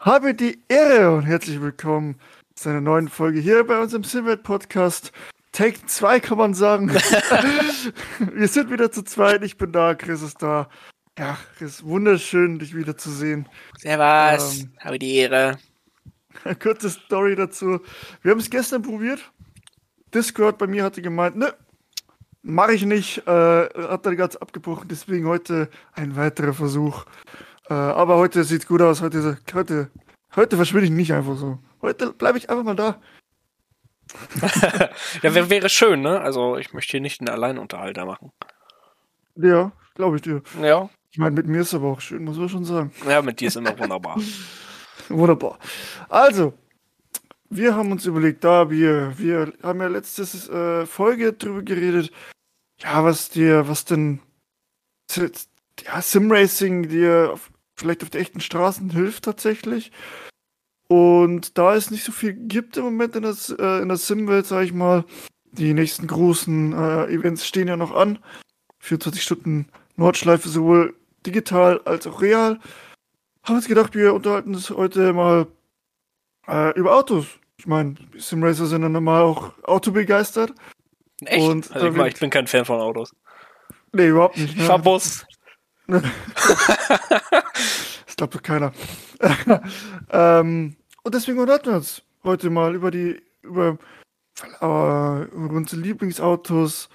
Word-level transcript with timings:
Habe 0.00 0.32
die 0.32 0.62
Ehre 0.68 1.12
und 1.16 1.24
herzlich 1.24 1.60
willkommen 1.60 2.20
zu 2.54 2.68
einer 2.68 2.80
neuen 2.80 3.08
Folge 3.08 3.40
hier 3.40 3.64
bei 3.64 3.80
uns 3.80 3.92
im 3.94 4.04
Simwelt 4.04 4.44
Podcast. 4.44 5.10
Take 5.50 5.86
2 5.86 6.20
kann 6.20 6.38
man 6.38 6.54
sagen. 6.54 6.88
Wir 8.32 8.46
sind 8.46 8.70
wieder 8.70 8.92
zu 8.92 9.02
zweit. 9.02 9.42
Ich 9.42 9.58
bin 9.58 9.72
da, 9.72 9.96
Chris 9.96 10.22
ist 10.22 10.40
da. 10.40 10.68
Ja, 11.18 11.36
Chris, 11.56 11.82
wunderschön, 11.82 12.60
dich 12.60 12.76
wieder 12.76 12.96
zu 12.96 13.10
sehen. 13.10 13.48
Servus, 13.76 14.60
ähm, 14.60 14.70
habe 14.78 15.00
die 15.00 15.16
Ehre. 15.16 15.58
Kurze 16.62 16.90
Story 16.90 17.34
dazu. 17.34 17.80
Wir 18.22 18.30
haben 18.30 18.38
es 18.38 18.50
gestern 18.50 18.82
probiert. 18.82 19.32
Discord 20.14 20.58
bei 20.58 20.68
mir 20.68 20.84
hatte 20.84 21.02
gemeint, 21.02 21.34
ne, 21.36 21.54
mache 22.42 22.72
ich 22.72 22.86
nicht. 22.86 23.26
Äh, 23.26 23.30
hat 23.66 24.06
dann 24.06 24.16
ganz 24.16 24.36
abgebrochen. 24.36 24.86
Deswegen 24.86 25.26
heute 25.26 25.68
ein 25.92 26.14
weiterer 26.14 26.54
Versuch. 26.54 27.04
Äh, 27.68 27.74
aber 27.74 28.16
heute 28.16 28.44
sieht's 28.44 28.66
gut 28.66 28.80
aus. 28.80 29.02
Heute, 29.02 29.38
heute, 29.52 29.90
heute 30.34 30.56
verschwinde 30.56 30.86
ich 30.86 30.92
nicht 30.92 31.12
einfach 31.12 31.36
so. 31.36 31.58
Heute 31.82 32.12
bleibe 32.12 32.38
ich 32.38 32.48
einfach 32.48 32.64
mal 32.64 32.76
da. 32.76 33.00
ja, 35.22 35.34
wäre 35.34 35.50
wär 35.50 35.68
schön, 35.68 36.00
ne? 36.00 36.20
Also 36.20 36.56
ich 36.56 36.72
möchte 36.72 36.92
hier 36.92 37.00
nicht 37.00 37.20
einen 37.20 37.28
Alleinunterhalter 37.28 38.06
machen. 38.06 38.32
Ja, 39.36 39.72
glaube 39.94 40.16
ich 40.16 40.22
dir. 40.22 40.42
Ja. 40.62 40.88
Ich 41.10 41.18
meine, 41.18 41.34
mit 41.34 41.46
mir 41.46 41.60
ist 41.60 41.74
aber 41.74 41.88
auch 41.88 42.00
schön, 42.00 42.24
muss 42.24 42.38
man 42.38 42.48
schon 42.48 42.64
sagen. 42.64 42.92
Ja, 43.06 43.20
mit 43.22 43.40
dir 43.40 43.48
ist 43.48 43.56
immer 43.56 43.78
wunderbar. 43.78 44.18
wunderbar. 45.08 45.58
Also, 46.08 46.54
wir 47.50 47.74
haben 47.76 47.92
uns 47.92 48.06
überlegt, 48.06 48.44
da 48.44 48.70
wir, 48.70 49.18
wir 49.18 49.52
haben 49.62 49.80
ja 49.80 49.88
letztes 49.88 50.48
äh, 50.48 50.86
Folge 50.86 51.34
drüber 51.34 51.62
geredet, 51.62 52.10
ja, 52.78 53.04
was 53.04 53.28
dir, 53.30 53.68
was 53.68 53.84
denn 53.84 54.20
ja, 55.84 56.02
Simracing 56.02 56.88
dir 56.88 57.38
vielleicht 57.78 58.02
auf 58.02 58.10
den 58.10 58.20
echten 58.20 58.40
Straßen 58.40 58.90
hilft 58.90 59.24
tatsächlich. 59.24 59.92
Und 60.88 61.58
da 61.58 61.74
es 61.74 61.90
nicht 61.90 62.04
so 62.04 62.12
viel 62.12 62.32
gibt 62.32 62.76
im 62.76 62.84
Moment 62.84 63.14
in 63.14 63.22
der, 63.22 63.34
äh, 63.58 63.82
in 63.82 63.88
der 63.88 63.98
Sim-Welt, 63.98 64.46
sag 64.46 64.64
ich 64.64 64.72
mal, 64.72 65.04
die 65.52 65.74
nächsten 65.74 66.06
großen 66.06 66.72
äh, 66.72 67.04
Events 67.06 67.46
stehen 67.46 67.68
ja 67.68 67.76
noch 67.76 67.94
an. 67.94 68.18
24 68.80 69.22
Stunden 69.22 69.68
Nordschleife, 69.96 70.48
sowohl 70.48 70.94
digital 71.26 71.80
als 71.84 72.06
auch 72.06 72.22
real. 72.22 72.58
Haben 73.42 73.56
uns 73.56 73.68
gedacht, 73.68 73.94
wir 73.94 74.14
unterhalten 74.14 74.54
uns 74.54 74.70
heute 74.70 75.12
mal 75.12 75.46
äh, 76.46 76.78
über 76.78 76.96
Autos. 76.96 77.26
Ich 77.58 77.66
meine, 77.66 77.96
Simracer 78.16 78.66
sind 78.66 78.82
ja 78.82 78.88
normal 78.88 79.22
auch 79.22 79.52
autobegeistert. 79.64 80.52
Echt? 81.24 81.42
Und 81.42 81.72
also 81.72 81.88
ich, 81.88 81.94
mein, 81.94 82.08
ich 82.08 82.20
bin 82.20 82.30
kein 82.30 82.46
Fan 82.46 82.64
von 82.64 82.80
Autos. 82.80 83.14
Nee, 83.92 84.08
überhaupt 84.08 84.36
nicht. 84.36 84.56
Ne? 84.56 84.64
Fahr 84.64 84.78
Bus. 84.78 85.26
Das 85.88 86.02
glaubt 88.16 88.34
doch 88.34 88.42
keiner. 88.42 88.72
ähm, 90.10 90.76
und 91.02 91.14
deswegen 91.14 91.38
unterhalten 91.38 91.70
wir 91.70 91.76
uns 91.76 92.02
heute 92.24 92.50
mal 92.50 92.74
über 92.74 92.90
die, 92.90 93.22
über, 93.42 93.78
äh, 94.60 95.22
über 95.24 95.50
unsere 95.54 95.80
Lieblingsautos, 95.80 96.90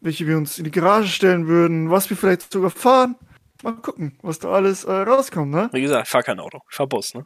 welche 0.00 0.26
wir 0.26 0.36
uns 0.36 0.58
in 0.58 0.64
die 0.64 0.72
Garage 0.72 1.08
stellen 1.08 1.46
würden, 1.46 1.90
was 1.90 2.10
wir 2.10 2.16
vielleicht 2.16 2.52
sogar 2.52 2.70
fahren. 2.70 3.14
Mal 3.62 3.74
gucken, 3.76 4.18
was 4.22 4.40
da 4.40 4.50
alles 4.50 4.82
äh, 4.82 4.90
rauskommt, 4.90 5.52
ne? 5.52 5.70
Wie 5.72 5.82
gesagt, 5.82 6.06
ich 6.06 6.10
fahr 6.10 6.24
kein 6.24 6.40
Auto, 6.40 6.58
ich 6.68 6.74
fahr 6.74 6.88
Bus, 6.88 7.14
ne? 7.14 7.24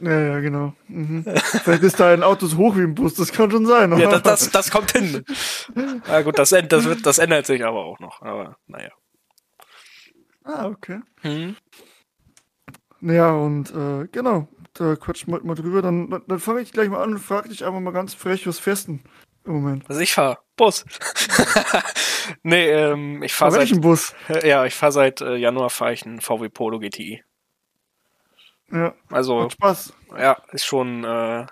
Ja, 0.00 0.20
ja, 0.20 0.38
genau. 0.38 0.74
Mhm. 0.86 1.24
vielleicht 1.24 1.82
ist 1.82 1.98
dein 1.98 2.22
Auto 2.22 2.46
so 2.46 2.56
hoch 2.56 2.76
wie 2.76 2.82
ein 2.82 2.94
Bus, 2.94 3.14
das 3.14 3.32
kann 3.32 3.50
schon 3.50 3.66
sein. 3.66 3.98
ja, 3.98 4.08
das, 4.08 4.22
das, 4.22 4.50
das 4.52 4.70
kommt 4.70 4.92
hin. 4.92 5.24
Na 6.06 6.22
gut, 6.22 6.38
das, 6.38 6.50
das, 6.50 6.84
wird, 6.84 7.04
das 7.04 7.18
ändert 7.18 7.46
sich 7.46 7.64
aber 7.64 7.84
auch 7.84 7.98
noch, 7.98 8.22
aber 8.22 8.56
naja. 8.68 8.90
Ah, 10.44 10.66
okay. 10.66 11.00
Hm. 11.20 11.56
Naja, 13.00 13.32
und 13.32 13.70
äh, 13.74 14.06
genau, 14.12 14.48
da 14.74 14.96
quatschen 14.96 15.32
wir 15.32 15.42
mal 15.44 15.54
drüber. 15.54 15.82
Dann, 15.82 16.10
dann, 16.10 16.22
dann 16.26 16.38
fange 16.40 16.60
ich 16.60 16.72
gleich 16.72 16.88
mal 16.88 17.02
an 17.02 17.12
und 17.12 17.18
frage 17.18 17.48
dich 17.48 17.64
einfach 17.64 17.80
mal 17.80 17.92
ganz 17.92 18.14
frech, 18.14 18.46
was 18.46 18.58
festen 18.58 19.02
im 19.44 19.54
Moment. 19.54 19.88
Also 19.88 20.00
ich 20.00 20.12
fahre 20.12 20.38
Bus. 20.56 20.84
nee, 22.42 22.70
ähm, 22.70 23.22
ich 23.22 23.34
fahre 23.34 23.52
seit... 23.52 23.60
Welchen 23.60 23.80
Bus? 23.80 24.14
Ja, 24.44 24.64
ich 24.64 24.74
fahre 24.74 24.92
seit 24.92 25.20
äh, 25.20 25.36
Januar 25.36 25.70
fahre 25.70 25.92
ich 25.92 26.06
einen 26.06 26.20
VW 26.20 26.48
Polo 26.48 26.78
GTI. 26.78 27.24
Ja, 28.70 28.94
also, 29.10 29.50
Spaß. 29.50 29.92
Ja, 30.16 30.38
ist 30.52 30.64
schon... 30.64 31.04
Äh, 31.04 31.46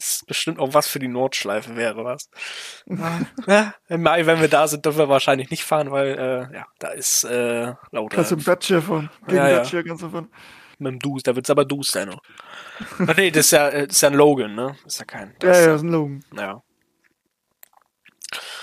ist 0.00 0.26
bestimmt 0.26 0.58
auch 0.58 0.72
was 0.74 0.88
für 0.88 0.98
die 0.98 1.08
Nordschleife 1.08 1.76
wäre, 1.76 2.04
was. 2.04 2.30
ja, 3.46 3.74
Im 3.88 4.02
Mai, 4.02 4.26
wenn 4.26 4.40
wir 4.40 4.48
da 4.48 4.66
sind, 4.66 4.84
dürfen 4.84 4.98
wir 4.98 5.08
wahrscheinlich 5.08 5.50
nicht 5.50 5.64
fahren, 5.64 5.90
weil 5.90 6.18
äh, 6.18 6.56
ja, 6.56 6.66
da 6.78 6.88
ist 6.88 7.24
äh, 7.24 7.74
lauter. 7.90 8.16
Kannst 8.16 8.30
du 8.30 8.36
im 8.36 8.44
Dacia 8.44 8.80
fahren. 8.80 9.10
Gegen 9.26 9.36
ja, 9.36 9.48
Dacia 9.50 9.82
kannst 9.82 10.02
du 10.02 10.10
fahren. 10.10 10.30
Mit 10.78 10.92
dem 10.92 10.98
Dus, 10.98 11.22
da 11.22 11.36
wird's 11.36 11.50
aber 11.50 11.66
Dus 11.66 11.88
sein. 11.88 12.14
Ach 13.06 13.16
nee, 13.16 13.30
das 13.30 13.46
ist 13.46 13.50
ja, 13.50 13.70
das 13.70 13.96
ist 13.96 14.00
ja 14.00 14.08
ein 14.08 14.14
Logan, 14.14 14.54
ne? 14.54 14.76
Das 14.84 14.94
ist 14.94 14.98
ja 15.00 15.04
kein. 15.04 15.36
Ja, 15.42 15.48
ja, 15.48 15.66
das 15.66 15.76
ist 15.76 15.82
ein 15.82 15.90
Logan. 15.90 16.24
Ja. 16.34 16.62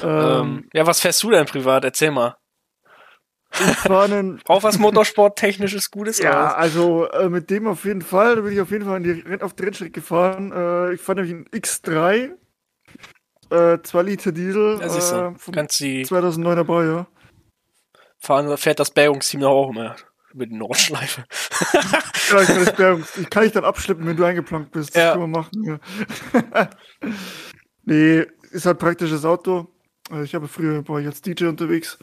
Ähm, 0.02 0.10
ähm, 0.10 0.70
ja, 0.74 0.88
was 0.88 1.00
fährst 1.02 1.22
du 1.22 1.30
denn 1.30 1.46
privat? 1.46 1.84
Erzähl 1.84 2.12
mal. 2.12 2.38
Ich 3.60 3.76
fahre 3.78 4.06
einen. 4.06 4.42
Auch 4.48 4.64
was 4.64 4.78
Motorsport-technisches 4.80 5.92
Gutes 5.92 6.20
Ja, 6.20 6.54
also 6.54 7.08
äh, 7.10 7.30
mit 7.30 7.50
dem 7.50 7.68
auf 7.68 7.86
jeden 7.86 8.02
Fall. 8.02 8.36
Da 8.36 8.42
bin 8.42 8.54
ich 8.54 8.62
auf 8.62 8.72
jeden 8.72 8.86
Fall 8.86 9.02
die, 9.02 9.42
auf 9.42 9.54
die 9.54 9.64
Rennstrecke 9.64 9.92
gefahren. 9.92 10.52
Äh, 10.52 10.94
ich 10.94 11.02
fahre 11.02 11.22
nämlich 11.22 11.34
einen 11.34 11.62
X3. 11.62 12.32
Äh, 13.50 13.82
2 13.82 14.02
Liter 14.04 14.32
Diesel. 14.32 14.80
Ja, 14.80 14.90
siehst 14.90 15.12
du. 15.12 15.16
Äh, 15.16 15.52
Kannst 15.52 15.82
2009er 15.82 16.64
Baujahr. 16.64 17.08
Fahren, 18.20 18.58
fährt 18.58 18.80
das 18.80 18.92
Bergungsteam 18.92 19.44
auch 19.44 19.70
immer 19.70 19.96
über 20.34 20.46
die 20.46 20.56
Nordschleife. 20.56 21.26
ja, 21.74 22.42
ich 22.42 22.48
kann, 22.48 22.66
das 22.66 22.76
Bergungs 22.76 23.18
ich 23.18 23.30
kann 23.30 23.44
dich 23.44 23.54
dann 23.54 23.66
abschleppen, 23.66 24.06
wenn 24.06 24.18
du 24.18 24.24
eingeplankt 24.24 24.72
bist. 24.72 24.96
Das 24.96 25.04
ja. 25.04 25.12
kann 25.12 25.22
man 25.22 25.32
machen. 25.32 25.80
Ja. 26.34 26.70
nee, 27.86 28.26
ist 28.52 28.66
halt 28.66 28.80
praktisches 28.80 29.26
Auto. 29.26 29.68
Also 30.10 30.24
ich 30.24 30.36
habe 30.36 30.48
früher 30.48 30.88
war 30.88 31.00
ich 31.00 31.08
als 31.08 31.22
DJ 31.22 31.46
unterwegs 31.46 31.98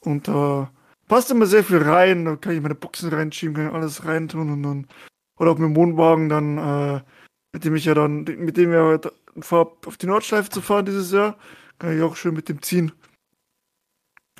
und 0.00 0.28
da 0.28 0.72
äh, 0.72 0.77
passt 1.08 1.30
immer 1.30 1.46
sehr 1.46 1.64
viel 1.64 1.78
rein. 1.78 2.24
Da 2.24 2.36
kann 2.36 2.54
ich 2.54 2.60
meine 2.60 2.74
Boxen 2.74 3.10
reinschieben, 3.10 3.54
kann 3.54 3.68
ich 3.68 3.72
alles 3.72 4.04
reintun 4.04 4.50
und 4.50 4.62
dann 4.62 4.86
oder 5.38 5.52
auch 5.52 5.58
mit 5.58 5.68
dem 5.68 5.76
Wohnwagen 5.76 6.28
dann, 6.28 6.58
äh, 6.58 7.00
mit 7.52 7.64
dem 7.64 7.74
ich 7.76 7.84
ja 7.84 7.94
dann, 7.94 8.24
mit 8.24 8.56
dem 8.56 8.70
wir 8.70 9.00
vor 9.40 9.78
auf 9.86 9.96
die 9.96 10.06
Nordschleife 10.06 10.50
zu 10.50 10.60
fahren 10.60 10.86
dieses 10.86 11.12
Jahr, 11.12 11.38
kann 11.78 11.96
ich 11.96 12.02
auch 12.02 12.16
schön 12.16 12.34
mit 12.34 12.48
dem 12.48 12.60
ziehen. 12.62 12.92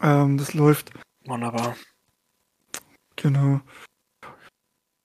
Ähm, 0.03 0.39
das 0.39 0.55
läuft. 0.55 0.91
Wunderbar. 1.25 1.77
Genau. 3.17 3.61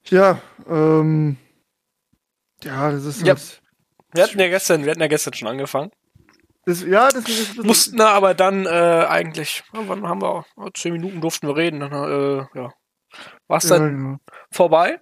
Ja, 0.06 0.41
ähm, 0.68 1.38
ja, 2.63 2.91
das 2.91 3.06
ist 3.06 3.22
ja. 3.22 3.35
Halt 3.35 3.62
wir 4.13 4.24
hatten 4.24 4.40
ja 4.40 4.47
gestern, 4.47 4.84
wir 4.84 4.91
hatten 4.91 5.01
ja 5.01 5.07
gestern 5.07 5.34
schon 5.34 5.47
angefangen. 5.47 5.91
Das, 6.66 6.81
ja, 6.84 7.09
das, 7.09 7.25
das, 7.25 7.56
das 7.56 7.66
mussten 7.66 7.97
da 7.97 8.12
aber 8.12 8.34
dann 8.34 8.66
äh, 8.66 9.06
eigentlich, 9.09 9.63
wann 9.74 10.07
haben 10.07 10.22
wir 10.22 10.46
zehn 10.74 10.94
Minuten 10.94 11.19
durften 11.19 11.47
wir 11.47 11.57
reden, 11.57 11.81
dann 11.81 11.91
äh, 11.91 12.46
ja, 12.57 12.74
war 13.47 13.57
es 13.57 13.68
dann 13.68 13.81
ja, 13.81 13.90
genau. 13.90 14.18
vorbei. 14.50 15.00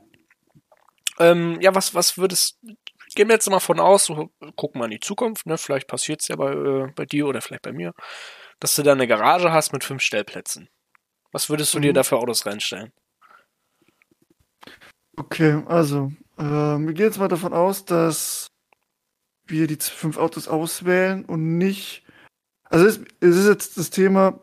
Ähm, 1.20 1.60
ja, 1.62 1.76
was 1.76 1.94
was 1.94 2.18
würdest 2.18 2.58
gehen 3.16 3.28
wir 3.28 3.36
jetzt 3.36 3.50
mal 3.50 3.60
von 3.60 3.80
aus, 3.80 4.06
so, 4.06 4.32
gucken 4.56 4.82
wir 4.82 4.86
in 4.86 4.92
die 4.92 5.00
Zukunft, 5.00 5.46
ne? 5.46 5.58
Vielleicht 5.58 5.88
passiert 5.88 6.22
es 6.22 6.28
ja 6.28 6.36
bei, 6.36 6.52
äh, 6.54 6.92
bei 6.96 7.06
dir 7.06 7.28
oder 7.28 7.42
vielleicht 7.42 7.64
bei 7.64 7.74
mir, 7.74 7.94
dass 8.60 8.76
du 8.76 8.84
da 8.84 8.94
eine 8.94 9.08
Garage 9.08 9.52
hast 9.52 9.74
mit 9.74 9.84
fünf 9.84 10.02
Stellplätzen. 10.02 10.70
Was 11.32 11.50
würdest 11.50 11.74
du 11.74 11.80
mhm. 11.80 11.84
dir 11.84 11.94
da 11.94 12.04
für 12.04 12.18
Autos 12.18 12.46
reinstellen? 12.46 12.92
Okay, 15.18 15.62
also, 15.68 16.12
äh, 16.38 16.44
wir 16.44 16.94
gehen 16.94 17.06
jetzt 17.06 17.20
mal 17.20 17.28
davon 17.28 17.54
aus, 17.54 17.86
dass 17.86 18.51
wir 19.52 19.68
die 19.68 19.78
fünf 19.78 20.18
Autos 20.18 20.48
auswählen 20.48 21.26
und 21.26 21.58
nicht. 21.58 22.04
Also 22.70 22.86
es, 22.86 23.00
es 23.20 23.36
ist 23.38 23.48
jetzt 23.48 23.78
das 23.78 23.90
Thema, 23.90 24.40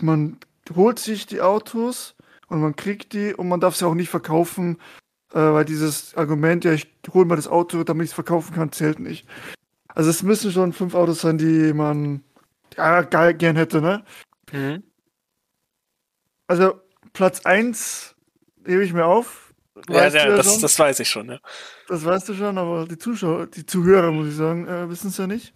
man 0.00 0.38
holt 0.74 0.98
sich 0.98 1.26
die 1.26 1.40
Autos 1.40 2.16
und 2.48 2.60
man 2.60 2.76
kriegt 2.76 3.12
die 3.12 3.34
und 3.34 3.48
man 3.48 3.60
darf 3.60 3.76
sie 3.76 3.86
auch 3.86 3.94
nicht 3.94 4.08
verkaufen, 4.08 4.78
äh, 5.32 5.38
weil 5.38 5.64
dieses 5.64 6.14
Argument, 6.16 6.64
ja, 6.64 6.72
ich 6.72 6.88
hole 7.12 7.26
mal 7.26 7.36
das 7.36 7.48
Auto, 7.48 7.84
damit 7.84 8.04
ich 8.06 8.10
es 8.10 8.14
verkaufen 8.14 8.54
kann, 8.54 8.72
zählt 8.72 8.98
nicht. 8.98 9.26
Also 9.88 10.10
es 10.10 10.22
müssen 10.22 10.52
schon 10.52 10.72
fünf 10.72 10.94
Autos 10.94 11.20
sein, 11.20 11.38
die 11.38 11.72
man 11.72 12.22
ja, 12.76 13.02
geil, 13.02 13.34
gern 13.34 13.56
hätte, 13.56 13.80
ne? 13.80 14.04
Mhm. 14.52 14.82
Also 16.46 16.80
Platz 17.12 17.44
1 17.44 18.14
hebe 18.64 18.84
ich 18.84 18.92
mir 18.92 19.06
auf, 19.06 19.47
ja, 19.88 20.08
ja, 20.08 20.36
das, 20.36 20.58
das 20.58 20.78
weiß 20.78 21.00
ich 21.00 21.08
schon, 21.08 21.30
ja. 21.30 21.38
Das 21.88 22.04
weißt 22.04 22.28
du 22.28 22.34
schon, 22.34 22.58
aber 22.58 22.86
die 22.86 22.98
Zuschauer, 22.98 23.46
die 23.46 23.66
Zuhörer, 23.66 24.10
muss 24.10 24.28
ich 24.28 24.36
sagen, 24.36 24.66
äh, 24.66 24.88
wissen 24.88 25.08
es 25.08 25.16
ja 25.16 25.26
nicht. 25.26 25.54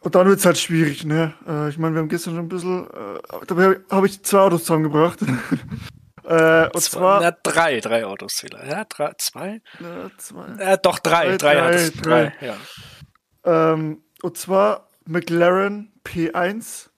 Und 0.00 0.14
dann 0.14 0.28
wird 0.28 0.38
es 0.38 0.46
halt 0.46 0.58
schwierig, 0.58 1.04
ne? 1.04 1.34
Äh, 1.46 1.70
ich 1.70 1.78
meine, 1.78 1.94
wir 1.94 2.00
haben 2.00 2.08
gestern 2.08 2.34
schon 2.34 2.44
ein 2.44 2.48
bisschen, 2.48 2.86
äh, 2.86 3.46
dabei 3.46 3.80
habe 3.90 4.06
ich 4.06 4.22
zwei 4.22 4.40
Autos 4.40 4.62
zusammengebracht. 4.62 5.20
äh, 6.24 6.64
und 6.66 6.80
zwei, 6.80 6.98
zwar. 6.98 7.20
Na, 7.20 7.30
drei, 7.30 7.80
drei 7.80 8.06
Autos 8.06 8.34
vielleicht. 8.34 8.70
Ja, 8.70 8.84
drei, 8.84 9.12
zwei? 9.18 9.60
Ja, 9.80 10.10
zwei. 10.16 10.46
Ja, 10.58 10.76
doch, 10.76 10.98
drei, 11.00 11.36
drei, 11.36 11.54
drei, 11.54 11.70
drei, 11.70 11.90
drei, 11.90 12.32
drei 12.40 12.46
ja. 12.46 13.72
Ähm, 13.72 14.02
und 14.22 14.36
zwar 14.36 14.88
McLaren 15.04 15.92
P1. 16.04 16.90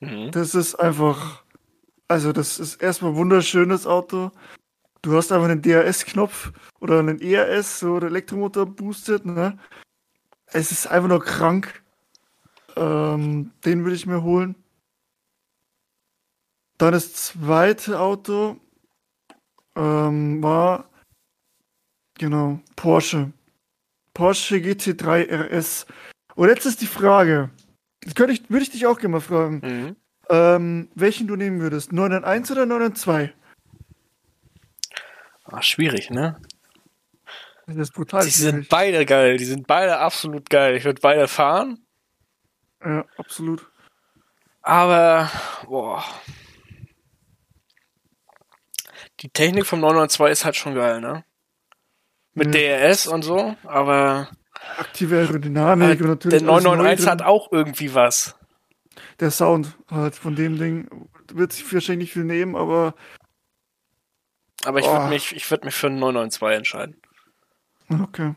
Mhm. 0.00 0.30
Das 0.30 0.54
ist 0.54 0.74
einfach 0.76 1.41
also 2.12 2.30
das 2.30 2.58
ist 2.58 2.82
erstmal 2.82 3.12
ein 3.12 3.16
wunderschönes 3.16 3.86
Auto. 3.86 4.32
Du 5.00 5.16
hast 5.16 5.32
einfach 5.32 5.48
einen 5.48 5.62
DRS-Knopf 5.62 6.52
oder 6.78 6.98
einen 6.98 7.22
ERS, 7.22 7.80
so 7.80 7.98
der 7.98 8.10
Elektromotor 8.10 8.66
boostet, 8.66 9.24
ne? 9.24 9.58
Es 10.44 10.70
ist 10.72 10.86
einfach 10.88 11.08
nur 11.08 11.24
krank. 11.24 11.82
Ähm, 12.76 13.52
den 13.64 13.84
würde 13.84 13.96
ich 13.96 14.04
mir 14.04 14.22
holen. 14.22 14.56
Dann 16.76 16.92
das 16.92 17.14
zweite 17.14 17.98
Auto 17.98 18.60
ähm, 19.74 20.42
war 20.42 20.90
genau 22.18 22.60
Porsche. 22.76 23.32
Porsche 24.12 24.56
GT3 24.56 25.30
RS. 25.30 25.86
Und 26.34 26.48
jetzt 26.48 26.66
ist 26.66 26.82
die 26.82 26.86
Frage, 26.86 27.48
das 28.02 28.14
könnte 28.14 28.34
ich, 28.34 28.50
würde 28.50 28.64
ich 28.64 28.70
dich 28.70 28.84
auch 28.84 28.98
gerne 28.98 29.12
mal 29.12 29.20
fragen, 29.20 29.62
mhm. 29.64 29.96
Ähm, 30.28 30.88
welchen 30.94 31.26
du 31.26 31.36
nehmen 31.36 31.60
würdest, 31.60 31.92
991 31.92 32.56
oder 32.56 32.66
992? 32.66 33.36
Ach, 35.44 35.62
schwierig, 35.62 36.10
ne? 36.10 36.40
Das 37.66 37.76
ist 37.76 37.92
brutal. 37.92 38.24
Die 38.24 38.30
schwierig. 38.30 38.52
sind 38.52 38.68
beide 38.68 39.04
geil, 39.06 39.36
die 39.36 39.44
sind 39.44 39.66
beide 39.66 39.98
absolut 39.98 40.50
geil. 40.50 40.76
Ich 40.76 40.84
würde 40.84 41.00
beide 41.00 41.28
fahren. 41.28 41.84
Ja, 42.84 43.04
absolut. 43.16 43.66
Aber, 44.62 45.30
boah. 45.66 46.04
Die 49.20 49.28
Technik 49.28 49.66
vom 49.66 49.80
992 49.80 50.32
ist 50.32 50.44
halt 50.44 50.56
schon 50.56 50.74
geil, 50.74 51.00
ne? 51.00 51.24
Mit 52.34 52.54
ja. 52.54 52.88
DRS 52.88 53.06
und 53.06 53.22
so, 53.22 53.56
aber. 53.64 54.28
Aktive 54.78 55.18
Aerodynamik 55.18 55.88
halt, 55.88 56.00
und 56.00 56.08
natürlich. 56.08 56.38
Der 56.38 56.46
991 56.46 57.06
hat 57.08 57.22
auch 57.22 57.52
irgendwie 57.52 57.94
was. 57.94 58.36
Der 59.20 59.30
Sound 59.30 59.76
halt 59.90 60.14
von 60.14 60.34
dem 60.34 60.58
Ding 60.58 61.08
wird 61.32 61.52
sich 61.52 61.64
wahrscheinlich 61.72 62.08
nicht 62.08 62.12
viel 62.12 62.24
nehmen, 62.24 62.56
aber. 62.56 62.94
Aber 64.64 64.78
ich 64.78 64.86
würde 64.86 65.08
mich, 65.08 65.34
ich 65.34 65.50
würd 65.50 65.64
mich 65.64 65.74
für 65.74 65.88
einen 65.88 65.98
992 65.98 66.56
entscheiden. 66.56 66.96
Okay. 67.88 68.34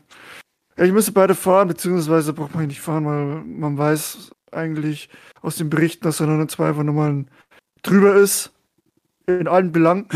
Ja, 0.76 0.84
ich 0.84 0.92
müsste 0.92 1.12
beide 1.12 1.34
fahren, 1.34 1.68
beziehungsweise 1.68 2.32
braucht 2.32 2.54
man 2.54 2.66
nicht 2.66 2.80
fahren, 2.80 3.06
weil 3.06 3.44
man 3.44 3.78
weiß 3.78 4.30
eigentlich 4.50 5.08
aus 5.40 5.56
den 5.56 5.70
Berichten, 5.70 6.04
dass 6.04 6.18
der 6.18 6.26
992 6.26 6.66
einfach 6.66 6.82
nochmal 6.82 7.24
drüber 7.82 8.14
ist. 8.14 8.52
In 9.26 9.48
allen 9.48 9.72
Belangen. 9.72 10.08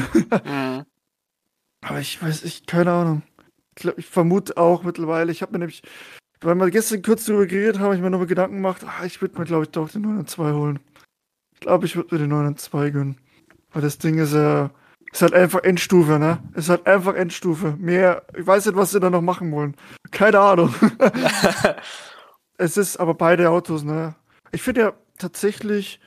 mhm. 0.44 0.84
Aber 1.82 1.98
ich 1.98 2.22
weiß, 2.22 2.44
ich, 2.44 2.66
keine 2.66 2.92
Ahnung 2.92 3.22
glaub, 3.81 3.98
ich 3.98 4.06
vermute 4.06 4.56
auch 4.56 4.82
mittlerweile, 4.82 5.32
ich 5.32 5.42
habe 5.42 5.52
mir 5.52 5.58
nämlich, 5.58 5.82
weil 6.40 6.54
wir 6.54 6.70
gestern 6.70 7.02
kurz 7.02 7.26
darüber 7.26 7.46
geredet 7.46 7.78
haben, 7.78 7.94
ich 7.94 8.00
mir 8.00 8.10
nochmal 8.10 8.26
Gedanken 8.26 8.56
gemacht, 8.56 8.82
ach, 8.87 9.04
ich 9.04 9.20
würde 9.20 9.38
mir, 9.38 9.44
glaube 9.44 9.64
ich, 9.64 9.70
doch 9.70 9.90
den 9.90 10.02
902 10.02 10.52
holen. 10.52 10.78
Ich 11.54 11.60
glaube, 11.60 11.87
ich 11.87 11.96
würde 11.96 12.14
mir 12.14 12.20
den 12.20 12.31
902 12.31 12.90
gönnen. 12.90 13.19
Weil 13.72 13.82
das 13.82 13.98
Ding 13.98 14.19
ist 14.19 14.32
ja, 14.32 14.66
äh, 14.66 14.69
ist 15.12 15.22
halt 15.22 15.34
einfach 15.34 15.62
Endstufe, 15.62 16.19
ne? 16.19 16.38
Ist 16.54 16.69
halt 16.69 16.87
einfach 16.87 17.14
Endstufe. 17.14 17.75
Mehr, 17.78 18.25
ich 18.37 18.46
weiß 18.46 18.66
nicht, 18.66 18.76
was 18.76 18.92
sie 18.92 19.00
da 19.00 19.10
noch 19.10 19.22
machen 19.22 19.52
wollen. 19.52 19.76
Keine 20.10 20.40
Ahnung. 20.40 20.75
es 22.56 22.76
ist 22.76 22.96
aber 22.98 23.14
beide 23.14 23.50
Autos, 23.50 23.82
ne? 23.82 24.14
Ich 24.52 24.62
finde 24.62 24.81
ja 24.81 24.92
tatsächlich, 25.19 26.00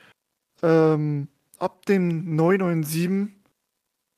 ähm, 0.62 1.28
ab 1.58 1.86
dem 1.86 2.34
997 2.34 3.34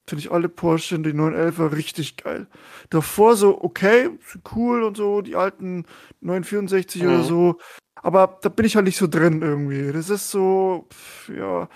Finde 0.09 0.21
ich 0.21 0.31
alle 0.31 0.49
Porsche, 0.49 0.99
die 1.01 1.13
911er 1.13 1.73
richtig 1.73 2.17
geil. 2.17 2.47
Davor 2.91 3.35
so, 3.35 3.61
okay, 3.63 4.11
cool 4.55 4.85
und 4.85 4.97
so, 4.97 5.21
die 5.21 5.35
alten 5.35 5.85
964 6.21 7.03
mhm. 7.03 7.09
oder 7.09 7.23
so. 7.25 7.59
Aber 7.97 8.39
da 8.43 8.49
bin 8.49 8.67
ich 8.67 8.77
halt 8.77 8.85
nicht 8.85 8.99
so 8.99 9.09
drin 9.09 9.43
irgendwie. 9.43 9.91
Das 9.93 10.11
ist 10.11 10.31
so, 10.31 10.87
ja. 11.35 11.69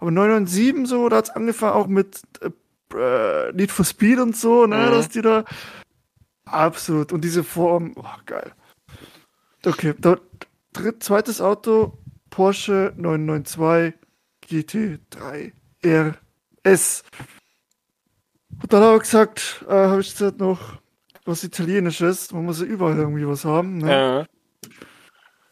Aber 0.00 0.10
997 0.10 0.86
so, 0.86 1.08
da 1.08 1.16
hat 1.16 1.24
es 1.26 1.30
angefangen 1.30 1.72
auch 1.72 1.86
mit 1.86 2.20
äh, 2.94 3.52
Need 3.52 3.70
for 3.70 3.84
Speed 3.84 4.18
und 4.18 4.36
so, 4.36 4.66
ne, 4.66 4.76
mhm. 4.76 4.90
dass 4.90 5.08
die 5.08 5.22
da. 5.22 5.44
Absolut. 6.44 7.12
Und 7.12 7.22
diese 7.22 7.44
Form, 7.44 7.94
oh, 7.96 8.04
geil. 8.26 8.52
Okay, 9.64 9.94
da, 9.98 10.18
dritt, 10.72 11.02
zweites 11.02 11.40
Auto, 11.40 11.98
Porsche 12.30 12.92
992 12.96 13.94
GT3 14.46 15.52
RS. 16.64 17.04
Und 18.62 18.72
dann 18.72 18.82
habe 18.82 18.96
ich 18.96 19.02
gesagt, 19.02 19.64
äh, 19.68 19.72
habe 19.72 20.00
ich 20.00 20.12
gesagt 20.12 20.38
noch 20.38 20.80
was 21.24 21.44
Italienisches, 21.44 22.32
man 22.32 22.44
muss 22.44 22.60
ja 22.60 22.66
überall 22.66 22.96
irgendwie 22.96 23.26
was 23.26 23.44
haben. 23.44 23.78
Ne? 23.78 24.26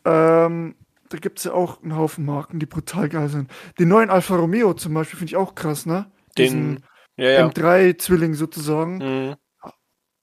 Ja. 0.04 0.46
Ähm, 0.46 0.74
da 1.08 1.18
gibt 1.18 1.38
es 1.38 1.44
ja 1.44 1.52
auch 1.52 1.82
einen 1.82 1.96
Haufen 1.96 2.24
Marken, 2.24 2.58
die 2.58 2.66
brutal 2.66 3.08
geil 3.08 3.28
sind. 3.28 3.50
Den 3.78 3.88
neuen 3.88 4.10
Alfa 4.10 4.36
Romeo 4.36 4.74
zum 4.74 4.94
Beispiel 4.94 5.18
finde 5.18 5.30
ich 5.30 5.36
auch 5.36 5.54
krass, 5.54 5.86
ne? 5.86 6.10
Den 6.38 6.82
ja, 7.16 7.30
ja. 7.30 7.46
M3-Zwilling 7.46 8.34
sozusagen. 8.34 8.98
Mhm. 8.98 9.36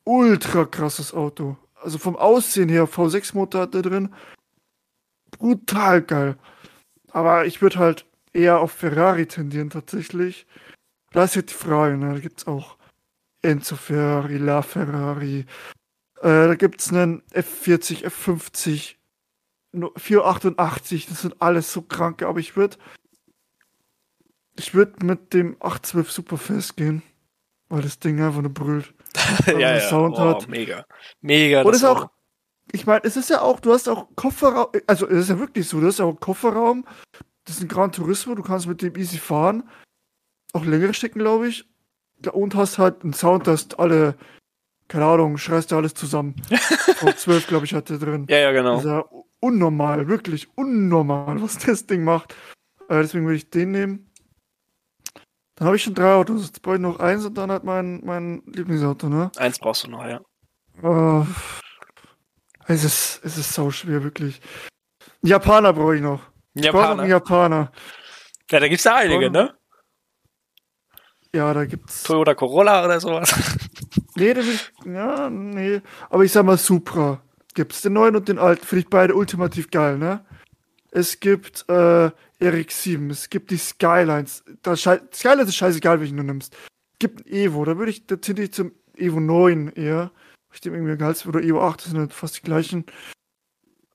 Ultra 0.04 0.66
krasses 0.66 1.14
Auto. 1.14 1.58
Also 1.76 1.98
vom 1.98 2.16
Aussehen 2.16 2.70
her, 2.70 2.88
V6-Motor 2.88 3.62
hat 3.62 3.74
der 3.74 3.82
drin. 3.82 4.14
Brutal 5.38 6.02
geil. 6.02 6.38
Aber 7.12 7.46
ich 7.46 7.62
würde 7.62 7.80
halt 7.80 8.06
eher 8.34 8.60
auf 8.60 8.72
Ferrari 8.72 9.28
tendieren 9.28 9.70
tatsächlich. 9.70 10.48
Da 11.14 11.24
ist 11.24 11.36
jetzt 11.36 11.52
die 11.52 11.66
Frage, 11.66 11.96
ne? 11.96 12.14
Da 12.14 12.20
gibt 12.20 12.40
es 12.40 12.48
auch 12.48 12.78
Enzo 13.42 13.76
Ferrari, 13.76 14.38
La 14.38 14.62
Ferrari. 14.62 15.46
Äh, 16.22 16.48
da 16.48 16.56
gibt 16.56 16.82
es 16.82 16.92
einen 16.92 17.22
F40, 17.32 18.06
F50, 18.06 18.96
488. 19.96 21.08
Das 21.08 21.22
sind 21.22 21.42
alles 21.42 21.72
so 21.72 21.84
kranke, 21.84 22.28
aber 22.28 22.40
ich 22.40 22.58
würde 22.58 22.78
ich 24.58 24.74
würde 24.74 25.06
mit 25.06 25.34
dem 25.34 25.56
812 25.60 26.12
Superfest 26.12 26.78
gehen, 26.78 27.02
weil 27.70 27.82
das 27.82 28.00
Ding 28.00 28.22
einfach 28.22 28.42
nur 28.42 28.54
brüllt. 28.54 28.94
ja, 29.48 29.60
ja. 29.60 29.80
Sound 29.80 30.16
oh, 30.18 30.20
hat. 30.20 30.48
Mega. 30.48 30.86
Mega. 31.22 31.62
Und 31.62 31.76
ist 31.76 31.84
auch, 31.84 32.10
ich 32.72 32.86
meine, 32.86 33.04
es 33.04 33.18
ist 33.18 33.30
ja 33.30 33.42
auch, 33.42 33.60
du 33.60 33.74
hast 33.74 33.88
auch 33.88 34.08
Kofferraum, 34.16 34.68
also 34.88 35.08
es 35.08 35.22
ist 35.24 35.30
ja 35.30 35.40
wirklich 35.40 35.68
so, 35.68 35.80
du 35.80 35.88
hast 35.88 36.00
ja 36.00 36.06
auch 36.06 36.20
Kofferraum, 36.20 36.86
das 37.46 37.58
ist 37.58 37.64
ein 37.64 37.68
Gran 37.68 37.92
Turismo, 37.92 38.36
du 38.36 38.44
kannst 38.44 38.68
mit 38.68 38.82
dem 38.82 38.96
easy 38.96 39.18
fahren 39.18 39.64
auch 40.54 40.66
längere 40.66 40.94
Strecken, 40.94 41.20
glaube 41.20 41.48
ich. 41.50 41.66
Und 42.32 42.56
hast 42.56 42.78
halt 42.78 43.04
einen 43.04 43.14
Sound, 43.14 43.48
dass 43.48 43.74
alle, 43.78 44.16
keine 44.88 45.06
Ahnung, 45.06 45.38
schreist 45.38 45.72
du 45.72 45.76
alles 45.76 45.94
zusammen. 45.94 46.36
Von 46.96 47.16
12, 47.16 47.48
glaube 47.48 47.66
ich, 47.66 47.74
hat 47.74 47.90
der 47.90 47.98
drin. 47.98 48.26
Ja, 48.30 48.38
ja, 48.38 48.52
genau. 48.52 48.76
Das 48.76 48.86
ist 48.86 48.90
ja 48.90 49.04
unnormal, 49.42 50.08
wirklich 50.08 50.48
unnormal, 50.56 51.42
was 51.42 51.58
das 51.58 51.86
Ding 51.86 52.04
macht. 52.04 52.34
Äh, 52.88 53.02
deswegen 53.02 53.26
würde 53.26 53.38
ich 53.38 53.50
den 53.50 53.72
nehmen. 53.72 54.10
Dann 55.56 55.68
habe 55.68 55.76
ich 55.76 55.84
schon 55.84 55.94
drei 55.94 56.14
Autos. 56.14 56.46
Jetzt 56.46 56.62
brauche 56.62 56.76
ich 56.76 56.82
noch 56.82 57.00
eins 57.00 57.26
und 57.26 57.38
dann 57.38 57.52
halt 57.52 57.64
mein, 57.64 58.02
mein 58.06 58.42
Lieblingsauto, 58.46 59.10
ne? 59.10 59.32
Eins 59.36 59.60
brauchst 59.60 59.84
du 59.84 59.90
noch, 59.90 60.06
ja. 60.06 60.22
Uh, 60.82 61.26
es 62.68 62.84
ist, 62.84 63.22
es 63.24 63.38
ist 63.38 63.54
sau 63.54 63.70
schwer, 63.70 64.04
wirklich. 64.04 64.42
Japaner 65.22 65.74
brauche 65.74 65.96
ich 65.96 66.02
noch. 66.02 66.22
Japaner. 66.54 66.66
Ich 66.66 66.72
brauche 66.72 66.96
noch 66.96 67.00
einen 67.00 67.10
Japaner. 67.10 67.72
Ja, 68.50 68.60
da 68.60 68.68
gibt's 68.68 68.84
ja 68.84 68.96
einige, 68.96 69.30
ne? 69.30 69.54
Ja, 71.36 71.54
da 71.54 71.66
gibt's. 71.66 72.04
Toyota 72.04 72.36
Corolla 72.36 72.86
oder 72.86 73.00
sowas. 73.00 73.34
Nee, 74.16 74.36
das 74.36 74.46
ist, 74.46 74.72
ja, 74.86 75.28
nee. 75.28 75.82
Aber 76.12 76.24
ich 76.24 76.32
sag 76.32 76.46
mal 76.46 76.58
Supra. 76.58 77.20
Gibt's 77.56 77.82
den 77.82 77.94
neuen 77.94 78.16
und 78.16 78.28
den 78.28 78.38
alten. 78.38 78.64
Finde 78.64 78.82
ich 78.82 78.90
beide 78.90 79.16
ultimativ 79.16 79.72
geil, 79.72 79.98
ne? 79.98 80.24
Es 80.92 81.20
gibt, 81.20 81.66
äh, 81.68 82.12
RX7. 82.40 83.10
Es 83.10 83.30
gibt 83.30 83.50
die 83.52 83.58
Skylines. 83.58 84.44
Das 84.62 84.82
Skylines 84.82 85.50
ist 85.50 85.56
scheißegal, 85.56 86.00
welchen 86.00 86.18
du 86.18 86.24
nimmst. 86.24 86.54
Es 86.94 87.00
gibt 87.00 87.26
ein 87.26 87.34
Evo. 87.34 87.66
Da 87.66 87.78
würde 87.78 87.92
ich, 87.92 88.06
da 88.06 88.22
ziehe 88.22 88.40
ich 88.40 88.54
zum 88.54 88.72
Evo 88.96 89.20
9 89.20 89.70
eher. 89.70 90.12
Ich 90.54 90.62
dem 90.62 90.76
irgendwie 90.76 90.96
Gehalt, 90.96 91.26
oder 91.26 91.42
Evo 91.42 91.62
8, 91.62 91.80
das 91.80 91.90
sind 91.90 92.00
halt 92.00 92.14
fast 92.14 92.38
die 92.38 92.42
gleichen. 92.42 92.86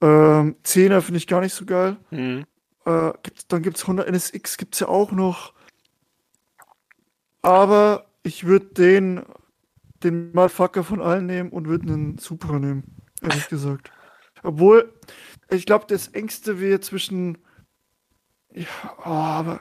Ähm, 0.00 0.57
10er 0.64 1.00
finde 1.00 1.18
ich 1.18 1.28
gar 1.28 1.40
nicht 1.40 1.54
so 1.54 1.64
geil. 1.64 1.97
Mhm. 2.11 2.45
Äh, 2.85 3.12
gibt's, 3.23 3.47
dann 3.47 3.62
gibt's 3.62 3.83
100 3.83 4.09
NSX, 4.09 4.57
gibt's 4.57 4.80
ja 4.80 4.88
auch 4.88 5.12
noch. 5.12 5.52
Aber 7.49 8.05
ich 8.25 8.45
würde 8.45 8.67
den, 8.67 9.23
den 10.02 10.33
Motherfucker 10.33 10.85
von 10.85 11.00
allen 11.00 11.25
nehmen 11.25 11.49
und 11.49 11.67
würde 11.67 11.90
einen 11.90 12.19
Supra 12.19 12.59
nehmen, 12.59 12.85
ehrlich 13.23 13.49
gesagt. 13.49 13.90
Obwohl, 14.43 14.93
ich 15.49 15.64
glaube, 15.64 15.87
das 15.88 16.09
engste 16.09 16.61
wäre 16.61 16.81
zwischen. 16.81 17.38
Ja, 18.52 18.67
oh, 18.99 19.09
aber. 19.09 19.61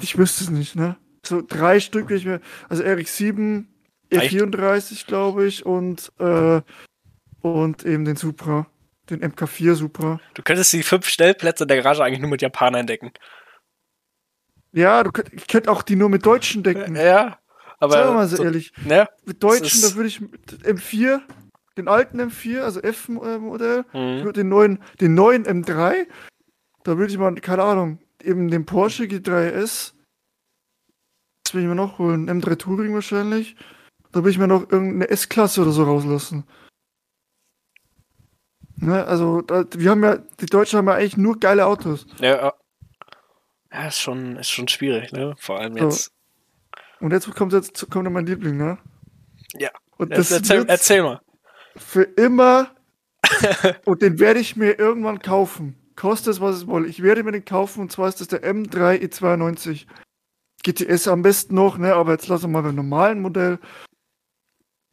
Ich 0.00 0.16
wüsste 0.16 0.44
es 0.44 0.50
nicht, 0.50 0.76
ne? 0.76 0.96
So 1.26 1.42
drei 1.46 1.78
Stück, 1.78 2.10
ich 2.10 2.24
mir. 2.24 2.40
Also 2.70 2.82
Eric 2.82 3.08
7, 3.08 3.68
E34, 4.10 5.06
glaube 5.06 5.44
ich, 5.46 5.66
und, 5.66 6.10
äh, 6.18 6.62
und 7.42 7.84
eben 7.84 8.06
den 8.06 8.16
Supra. 8.16 8.66
Den 9.10 9.20
MK4 9.20 9.74
Supra. 9.74 10.20
Du 10.32 10.42
könntest 10.42 10.72
die 10.72 10.82
fünf 10.82 11.06
Stellplätze 11.06 11.66
der 11.66 11.82
Garage 11.82 12.02
eigentlich 12.02 12.20
nur 12.20 12.30
mit 12.30 12.40
Japanern 12.40 12.80
entdecken. 12.80 13.12
Ja, 14.72 15.02
du 15.02 15.12
könnt, 15.12 15.32
ich 15.32 15.46
könnte 15.46 15.70
auch 15.70 15.82
die 15.82 15.96
nur 15.96 16.08
mit 16.08 16.26
Deutschen 16.26 16.62
decken. 16.62 16.94
Ja, 16.96 17.38
aber. 17.78 17.92
Sagen 17.92 18.08
wir 18.10 18.14
mal 18.14 18.28
so, 18.28 18.36
so 18.36 18.44
ehrlich. 18.44 18.72
Ja, 18.86 19.08
mit 19.24 19.42
Deutschen, 19.42 19.82
da 19.82 19.94
würde 19.94 20.08
ich 20.08 20.20
M4, 20.20 21.20
den 21.76 21.88
alten 21.88 22.20
M4, 22.20 22.60
also 22.60 22.80
F-Modell, 22.80 23.84
mhm. 23.92 24.32
den 24.32 24.48
neuen, 24.48 24.82
den 25.00 25.14
neuen 25.14 25.44
M3, 25.44 26.06
da 26.84 26.98
würde 26.98 27.12
ich 27.12 27.18
mal, 27.18 27.34
keine 27.36 27.62
Ahnung, 27.62 27.98
eben 28.22 28.50
den 28.50 28.66
Porsche 28.66 29.04
G3S 29.04 29.92
Was 31.44 31.54
will 31.54 31.62
ich 31.62 31.68
mir 31.68 31.74
noch 31.74 31.98
holen? 31.98 32.28
M3 32.28 32.56
Touring 32.56 32.94
wahrscheinlich. 32.94 33.56
Da 34.12 34.24
will 34.24 34.30
ich 34.30 34.38
mir 34.38 34.48
noch 34.48 34.70
irgendeine 34.70 35.08
S-Klasse 35.08 35.62
oder 35.62 35.72
so 35.72 35.84
rauslassen. 35.84 36.44
Ne, 38.76 39.04
also, 39.04 39.42
da, 39.42 39.64
wir 39.72 39.90
haben 39.90 40.04
ja, 40.04 40.16
die 40.40 40.46
Deutschen 40.46 40.78
haben 40.78 40.86
ja 40.86 40.94
eigentlich 40.94 41.16
nur 41.16 41.38
geile 41.38 41.66
Autos. 41.66 42.06
Ja, 42.20 42.54
ja 43.72 43.88
ist 43.88 44.00
schon, 44.00 44.36
ist 44.36 44.50
schon 44.50 44.68
schwierig, 44.68 45.12
ne? 45.12 45.34
Vor 45.38 45.58
allem 45.58 45.76
jetzt. 45.76 46.04
So. 46.04 46.10
Und 47.00 47.12
jetzt 47.12 47.32
kommt 47.34 47.52
jetzt 47.52 47.90
kommt 47.90 48.10
mein 48.10 48.26
Liebling, 48.26 48.56
ne? 48.56 48.78
Ja. 49.54 49.70
Und 49.96 50.10
das 50.10 50.30
erzähl, 50.30 50.64
erzähl 50.68 51.02
mal. 51.02 51.20
Für 51.76 52.02
immer. 52.02 52.74
und 53.84 54.02
den 54.02 54.18
werde 54.18 54.40
ich 54.40 54.56
mir 54.56 54.78
irgendwann 54.78 55.20
kaufen. 55.20 55.76
Kostet 55.96 56.34
es, 56.34 56.40
was 56.40 56.56
es 56.56 56.66
wolle. 56.66 56.86
Ich 56.86 57.02
werde 57.02 57.24
mir 57.24 57.32
den 57.32 57.44
kaufen 57.44 57.80
und 57.80 57.92
zwar 57.92 58.08
ist 58.08 58.20
das 58.20 58.28
der 58.28 58.42
M3 58.42 59.00
E92. 59.00 59.86
GTS 60.62 61.08
am 61.08 61.22
besten 61.22 61.54
noch, 61.54 61.78
ne? 61.78 61.94
Aber 61.94 62.12
jetzt 62.12 62.28
lassen 62.28 62.44
wir 62.44 62.48
mal 62.48 62.62
beim 62.62 62.74
normalen 62.74 63.20
Modell. 63.20 63.58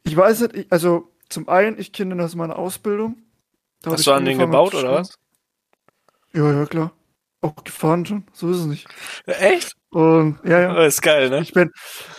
Ich 0.04 0.16
weiß 0.16 0.40
nicht, 0.42 0.54
ich, 0.54 0.72
also 0.72 1.12
zum 1.28 1.48
einen, 1.48 1.78
ich 1.78 1.92
kenne 1.92 2.14
den 2.14 2.24
aus 2.24 2.34
meiner 2.34 2.56
Ausbildung. 2.56 3.22
Da 3.82 3.92
Hast 3.92 4.06
du 4.06 4.12
an 4.12 4.24
den 4.24 4.38
gebaut 4.38 4.74
oder 4.74 4.92
was? 4.92 5.18
Ja, 6.32 6.52
ja, 6.52 6.66
klar. 6.66 6.92
Auch 7.46 7.62
gefahren 7.62 8.04
schon, 8.04 8.24
so 8.32 8.50
ist 8.50 8.58
es 8.58 8.66
nicht. 8.66 8.88
Echt? 9.26 9.76
Und 9.90 10.38
ja, 10.42 10.60
ja. 10.60 10.74
Das 10.74 10.94
ist 10.94 11.02
geil, 11.02 11.30
ne? 11.30 11.42
Ich 11.42 11.52
bin, 11.52 11.70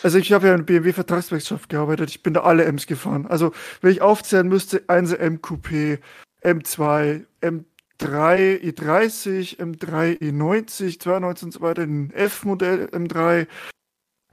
also 0.02 0.18
ich 0.18 0.32
habe 0.32 0.48
ja 0.48 0.56
in 0.56 0.66
BMW 0.66 0.94
Vertragswerkschaft 0.94 1.68
gearbeitet. 1.68 2.10
Ich 2.10 2.24
bin 2.24 2.34
da 2.34 2.42
alle 2.42 2.64
M's 2.64 2.88
gefahren. 2.88 3.28
Also 3.28 3.52
wenn 3.82 3.92
ich 3.92 4.02
aufzählen 4.02 4.48
müsste, 4.48 4.84
1 4.88 5.12
M 5.14 5.40
Coupé, 5.40 6.00
M2, 6.44 7.26
M3 7.42 8.62
E30, 8.62 9.58
M3 9.58 10.18
E90, 10.20 11.00
92 11.02 11.46
und 11.46 11.52
so 11.52 11.62
weiter, 11.62 11.86
den 11.86 12.12
F-Modell 12.12 12.86
M3, 12.86 13.48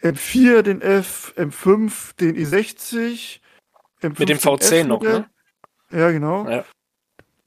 M4 0.01 0.63
den 0.63 0.81
F, 0.81 1.35
M5 1.37 2.17
den 2.21 2.37
E60, 2.37 3.41
M5 4.01 4.19
Mit 4.21 4.29
dem 4.29 4.39
V10 4.39 4.85
noch, 4.85 5.03
ne? 5.03 5.29
Ja, 5.91 6.13
genau. 6.13 6.49
Ja. 6.49 6.65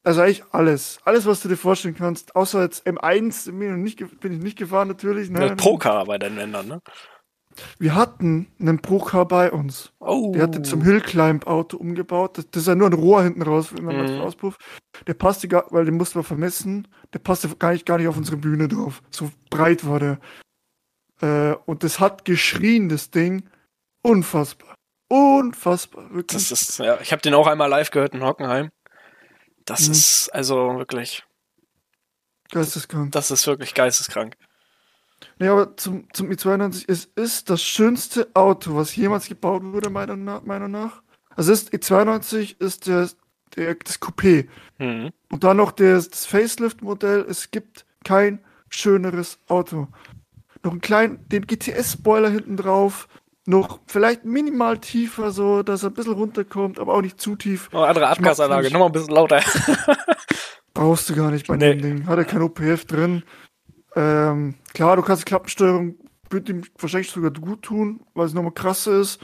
Also 0.08 0.22
eigentlich 0.22 0.44
alles. 0.52 1.00
Alles, 1.04 1.26
was 1.26 1.42
du 1.42 1.50
dir 1.50 1.58
vorstellen 1.58 1.94
kannst. 1.94 2.34
Außer 2.34 2.62
jetzt 2.62 2.88
M1 2.88 3.52
bin 3.52 3.86
ich 3.86 3.98
nicht, 3.98 4.22
bin 4.22 4.32
ich 4.32 4.40
nicht 4.40 4.58
gefahren 4.58 4.88
natürlich. 4.88 5.30
Ne? 5.30 5.54
Procar 5.58 6.06
bei 6.06 6.18
den 6.18 6.38
Ländern, 6.38 6.66
ne? 6.66 6.82
Wir 7.78 7.94
hatten 7.94 8.48
einen 8.58 8.82
Procar 8.82 9.28
bei 9.28 9.52
uns. 9.52 9.92
Oh. 10.00 10.32
Der 10.34 10.44
hatte 10.44 10.62
zum 10.62 10.82
Hillclimb-Auto 10.82 11.76
umgebaut. 11.76 12.38
Das, 12.38 12.50
das, 12.50 12.62
ist 12.62 12.68
ja 12.70 12.76
nur 12.76 12.88
ein 12.88 12.94
Rohr 12.94 13.22
hinten 13.22 13.42
raus, 13.42 13.74
wenn 13.74 13.84
man 13.84 14.16
mhm. 14.16 14.22
Auspuff. 14.22 14.56
Der 15.08 15.14
passte 15.14 15.50
gar, 15.50 15.66
weil 15.72 15.84
den 15.84 15.98
mussten 15.98 16.20
wir 16.20 16.24
vermessen. 16.24 16.88
Der 17.14 17.20
passte 17.20 17.50
gar 17.58 17.74
nicht, 17.74 17.86
gar 17.86 17.98
nicht 17.98 18.08
auf 18.08 18.16
unsere 18.16 18.38
Bühne 18.38 18.70
drauf. 18.70 19.04
So 19.10 19.30
breit 19.50 19.86
war 19.86 20.00
der. 20.00 20.20
Äh, 21.20 21.58
und 21.66 21.84
das 21.84 22.00
hat 22.00 22.24
geschrien, 22.24 22.88
das 22.88 23.12
Ding. 23.12 23.50
Unfassbar. 24.04 24.74
Unfassbar, 25.10 26.14
wirklich. 26.14 26.48
Das 26.48 26.52
ist, 26.52 26.80
ja, 26.80 26.98
ich 27.02 27.12
habe 27.12 27.22
den 27.22 27.34
auch 27.34 27.48
einmal 27.48 27.70
live 27.70 27.92
gehört 27.92 28.14
in 28.14 28.24
Hockenheim. 28.24 28.70
Das 29.68 29.86
mhm. 29.86 29.92
ist 29.92 30.30
also 30.34 30.78
wirklich. 30.78 31.24
Geisteskrank. 32.50 33.12
Das 33.12 33.30
ist 33.30 33.46
wirklich 33.46 33.74
geisteskrank. 33.76 34.38
Nee, 35.40 35.50
aber 35.50 35.76
zum, 35.76 36.08
zum 36.14 36.30
i92, 36.30 36.86
es 36.88 37.06
ist 37.06 37.50
das 37.50 37.62
schönste 37.62 38.30
Auto, 38.34 38.76
was 38.76 38.96
jemals 38.96 39.28
gebaut 39.28 39.64
wurde, 39.64 39.90
meiner, 39.90 40.16
Meinung 40.16 40.72
nach. 40.72 41.04
Also 41.36 41.52
ist, 41.52 41.74
i92 41.74 42.60
ist 42.60 42.88
der, 42.88 43.10
der, 43.56 43.76
das 43.76 44.02
Coupé. 44.02 44.48
Mhm. 44.78 45.12
Und 45.30 45.44
dann 45.44 45.58
noch 45.58 45.74
das, 45.74 46.10
das 46.10 46.26
Facelift-Modell. 46.26 47.26
Es 47.30 47.52
gibt 47.52 47.86
kein 48.06 48.40
schöneres 48.70 49.40
Auto. 49.48 49.90
Noch 50.64 50.72
einen 50.72 50.82
kleinen, 50.82 51.28
den 51.28 51.46
GTS-Spoiler 51.46 52.30
hinten 52.30 52.56
drauf, 52.56 53.10
noch 53.48 53.80
vielleicht 53.88 54.26
minimal 54.26 54.78
tiefer, 54.78 55.32
so 55.32 55.64
dass 55.64 55.84
er 55.84 55.90
ein 55.90 55.94
bisschen 55.94 56.14
runterkommt, 56.14 56.80
aber 56.80 56.94
auch 56.94 57.02
nicht 57.02 57.20
zu 57.20 57.36
tief. 57.36 57.70
Oh, 57.72 57.80
andere 57.80 58.08
Abgasanlage, 58.08 58.70
nochmal 58.72 58.90
ein 58.90 58.92
bisschen 58.92 59.16
lauter. 59.16 59.42
Brauchst 60.74 61.10
du 61.10 61.16
gar 61.16 61.32
nicht 61.32 61.48
bei 61.48 61.56
nee. 61.56 61.74
dem 61.74 61.82
Ding. 61.82 62.08
Hat 62.08 62.18
er 62.18 62.26
kein 62.26 62.42
OPF 62.42 62.86
drin. 62.86 63.24
Ähm, 63.96 64.56
klar, 64.74 64.98
du 64.98 65.02
kannst 65.02 65.26
Klappensteuerung, 65.26 65.96
wird 66.30 66.50
ihm 66.50 66.64
wahrscheinlich 66.78 67.10
sogar 67.10 67.32
gut 67.32 67.62
tun, 67.64 68.02
weil 68.14 68.26
es 68.26 68.34
nochmal 68.34 68.52
krass 68.52 68.86
ist. 68.86 69.22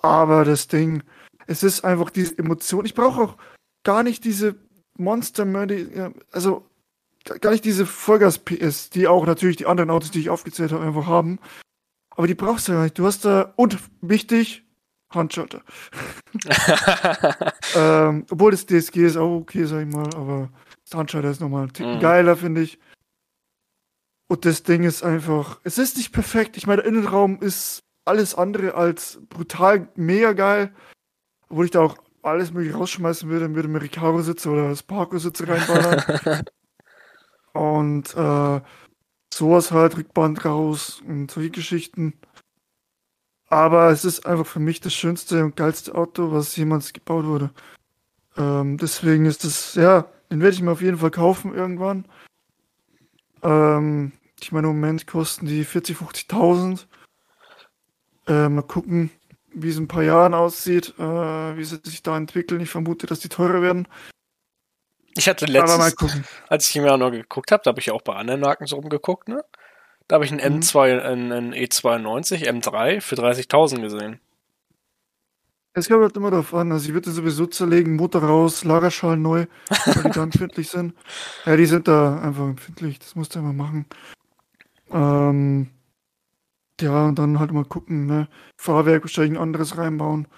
Aber 0.00 0.44
das 0.44 0.68
Ding, 0.68 1.02
es 1.46 1.64
ist 1.64 1.84
einfach 1.84 2.10
diese 2.10 2.38
Emotion. 2.38 2.84
Ich 2.84 2.94
brauche 2.94 3.20
auch 3.20 3.36
gar 3.82 4.04
nicht 4.04 4.24
diese 4.24 4.54
Monster 4.96 5.46
also 6.30 6.66
gar 7.40 7.50
nicht 7.50 7.64
diese 7.64 7.84
Vollgas-PS, 7.84 8.90
die 8.90 9.08
auch 9.08 9.26
natürlich 9.26 9.56
die 9.56 9.66
anderen 9.66 9.90
Autos, 9.90 10.10
die 10.12 10.20
ich 10.20 10.30
aufgezählt 10.30 10.72
habe, 10.72 10.84
einfach 10.84 11.06
haben. 11.06 11.38
Aber 12.20 12.26
die 12.26 12.34
brauchst 12.34 12.68
du 12.68 12.72
ja 12.72 12.82
nicht. 12.82 12.98
Du 12.98 13.06
hast 13.06 13.24
da, 13.24 13.54
und 13.56 13.78
wichtig, 14.02 14.62
Handschalter. 15.08 15.62
ähm, 17.74 18.26
obwohl 18.30 18.50
das 18.50 18.66
DSG 18.66 19.06
ist 19.06 19.16
auch 19.16 19.38
okay, 19.38 19.64
sag 19.64 19.86
ich 19.86 19.94
mal, 19.94 20.14
aber 20.14 20.50
das 20.84 20.98
Handschalter 20.98 21.30
ist 21.30 21.40
nochmal 21.40 21.68
ein 21.68 21.96
mhm. 21.96 21.98
geiler, 21.98 22.36
finde 22.36 22.60
ich. 22.60 22.78
Und 24.28 24.44
das 24.44 24.64
Ding 24.64 24.84
ist 24.84 25.02
einfach, 25.02 25.60
es 25.64 25.78
ist 25.78 25.96
nicht 25.96 26.12
perfekt. 26.12 26.58
Ich 26.58 26.66
meine, 26.66 26.82
der 26.82 26.92
Innenraum 26.92 27.40
ist 27.40 27.84
alles 28.04 28.34
andere 28.34 28.74
als 28.74 29.18
brutal 29.30 29.88
mega 29.94 30.34
geil. 30.34 30.74
Obwohl 31.48 31.64
ich 31.64 31.70
da 31.70 31.80
auch 31.80 31.96
alles 32.20 32.52
mögliche 32.52 32.76
rausschmeißen 32.76 33.30
würde, 33.30 33.54
würde 33.54 33.68
mir 33.68 33.80
Recaro-Sitze 33.80 34.50
oder 34.50 34.68
das 34.68 34.82
Parko-Sitze 34.82 35.48
reinballern. 35.48 36.44
Und 37.54 38.14
äh, 38.14 38.60
sowas 39.32 39.70
halt, 39.72 39.96
Rückband 39.96 40.44
raus 40.44 41.02
und 41.06 41.30
solche 41.30 41.50
Geschichten. 41.50 42.14
Aber 43.48 43.90
es 43.90 44.04
ist 44.04 44.26
einfach 44.26 44.46
für 44.46 44.60
mich 44.60 44.80
das 44.80 44.94
schönste 44.94 45.44
und 45.44 45.56
geilste 45.56 45.94
Auto, 45.94 46.32
was 46.32 46.54
jemals 46.56 46.92
gebaut 46.92 47.24
wurde. 47.24 47.50
Ähm, 48.36 48.76
deswegen 48.76 49.26
ist 49.26 49.44
es, 49.44 49.74
ja, 49.74 50.06
den 50.30 50.40
werde 50.40 50.54
ich 50.54 50.62
mir 50.62 50.70
auf 50.70 50.82
jeden 50.82 50.98
Fall 50.98 51.10
kaufen 51.10 51.54
irgendwann. 51.54 52.04
Ähm, 53.42 54.12
ich 54.40 54.52
meine, 54.52 54.68
im 54.68 54.74
Moment 54.74 55.06
kosten 55.06 55.46
die 55.46 55.64
40, 55.64 55.96
50.000. 55.96 56.86
Äh, 58.28 58.48
mal 58.48 58.62
gucken, 58.62 59.10
wie 59.52 59.68
es 59.68 59.76
in 59.76 59.84
ein 59.84 59.88
paar 59.88 60.04
Jahren 60.04 60.34
aussieht, 60.34 60.94
äh, 60.98 61.56
wie 61.56 61.64
sie 61.64 61.80
sich 61.82 62.02
da 62.02 62.16
entwickeln. 62.16 62.60
Ich 62.60 62.70
vermute, 62.70 63.06
dass 63.06 63.20
die 63.20 63.28
teurer 63.28 63.62
werden. 63.62 63.88
Ich 65.20 65.28
hatte 65.28 65.44
letztens, 65.44 65.94
als 66.48 66.70
ich 66.70 66.76
mir 66.76 66.96
noch 66.96 67.10
geguckt 67.10 67.52
habe, 67.52 67.62
da 67.62 67.68
habe 67.68 67.78
ich 67.78 67.90
auch 67.90 68.00
bei 68.00 68.14
anderen 68.14 68.40
Marken 68.40 68.64
so 68.64 68.76
rumgeguckt, 68.76 69.28
ne? 69.28 69.44
Da 70.08 70.14
habe 70.14 70.24
ich 70.24 70.32
einen 70.32 70.54
mhm. 70.54 70.60
M2, 70.60 71.02
einen, 71.02 71.30
einen 71.30 71.52
E92, 71.52 72.48
M3 72.48 73.02
für 73.02 73.16
30.000 73.16 73.82
gesehen. 73.82 74.18
Es 75.74 75.88
kommt 75.90 76.04
halt 76.04 76.16
immer 76.16 76.30
darauf 76.30 76.54
an. 76.54 76.72
Also 76.72 76.88
ich 76.88 76.94
würde 76.94 77.10
sowieso 77.10 77.44
zerlegen, 77.44 77.96
Motor 77.96 78.22
raus, 78.24 78.64
Lagerschalen 78.64 79.20
neu, 79.20 79.44
weil 79.84 80.04
die 80.04 80.10
da 80.10 80.22
empfindlich 80.22 80.70
sind. 80.70 80.94
Ja, 81.44 81.54
die 81.54 81.66
sind 81.66 81.86
da 81.86 82.18
einfach 82.22 82.44
empfindlich. 82.44 82.98
Das 82.98 83.14
musst 83.14 83.34
du 83.34 83.40
immer 83.40 83.52
machen. 83.52 83.84
Ähm, 84.90 85.68
ja, 86.80 87.08
und 87.08 87.18
dann 87.18 87.38
halt 87.38 87.52
mal 87.52 87.66
gucken, 87.66 88.06
ne? 88.06 88.26
Fahrwerk 88.56 89.02
wahrscheinlich 89.02 89.38
ein 89.38 89.42
anderes 89.42 89.76
reinbauen. 89.76 90.28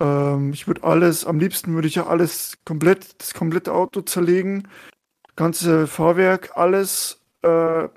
Ähm, 0.00 0.52
ich 0.52 0.66
würde 0.66 0.82
alles, 0.82 1.24
am 1.24 1.38
liebsten 1.38 1.74
würde 1.74 1.88
ich 1.88 1.94
ja 1.94 2.06
alles 2.06 2.58
komplett, 2.64 3.20
das 3.20 3.34
komplette 3.34 3.72
Auto 3.72 4.00
zerlegen. 4.00 4.66
Ganze 5.36 5.86
Fahrwerk, 5.86 6.56
alles 6.56 7.20
äh, 7.42 7.88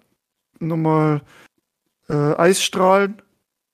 nochmal 0.59 1.21
äh, 2.09 2.13
Eisstrahlen, 2.13 3.21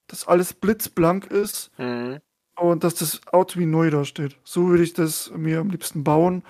dass 0.08 0.28
alles 0.28 0.54
blitzblank 0.54 1.28
ist 1.28 1.72
mhm. 1.78 2.20
und 2.56 2.84
dass 2.84 2.96
das 2.96 3.22
Auto 3.28 3.60
wie 3.60 3.66
neu 3.66 3.90
da 3.90 4.06
steht. 4.06 4.38
So 4.44 4.70
würde 4.70 4.84
ich 4.84 4.94
das 4.94 5.32
mir 5.36 5.60
am 5.60 5.70
liebsten 5.70 6.04
bauen. 6.04 6.44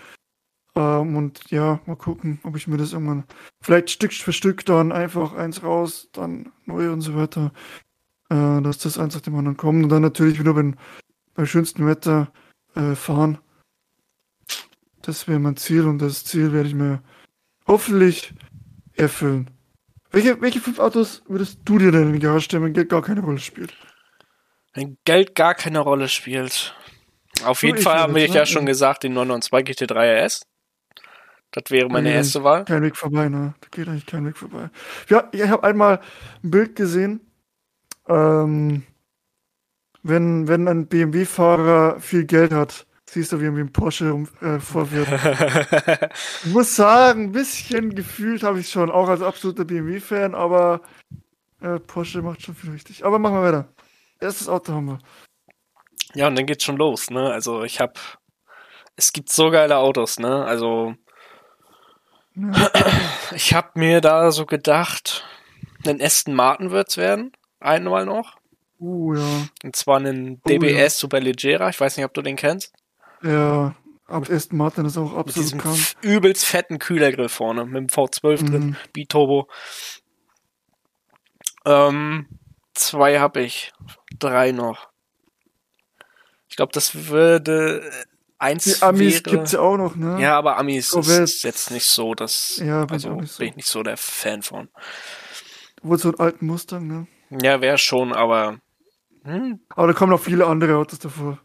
Ähm, 0.76 1.16
und 1.16 1.50
ja, 1.50 1.80
mal 1.86 1.96
gucken, 1.96 2.40
ob 2.44 2.56
ich 2.56 2.68
mir 2.68 2.78
das 2.78 2.94
irgendwann 2.94 3.24
vielleicht 3.62 3.90
Stück 3.90 4.14
für 4.14 4.34
Stück 4.34 4.66
dann 4.66 4.92
einfach 4.92 5.34
eins 5.34 5.64
raus, 5.64 6.10
dann 6.14 6.52
neu 6.66 6.92
und 6.92 7.02
so 7.02 7.16
weiter. 7.16 7.52
Äh, 8.30 8.62
dass 8.62 8.78
das 8.78 9.00
eins 9.00 9.16
nach 9.16 9.22
dem 9.22 9.36
anderen 9.36 9.58
kommt. 9.58 9.84
Und 9.84 9.90
dann 9.90 10.04
natürlich 10.04 10.40
wieder, 10.40 10.56
wenn 10.56 10.76
bei 11.40 11.46
schönstem 11.46 11.88
Wetter 11.88 12.34
äh, 12.76 12.96
fahren. 12.96 13.38
Das 15.02 15.30
wäre 15.30 15.40
mein 15.40 15.56
Ziel 15.56 15.86
und 15.86 16.00
das 16.00 16.26
Ziel 16.26 16.52
werde 16.52 16.68
ich 16.68 16.76
mir 16.76 17.02
hoffentlich 17.66 18.34
erfüllen. 18.98 19.50
Welche, 20.12 20.42
welche 20.42 20.60
fünf 20.60 20.80
Autos 20.80 21.24
würdest 21.30 21.60
du 21.64 21.78
dir 21.78 21.94
denn 21.94 22.08
in 22.08 22.14
die 22.14 22.20
Garage 22.20 22.44
stellen, 22.44 22.64
wenn 22.64 22.74
Geld 22.74 22.90
gar 22.90 23.02
keine 23.02 23.22
Rolle 23.22 23.40
spielt? 23.40 23.74
Wenn 24.74 24.98
Geld 25.06 25.34
gar 25.34 25.56
keine 25.56 25.80
Rolle 25.80 26.10
spielt. 26.10 26.76
Auf 27.46 27.64
jeden 27.64 27.78
Fall 27.78 28.00
habe 28.00 28.20
ich 28.20 28.32
ne? 28.32 28.36
ja 28.36 28.46
schon 28.46 28.66
gesagt, 28.66 29.04
den 29.04 29.14
992 29.14 29.88
GT3 29.88 30.26
RS. 30.26 30.42
Das 31.52 31.64
wäre 31.70 31.88
meine 31.88 32.12
erste 32.12 32.44
Wahl. 32.44 32.66
Kein 32.66 32.84
Weg 32.84 32.98
vorbei, 32.98 33.30
ne? 33.30 33.54
Da 33.62 33.68
geht 33.72 33.88
eigentlich 33.88 34.06
kein 34.06 34.26
Weg 34.26 34.36
vorbei. 34.36 34.70
Ja, 35.08 35.30
ich 35.32 35.48
habe 35.48 35.64
einmal 35.64 36.02
ein 36.44 36.52
Bild 36.52 36.76
gesehen. 36.76 37.22
Ähm, 38.10 38.84
wenn, 40.04 40.48
wenn 40.48 40.68
ein 40.68 40.88
BMW-Fahrer 40.88 42.00
viel 42.00 42.26
Geld 42.26 42.54
hat, 42.54 42.86
siehst 43.06 43.32
du, 43.32 43.42
wie 43.42 43.46
er 43.46 43.56
wie 43.56 43.62
ein 43.62 43.72
Porsche 43.72 44.14
um, 44.14 44.28
äh, 44.42 44.60
vorwirft. 44.60 45.12
ich 46.46 46.52
muss 46.52 46.76
sagen, 46.76 47.26
ein 47.26 47.32
bisschen 47.32 47.96
gefühlt 47.96 48.44
habe 48.44 48.60
ich 48.60 48.70
schon, 48.70 48.92
auch 48.92 49.10
als 49.10 49.22
absoluter 49.22 49.66
BMW-Fan, 49.66 50.36
aber 50.36 50.82
äh, 51.62 51.80
Porsche 51.80 52.22
macht 52.22 52.42
schon 52.42 52.56
viel 52.56 52.72
richtig. 52.72 53.06
Aber 53.06 53.20
machen 53.20 53.36
wir 53.36 53.44
weiter. 53.44 53.68
Erstes 54.20 54.48
Auto 54.48 54.74
haben 54.74 54.88
wir. 54.88 55.00
Ja, 56.14 56.28
und 56.28 56.36
dann 56.36 56.46
geht's 56.46 56.64
schon 56.64 56.78
los, 56.78 57.10
ne? 57.10 57.32
Also 57.32 57.64
ich 57.64 57.80
hab. 57.80 58.00
Es 58.96 59.14
gibt 59.14 59.32
so 59.32 59.50
geile 59.50 59.78
Autos, 59.78 60.20
ne? 60.20 60.46
Also. 60.46 60.96
Ja. 62.36 62.72
Ich 63.32 63.54
hab 63.54 63.76
mir 63.76 64.02
da 64.02 64.32
so 64.32 64.48
gedacht, 64.48 65.24
ein 65.86 66.02
Aston 66.02 66.34
Martin 66.34 66.72
wird's 66.72 66.98
werden. 66.98 67.32
Einmal 67.60 68.08
noch. 68.08 68.39
Uh, 68.80 69.16
ja. 69.16 69.48
Und 69.64 69.76
zwar 69.76 69.98
einen 69.98 70.42
DBS 70.44 70.64
oh, 70.64 70.78
ja. 70.78 70.90
Superleggera. 70.90 71.70
Ich 71.70 71.80
weiß 71.80 71.98
nicht, 71.98 72.06
ob 72.06 72.14
du 72.14 72.22
den 72.22 72.36
kennst. 72.36 72.74
Ja, 73.22 73.76
ab 74.08 74.30
Aston 74.30 74.58
Martin 74.58 74.86
ist 74.86 74.98
auch 74.98 75.16
absolut 75.16 75.52
mit 75.54 75.62
krank. 75.62 75.78
übelst 76.02 76.46
fetten 76.46 76.80
Kühlergrill 76.80 77.30
vorne 77.30 77.66
mit 77.66 77.76
dem 77.76 77.88
V12 77.88 78.42
mhm. 78.42 78.46
drin, 78.52 78.78
Biturbo. 78.94 79.50
Ähm, 81.66 82.28
zwei 82.74 83.20
habe 83.20 83.42
ich, 83.42 83.74
drei 84.18 84.52
noch. 84.52 84.90
Ich 86.48 86.56
glaube, 86.56 86.72
das 86.72 87.08
würde 87.08 87.90
eins 88.38 88.64
Die 88.64 88.82
Amis 88.82 89.26
wäre, 89.26 89.36
gibt's 89.36 89.52
ja 89.52 89.60
auch 89.60 89.78
noch, 89.78 89.96
ne? 89.96 90.20
Ja, 90.22 90.38
aber 90.38 90.58
Amis 90.58 90.94
oh, 90.94 91.00
ist 91.00 91.44
jetzt 91.44 91.72
nicht 91.72 91.86
so, 91.86 92.16
dass 92.16 92.58
ja, 92.58 92.86
bin 92.86 92.94
also 92.94 93.14
nicht 93.16 93.32
so. 93.32 93.40
bin 93.40 93.50
ich 93.50 93.56
nicht 93.58 93.68
so 93.68 93.84
der 93.84 93.98
Fan 93.98 94.42
von. 94.42 94.70
Wohl 95.82 96.00
so 96.00 96.10
einen 96.10 96.20
alten 96.20 96.46
Mustang, 96.48 96.88
ne? 96.88 97.08
Ja, 97.42 97.62
wäre 97.62 97.78
schon, 97.78 98.14
aber 98.14 98.60
hm? 99.24 99.60
Aber 99.70 99.88
da 99.88 99.94
kommen 99.94 100.12
noch 100.12 100.22
viele 100.22 100.46
andere 100.46 100.78
Autos 100.78 101.00
davor. 101.00 101.40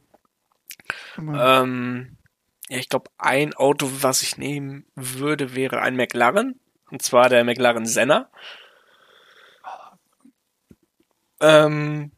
Ähm, 1.18 2.16
ja, 2.68 2.78
ich 2.78 2.88
glaube, 2.88 3.10
ein 3.18 3.54
Auto, 3.54 3.88
was 4.00 4.22
ich 4.22 4.38
nehmen 4.38 4.86
würde, 4.94 5.54
wäre 5.54 5.80
ein 5.80 5.96
McLaren. 5.96 6.60
Und 6.90 7.02
zwar 7.02 7.28
der 7.28 7.44
McLaren 7.44 7.86
Senna. 7.86 8.30
Ähm, 11.40 12.12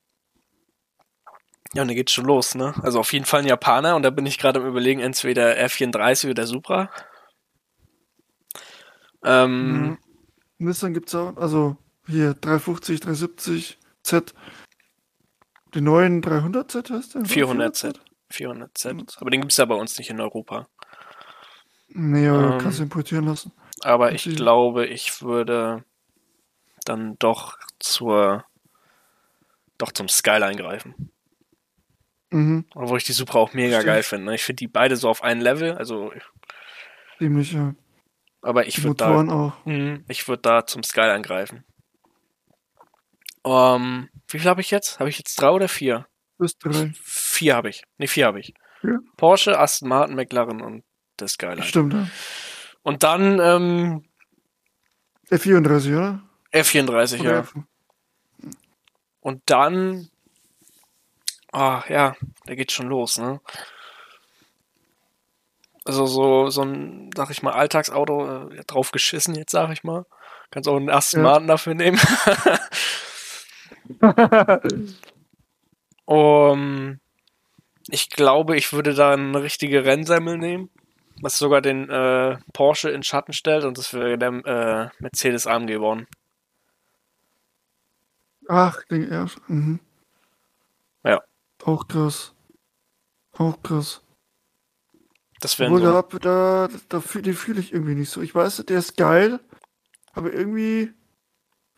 ja, 1.74 1.82
und 1.82 1.88
da 1.88 1.94
geht's 1.94 2.12
schon 2.12 2.26
los, 2.26 2.54
ne? 2.54 2.74
Also 2.82 3.00
auf 3.00 3.12
jeden 3.12 3.24
Fall 3.24 3.40
ein 3.40 3.46
Japaner 3.46 3.96
und 3.96 4.02
da 4.02 4.10
bin 4.10 4.26
ich 4.26 4.38
gerade 4.38 4.60
am 4.60 4.66
überlegen, 4.66 5.00
entweder 5.00 5.56
R34 5.56 6.30
oder 6.30 6.46
Supra. 6.46 6.90
Ähm, 9.24 9.80
mhm. 9.80 9.98
Nissan 10.58 10.94
gibt's 10.94 11.14
auch, 11.14 11.36
also 11.36 11.76
hier 12.06 12.34
350, 12.34 13.00
370 13.00 13.78
Z. 14.02 14.34
Die 15.76 15.82
neuen 15.82 16.22
300Z 16.22 16.90
heißt 16.90 17.14
der? 17.14 17.22
400Z. 17.22 17.98
400Z. 18.32 19.20
Aber 19.20 19.30
den 19.30 19.42
gibt's 19.42 19.58
ja 19.58 19.66
bei 19.66 19.74
uns 19.74 19.98
nicht 19.98 20.08
in 20.08 20.20
Europa. 20.20 20.66
Nee, 21.88 22.28
aber 22.28 22.54
ähm, 22.54 22.58
kannst 22.58 22.78
du 22.78 22.84
importieren 22.84 23.26
lassen. 23.26 23.52
Aber 23.82 24.12
ich 24.12 24.24
glaube, 24.24 24.86
ich 24.86 25.20
würde 25.20 25.84
dann 26.86 27.18
doch 27.18 27.58
zur 27.78 28.44
doch 29.76 29.92
zum 29.92 30.08
Skyline 30.08 30.56
greifen. 30.56 31.12
Mhm. 32.30 32.64
Obwohl 32.74 32.96
ich 32.96 33.04
die 33.04 33.12
Supra 33.12 33.38
auch 33.38 33.52
mega 33.52 33.76
Stimmt. 33.76 33.86
geil 33.86 34.02
finde. 34.02 34.24
Ne? 34.26 34.34
Ich 34.34 34.44
finde 34.44 34.56
die 34.60 34.68
beide 34.68 34.96
so 34.96 35.10
auf 35.10 35.22
einem 35.22 35.42
Level, 35.42 35.74
also. 35.74 36.10
Ziemlich, 37.18 37.52
ja. 37.52 37.74
Aber 38.40 38.66
ich 38.66 38.82
würde 38.82 38.96
da. 38.96 39.14
Auch. 39.14 39.52
Mh, 39.66 40.00
ich 40.08 40.26
würde 40.26 40.42
da 40.42 40.66
zum 40.66 40.82
Skyline 40.82 41.22
greifen. 41.22 41.64
Um, 43.46 43.52
ähm, 43.52 44.08
wie 44.26 44.40
viel 44.40 44.50
habe 44.50 44.60
ich 44.60 44.72
jetzt? 44.72 44.98
Habe 44.98 45.08
ich 45.08 45.18
jetzt 45.18 45.40
drei 45.40 45.50
oder 45.50 45.68
vier? 45.68 46.08
Bis 46.36 46.58
drei. 46.58 46.92
Vier 47.00 47.54
habe 47.54 47.68
ich. 47.68 47.84
Ne, 47.96 48.08
vier 48.08 48.26
habe 48.26 48.40
ich. 48.40 48.52
Ja. 48.82 48.98
Porsche, 49.16 49.56
Aston 49.56 49.88
Martin, 49.88 50.16
McLaren 50.16 50.60
und 50.60 50.82
das 51.16 51.34
Skyline. 51.34 51.62
Stimmt, 51.62 51.94
ja. 51.94 52.08
Und 52.82 53.04
dann, 53.04 53.38
ähm, 53.38 54.04
F34, 55.30 55.96
oder? 55.96 56.22
F34, 56.52 57.20
oder 57.20 57.30
ja. 57.30 57.38
F 57.38 57.54
und 59.20 59.42
dann, 59.46 60.08
ah, 61.52 61.84
ja, 61.88 62.16
da 62.46 62.54
geht's 62.56 62.72
schon 62.72 62.88
los, 62.88 63.16
ne? 63.18 63.40
Also 65.84 66.06
so, 66.06 66.50
so 66.50 66.62
ein, 66.62 67.10
sag 67.14 67.30
ich 67.30 67.42
mal, 67.42 67.52
Alltagsauto 67.52 68.48
äh, 68.50 68.64
drauf 68.64 68.90
geschissen 68.90 69.36
jetzt, 69.36 69.52
sag 69.52 69.70
ich 69.70 69.84
mal. 69.84 70.04
Kannst 70.50 70.68
auch 70.68 70.76
einen 70.76 70.90
Aston 70.90 71.20
ja. 71.20 71.30
Martin 71.30 71.46
dafür 71.46 71.74
nehmen. 71.74 72.00
um, 76.04 77.00
ich 77.88 78.10
glaube, 78.10 78.56
ich 78.56 78.72
würde 78.72 78.94
da 78.94 79.12
eine 79.12 79.42
richtige 79.42 79.84
Rennsemmel 79.84 80.38
nehmen, 80.38 80.70
was 81.20 81.38
sogar 81.38 81.60
den 81.60 81.88
äh, 81.88 82.38
Porsche 82.52 82.90
in 82.90 83.02
Schatten 83.02 83.32
stellt 83.32 83.64
und 83.64 83.78
das 83.78 83.94
wäre 83.94 84.18
der 84.18 84.28
äh, 84.28 84.88
Mercedes 85.02 85.46
AMG 85.46 85.68
geworden. 85.68 86.06
Ach, 88.48 88.82
den 88.84 89.10
erst. 89.10 89.38
Mhm. 89.48 89.80
Ja. 91.04 91.22
Auch 91.64 91.88
krass. 91.88 92.32
Auch 93.32 93.62
krass. 93.62 94.02
Das 95.40 95.58
wäre 95.58 95.78
so. 95.78 96.02
Da, 96.18 96.18
da, 96.18 96.68
da 96.88 97.00
fühle 97.00 97.34
fühl 97.34 97.58
ich 97.58 97.72
irgendwie 97.72 97.94
nicht 97.94 98.10
so. 98.10 98.22
Ich 98.22 98.34
weiß, 98.34 98.64
der 98.66 98.78
ist 98.78 98.96
geil, 98.96 99.40
aber 100.12 100.32
irgendwie. 100.32 100.92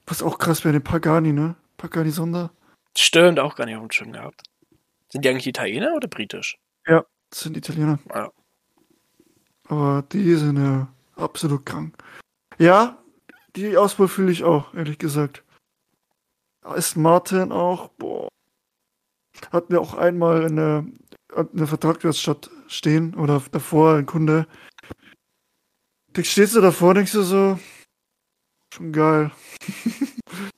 Was 0.07 0.23
auch 0.23 0.39
krass 0.39 0.65
wäre, 0.65 0.73
den 0.73 0.83
Pagani, 0.83 1.35
ne? 1.35 1.55
Pagani 1.79 2.11
Sonder. 2.11 2.51
Stimmt, 2.97 3.39
auch 3.39 3.55
gar 3.55 3.65
nicht 3.65 3.77
auf 3.77 3.83
dem 3.83 3.91
Schirm 3.91 4.13
gehabt. 4.13 4.43
Sind 5.11 5.25
die 5.25 5.29
eigentlich 5.31 5.47
Italiener 5.47 5.95
oder 5.95 6.09
britisch? 6.09 6.59
Ja, 6.87 7.07
sind 7.33 7.57
Italiener. 7.57 7.99
Ja. 8.13 8.31
Aber 9.69 10.03
die 10.13 10.35
sind 10.35 10.59
ja 10.59 10.89
absolut 11.17 11.65
krank. 11.65 11.97
Ja, 12.59 12.99
die 13.57 13.77
Auswahl 13.77 14.09
fühle 14.09 14.33
ich 14.33 14.45
auch, 14.45 14.75
ehrlich 14.75 14.99
gesagt. 14.99 15.45
Aston 16.63 17.03
Martin 17.03 17.53
auch, 17.53 17.89
boah. 17.91 18.29
Hatten 19.53 19.73
wir 19.73 19.81
auch 19.81 19.95
einmal 19.95 20.45
eine, 20.45 20.93
eine 21.35 21.67
Vertragswerkstatt 21.67 22.51
stehen 22.67 23.15
oder 23.15 23.43
davor 23.53 23.95
ein 23.95 24.07
Kunde. 24.07 24.47
Stehst 26.21 26.57
du 26.57 26.61
davor 26.61 26.95
denkst 26.95 27.13
du 27.13 27.23
so, 27.23 27.59
schon 28.75 28.93
geil. 28.93 29.31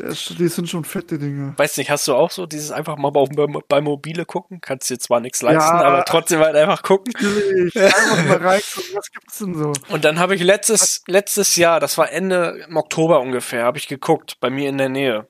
Ist, 0.00 0.38
die 0.38 0.48
sind 0.48 0.68
schon 0.68 0.84
fette 0.84 1.18
Dinge. 1.18 1.54
Weißt 1.56 1.78
nicht, 1.78 1.90
hast 1.90 2.08
du 2.08 2.14
auch 2.14 2.30
so 2.30 2.46
dieses 2.46 2.70
einfach 2.70 2.96
mal 2.96 3.10
bei, 3.10 3.26
bei 3.68 3.80
Mobile 3.80 4.24
gucken? 4.24 4.60
Kannst 4.60 4.90
dir 4.90 4.98
zwar 4.98 5.20
nichts 5.20 5.40
leisten, 5.42 5.76
ja, 5.76 5.84
aber 5.84 6.04
trotzdem 6.04 6.40
halt 6.40 6.56
einfach 6.56 6.82
gucken. 6.82 7.12
Natürlich, 7.14 7.76
einfach 7.80 8.24
mal 8.24 8.38
reingucken, 8.38 8.94
was 8.94 9.10
gibt's 9.12 9.38
denn 9.38 9.54
so? 9.54 9.72
Und 9.88 10.04
dann 10.04 10.18
habe 10.18 10.34
ich 10.34 10.42
letztes, 10.42 11.02
letztes 11.06 11.56
Jahr, 11.56 11.80
das 11.80 11.96
war 11.96 12.10
Ende 12.10 12.64
im 12.68 12.76
Oktober 12.76 13.20
ungefähr, 13.20 13.64
habe 13.64 13.78
ich 13.78 13.86
geguckt, 13.86 14.38
bei 14.40 14.50
mir 14.50 14.68
in 14.68 14.78
der 14.78 14.88
Nähe. 14.88 15.26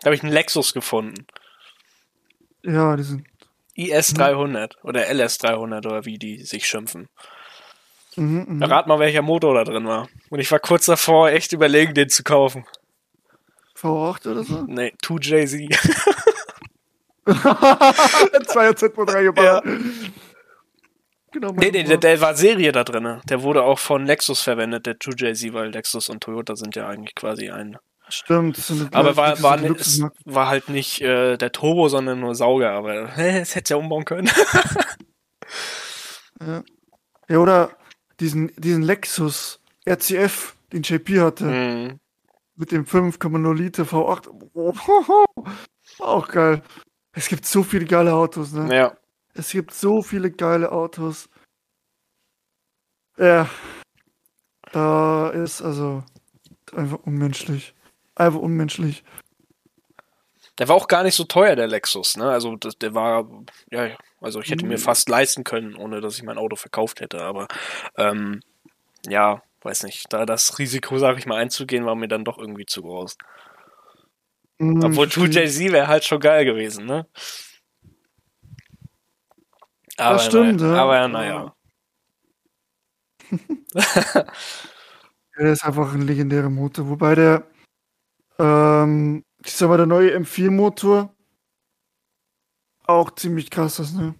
Da 0.00 0.06
habe 0.06 0.14
ich 0.14 0.22
einen 0.22 0.32
Lexus 0.32 0.72
gefunden. 0.72 1.26
Ja, 2.64 2.96
die 2.96 3.02
sind. 3.02 3.26
IS 3.74 4.14
300 4.14 4.76
mhm. 4.82 4.88
oder 4.88 5.08
LS 5.08 5.38
300 5.38 5.86
oder 5.86 6.04
wie 6.04 6.18
die 6.18 6.42
sich 6.44 6.66
schimpfen. 6.66 7.08
Mhm, 8.16 8.46
mh. 8.58 8.66
Rat 8.66 8.86
mal, 8.86 8.98
welcher 8.98 9.22
Motor 9.22 9.54
da 9.54 9.64
drin 9.64 9.86
war. 9.86 10.08
Und 10.30 10.40
ich 10.40 10.50
war 10.50 10.58
kurz 10.58 10.86
davor, 10.86 11.30
echt 11.30 11.52
überlegen, 11.52 11.94
den 11.94 12.08
zu 12.08 12.22
kaufen. 12.22 12.66
V8 13.80 14.30
oder 14.30 14.44
so? 14.44 14.62
Nee, 14.68 14.92
2JZ. 15.02 15.68
2er 17.26 18.74
Z3 18.74 19.22
gebaut. 19.22 19.44
Ja. 19.44 19.62
Genau, 21.32 21.52
nee, 21.52 21.70
nee, 21.70 21.84
der, 21.84 21.98
der, 21.98 22.20
war 22.20 22.34
Serie 22.34 22.72
da 22.72 22.82
drin. 22.82 23.20
Der 23.28 23.42
wurde 23.42 23.62
auch 23.62 23.78
von 23.78 24.04
Lexus 24.04 24.40
verwendet, 24.40 24.86
der 24.86 24.98
2JZ, 24.98 25.52
weil 25.52 25.70
Lexus 25.70 26.08
und 26.08 26.22
Toyota 26.22 26.56
sind 26.56 26.74
ja 26.74 26.88
eigentlich 26.88 27.14
quasi 27.14 27.50
ein. 27.50 27.78
Stimmt. 28.08 28.58
Aber 28.90 29.16
war, 29.16 29.40
war, 29.40 29.62
es 29.62 30.02
war 30.24 30.48
halt 30.48 30.68
nicht 30.68 31.00
äh, 31.00 31.36
der 31.36 31.52
Turbo, 31.52 31.88
sondern 31.88 32.18
nur 32.18 32.34
Sauger. 32.34 32.72
Aber 32.72 32.94
es 33.16 33.54
hätte 33.54 33.74
ja 33.74 33.76
umbauen 33.76 34.04
können. 34.04 34.28
ja. 36.40 36.64
ja, 37.28 37.38
oder 37.38 37.70
diesen, 38.18 38.50
diesen 38.56 38.82
Lexus 38.82 39.60
RCF, 39.88 40.56
den 40.72 40.82
JP 40.82 41.20
hatte. 41.20 41.44
Mhm 41.44 42.00
mit 42.60 42.72
dem 42.72 42.84
5,0 42.84 43.54
Liter 43.54 43.82
V8. 43.84 44.28
Oh, 44.52 44.74
auch 45.98 46.28
geil. 46.28 46.62
Es 47.12 47.28
gibt 47.28 47.46
so 47.46 47.62
viele 47.62 47.86
geile 47.86 48.14
Autos, 48.14 48.52
ne? 48.52 48.74
Ja. 48.74 48.96
Es 49.34 49.50
gibt 49.50 49.72
so 49.72 50.02
viele 50.02 50.30
geile 50.30 50.70
Autos. 50.70 51.28
Ja. 53.16 53.48
Da 54.72 55.30
ist 55.30 55.62
also 55.62 56.04
einfach 56.74 56.98
unmenschlich. 57.04 57.74
Einfach 58.14 58.40
unmenschlich. 58.40 59.02
Der 60.58 60.68
war 60.68 60.76
auch 60.76 60.88
gar 60.88 61.02
nicht 61.02 61.14
so 61.14 61.24
teuer, 61.24 61.56
der 61.56 61.66
Lexus, 61.66 62.18
ne? 62.18 62.30
Also 62.30 62.56
das, 62.56 62.76
der 62.76 62.94
war, 62.94 63.26
ja, 63.70 63.96
also 64.20 64.40
ich 64.40 64.50
hätte 64.50 64.66
mir 64.66 64.76
mhm. 64.76 64.82
fast 64.82 65.08
leisten 65.08 65.42
können, 65.42 65.74
ohne 65.74 66.02
dass 66.02 66.16
ich 66.16 66.22
mein 66.22 66.36
Auto 66.36 66.56
verkauft 66.56 67.00
hätte, 67.00 67.22
aber 67.22 67.48
ähm, 67.96 68.42
ja, 69.06 69.42
weiß 69.64 69.84
nicht, 69.84 70.12
da 70.12 70.26
das 70.26 70.58
Risiko, 70.58 70.98
sag 70.98 71.18
ich 71.18 71.26
mal, 71.26 71.36
einzugehen, 71.36 71.86
war 71.86 71.94
mir 71.96 72.08
dann 72.08 72.24
doch 72.24 72.38
irgendwie 72.38 72.66
zu 72.66 72.82
groß. 72.82 73.16
Mhm, 74.58 74.84
Obwohl 74.84 75.08
2JZ 75.08 75.72
wäre 75.72 75.88
halt 75.88 76.04
schon 76.04 76.20
geil 76.20 76.44
gewesen, 76.44 76.86
ne? 76.86 77.06
Aber, 79.96 80.14
das 80.14 80.26
stimmt, 80.26 80.60
na, 80.60 80.82
aber 80.82 81.08
naja. 81.08 81.54
der 85.38 85.52
ist 85.52 85.64
einfach 85.64 85.94
ein 85.94 86.02
legendärer 86.02 86.50
Motor, 86.50 86.88
wobei 86.88 87.14
der 87.14 87.46
Ähm, 88.38 89.24
ich 89.44 89.52
sag 89.52 89.68
mal, 89.68 89.76
der 89.76 89.86
neue 89.86 90.14
M4-Motor. 90.16 91.14
Auch 92.86 93.10
ziemlich 93.14 93.50
krass, 93.50 93.76
das, 93.76 93.92
ne? 93.92 94.14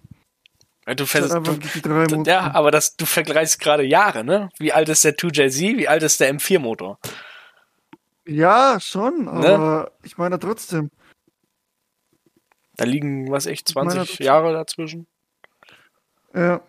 Du 0.85 1.05
fährst, 1.05 1.31
du, 1.31 2.23
ja, 2.25 2.53
aber 2.55 2.71
das, 2.71 2.95
du 2.95 3.05
vergleichst 3.05 3.59
gerade 3.59 3.83
Jahre, 3.83 4.23
ne? 4.23 4.49
Wie 4.57 4.73
alt 4.73 4.89
ist 4.89 5.03
der 5.03 5.15
2JZ, 5.15 5.77
wie 5.77 5.87
alt 5.87 6.01
ist 6.01 6.19
der 6.19 6.33
M4-Motor? 6.33 6.97
Ja, 8.25 8.79
schon, 8.79 9.25
ne? 9.25 9.31
aber 9.31 9.83
ne? 9.83 9.91
ich 10.03 10.17
meine 10.17 10.39
trotzdem. 10.39 10.89
Da 12.77 12.85
liegen, 12.85 13.29
was 13.31 13.45
echt, 13.45 13.67
20 13.67 14.19
Jahre 14.19 14.53
dazwischen. 14.53 15.05
Ja. 16.33 16.61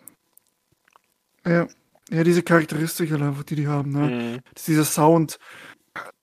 Ja. 1.45 1.67
Ja, 2.09 2.23
diese 2.23 2.43
Charakteristik 2.43 3.11
einfach, 3.11 3.43
die 3.43 3.55
die 3.55 3.67
haben, 3.67 3.91
ne? 3.91 3.99
Mhm. 3.99 4.39
Dieser 4.67 4.85
Sound. 4.85 5.39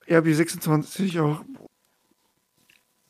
RB26 0.06 1.20
auch. 1.20 1.44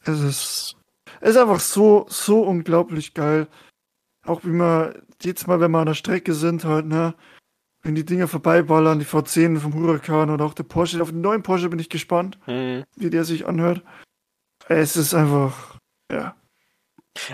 Es 0.04 0.20
ist, 0.20 0.76
es 1.20 1.30
ist 1.30 1.36
einfach 1.36 1.60
so, 1.60 2.06
so 2.08 2.42
unglaublich 2.42 3.14
geil. 3.14 3.48
Auch 4.26 4.44
wie 4.44 4.48
man, 4.48 5.02
jedes 5.22 5.46
Mal, 5.46 5.60
wenn 5.60 5.70
wir 5.70 5.78
an 5.78 5.86
der 5.86 5.94
Strecke 5.94 6.34
sind, 6.34 6.64
halt, 6.64 6.86
ne? 6.86 7.14
Wenn 7.82 7.94
die 7.94 8.04
Dinger 8.04 8.28
vorbeiballern, 8.28 8.98
die 8.98 9.06
V10 9.06 9.58
vom 9.58 9.74
Huracan 9.74 10.28
oder 10.28 10.44
auch 10.44 10.52
der 10.52 10.64
Porsche. 10.64 11.00
Auf 11.00 11.10
den 11.10 11.22
neuen 11.22 11.42
Porsche 11.42 11.70
bin 11.70 11.78
ich 11.78 11.88
gespannt, 11.88 12.38
mhm. 12.46 12.84
wie 12.96 13.08
der 13.08 13.24
sich 13.24 13.46
anhört. 13.46 13.82
Es 14.68 14.96
ist 14.96 15.14
einfach, 15.14 15.78
ja. 16.12 16.36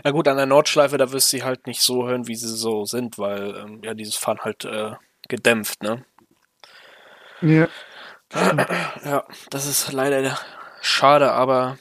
Na 0.05 0.11
gut, 0.13 0.29
an 0.29 0.37
der 0.37 0.47
Nordschleife, 0.47 0.99
da 0.99 1.11
wirst 1.13 1.33
du 1.33 1.39
sie 1.39 1.43
halt 1.43 1.67
nicht 1.67 1.83
so 1.83 2.07
hören, 2.07 2.29
wie 2.29 2.37
sie 2.37 2.49
so 2.49 2.85
sind, 2.85 3.19
weil 3.19 3.57
ähm, 3.57 3.81
ja 3.83 3.95
dieses 3.95 4.17
Fahren 4.17 4.39
halt 4.41 4.65
äh, 4.65 4.93
gedämpft, 5.29 5.83
ne? 5.83 6.05
Ja. 7.41 7.69
Ja, 9.05 9.25
das 9.51 9.67
ist 9.67 9.93
leider 9.93 10.37
schade, 10.81 11.31
aber 11.31 11.79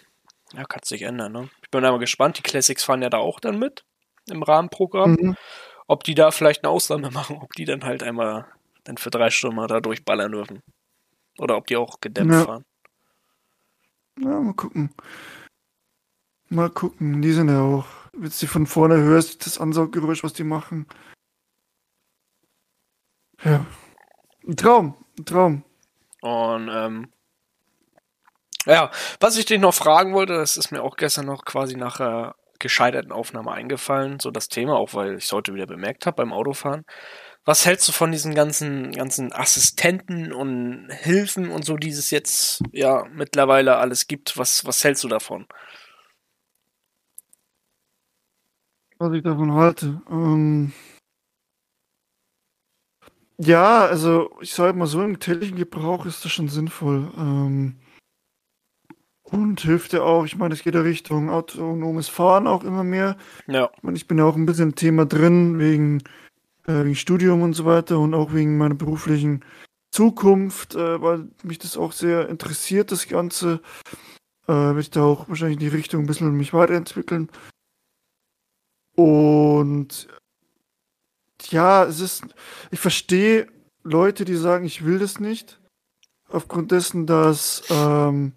ja, 0.53 0.63
kann 0.65 0.81
sich 0.83 1.01
ändern, 1.01 1.31
ne? 1.31 1.49
Ich 1.63 1.71
bin 1.71 1.81
mal 1.81 1.97
gespannt, 1.97 2.37
die 2.37 2.43
Classics 2.43 2.83
fahren 2.83 3.01
ja 3.01 3.09
da 3.09 3.17
auch 3.17 3.39
dann 3.39 3.57
mit 3.57 3.83
im 4.29 4.43
Rahmenprogramm. 4.43 5.17
Mhm. 5.19 5.35
Ob 5.87 6.03
die 6.03 6.15
da 6.15 6.31
vielleicht 6.31 6.63
eine 6.63 6.71
Ausnahme 6.71 7.11
machen, 7.11 7.37
ob 7.41 7.53
die 7.53 7.65
dann 7.65 7.83
halt 7.83 8.03
einmal 8.03 8.47
dann 8.83 8.97
für 8.97 9.09
drei 9.09 9.29
Stunden 9.29 9.57
mal 9.57 9.67
da 9.67 9.79
durchballern 9.79 10.31
dürfen. 10.31 10.61
Oder 11.37 11.57
ob 11.57 11.67
die 11.67 11.77
auch 11.77 11.99
gedämpft 11.99 12.39
ja. 12.39 12.45
fahren. 12.45 12.65
Ja, 14.19 14.39
mal 14.39 14.53
gucken. 14.53 14.93
Mal 16.47 16.69
gucken, 16.69 17.21
die 17.21 17.33
sind 17.33 17.49
ja 17.49 17.61
auch, 17.61 17.85
wenn 18.13 18.29
du 18.29 18.47
von 18.47 18.67
vorne 18.67 18.97
hörst, 18.97 19.45
das 19.45 19.59
Ansauggeräusch, 19.59 20.23
was 20.23 20.33
die 20.33 20.43
machen. 20.43 20.87
Ja. 23.43 23.65
Ein 24.47 24.55
Traum, 24.55 24.95
ein 25.19 25.25
Traum. 25.25 25.63
Und 26.21 26.69
ähm, 26.71 27.11
ja, 28.65 28.91
was 29.19 29.37
ich 29.37 29.45
dich 29.45 29.59
noch 29.59 29.73
fragen 29.73 30.13
wollte, 30.13 30.33
das 30.33 30.57
ist 30.57 30.71
mir 30.71 30.81
auch 30.81 30.95
gestern 30.97 31.25
noch 31.25 31.45
quasi 31.45 31.75
nach 31.75 31.99
äh, 31.99 32.31
gescheiterten 32.59 33.11
Aufnahme 33.11 33.51
eingefallen, 33.51 34.19
so 34.19 34.31
das 34.31 34.47
Thema, 34.47 34.75
auch 34.75 34.93
weil 34.93 35.17
ich 35.17 35.25
es 35.25 35.31
heute 35.31 35.53
wieder 35.53 35.67
bemerkt 35.67 36.05
habe 36.05 36.17
beim 36.17 36.33
Autofahren. 36.33 36.83
Was 37.45 37.65
hältst 37.65 37.87
du 37.87 37.91
von 37.91 38.11
diesen 38.11 38.33
ganzen, 38.33 38.91
ganzen 38.91 39.31
Assistenten 39.31 40.33
und 40.33 40.87
Hilfen 40.89 41.51
und 41.51 41.63
so, 41.63 41.77
die 41.77 41.89
es 41.89 42.09
jetzt 42.09 42.63
ja 42.71 43.05
mittlerweile 43.13 43.77
alles 43.77 44.07
gibt? 44.07 44.37
Was, 44.37 44.65
was 44.65 44.83
hältst 44.83 45.03
du 45.03 45.07
davon? 45.07 45.45
Was 48.97 49.13
ich 49.13 49.23
davon 49.23 49.53
halte. 49.53 50.01
Ähm 50.09 50.73
ja, 53.37 53.85
also 53.85 54.31
ich 54.41 54.53
sage 54.53 54.77
mal 54.77 54.87
so, 54.87 55.03
im 55.03 55.19
täglichen 55.19 55.57
Gebrauch 55.57 56.05
ist 56.05 56.23
das 56.25 56.31
schon 56.31 56.47
sinnvoll. 56.47 57.11
Ähm 57.17 57.75
und 59.35 59.61
hilft 59.61 59.93
ja 59.93 60.01
auch, 60.01 60.25
ich 60.25 60.35
meine, 60.35 60.53
es 60.53 60.63
geht 60.63 60.75
ja 60.75 60.81
Richtung 60.81 61.29
autonomes 61.29 62.07
Fahren 62.07 62.47
auch 62.47 62.63
immer 62.63 62.83
mehr. 62.83 63.17
Ja. 63.47 63.69
Ich, 63.75 63.83
meine, 63.83 63.97
ich 63.97 64.07
bin 64.07 64.17
ja 64.17 64.25
auch 64.25 64.35
ein 64.35 64.45
bisschen 64.45 64.69
im 64.69 64.75
Thema 64.75 65.05
drin, 65.05 65.59
wegen, 65.59 66.01
äh, 66.67 66.83
wegen 66.83 66.95
Studium 66.95 67.41
und 67.41 67.53
so 67.53 67.65
weiter 67.65 67.99
und 67.99 68.13
auch 68.13 68.33
wegen 68.33 68.57
meiner 68.57 68.75
beruflichen 68.75 69.43
Zukunft, 69.91 70.75
äh, 70.75 71.01
weil 71.01 71.29
mich 71.43 71.59
das 71.59 71.77
auch 71.77 71.91
sehr 71.91 72.29
interessiert, 72.29 72.91
das 72.91 73.07
Ganze. 73.07 73.61
Äh, 74.47 74.53
werde 74.53 74.79
ich 74.79 74.91
da 74.91 75.03
auch 75.03 75.27
wahrscheinlich 75.27 75.55
in 75.55 75.69
die 75.69 75.75
Richtung 75.75 76.03
ein 76.03 76.07
bisschen 76.07 76.35
mich 76.35 76.53
weiterentwickeln. 76.53 77.29
Und 78.95 80.07
ja, 81.49 81.83
es 81.83 81.99
ist, 81.99 82.23
ich 82.71 82.79
verstehe 82.79 83.47
Leute, 83.83 84.25
die 84.25 84.35
sagen, 84.35 84.65
ich 84.65 84.85
will 84.85 84.99
das 84.99 85.19
nicht. 85.19 85.59
Aufgrund 86.29 86.71
dessen, 86.71 87.05
dass, 87.05 87.63
ähm, 87.69 88.33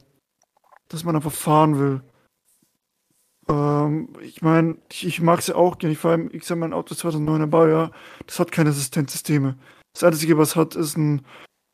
dass 0.88 1.04
man 1.04 1.16
einfach 1.16 1.32
fahren 1.32 1.78
will. 1.78 2.02
Ähm, 3.48 4.08
ich 4.22 4.42
meine, 4.42 4.76
ich, 4.90 5.06
ich 5.06 5.20
mag 5.20 5.40
es 5.40 5.48
ja 5.48 5.54
auch 5.54 5.78
gerne. 5.78 5.92
Ich 5.92 5.98
fahre, 5.98 6.28
ich 6.32 6.44
sag 6.44 6.58
mein 6.58 6.72
Auto 6.72 6.94
2009er 6.94 7.46
Baujahr, 7.46 7.92
das 8.26 8.38
hat 8.38 8.52
keine 8.52 8.70
Assistenzsysteme. 8.70 9.56
Das 9.94 10.04
Einzige, 10.04 10.38
was 10.38 10.56
hat, 10.56 10.76
ist 10.76 10.96
ein 10.96 11.24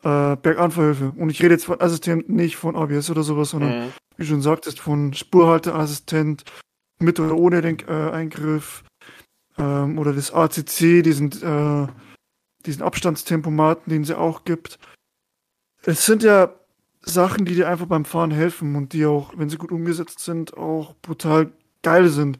äh, 0.02 0.36
Berganfahrhilfe. 0.36 1.12
Und 1.16 1.30
ich 1.30 1.42
rede 1.42 1.54
jetzt 1.54 1.66
von 1.66 1.80
Assistenten, 1.80 2.34
nicht 2.34 2.56
von 2.56 2.76
ABS 2.76 3.10
oder 3.10 3.22
sowas, 3.22 3.50
sondern, 3.50 3.86
mhm. 3.86 3.92
wie 4.16 4.26
schon 4.26 4.42
sagtest, 4.42 4.80
von 4.80 5.12
Spurhalteassistent, 5.14 6.44
mit 7.00 7.18
oder 7.18 7.36
ohne 7.36 7.60
Lenkeingriff, 7.60 8.84
äh, 9.58 9.62
ähm, 9.62 9.98
oder 9.98 10.12
das 10.12 10.32
ACC, 10.32 11.02
diesen, 11.02 11.30
äh, 11.42 11.88
diesen 12.64 12.82
Abstandstempomaten, 12.82 13.90
den 13.90 14.04
sie 14.04 14.16
auch 14.16 14.44
gibt. 14.44 14.78
Es 15.82 16.06
sind 16.06 16.22
ja 16.22 16.54
Sachen, 17.04 17.44
die 17.44 17.54
dir 17.54 17.68
einfach 17.68 17.86
beim 17.86 18.04
Fahren 18.04 18.30
helfen 18.30 18.76
und 18.76 18.92
die 18.92 19.06
auch, 19.06 19.32
wenn 19.36 19.50
sie 19.50 19.58
gut 19.58 19.72
umgesetzt 19.72 20.20
sind, 20.20 20.56
auch 20.56 20.94
brutal 21.02 21.52
geil 21.82 22.08
sind 22.08 22.38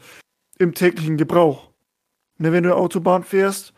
im 0.59 0.74
täglichen 0.74 1.16
Gebrauch. 1.16 1.70
Ne, 2.38 2.53
wenn 2.53 2.64
du 2.64 2.74
Autobahn 2.74 3.24
fährst, 3.24 3.74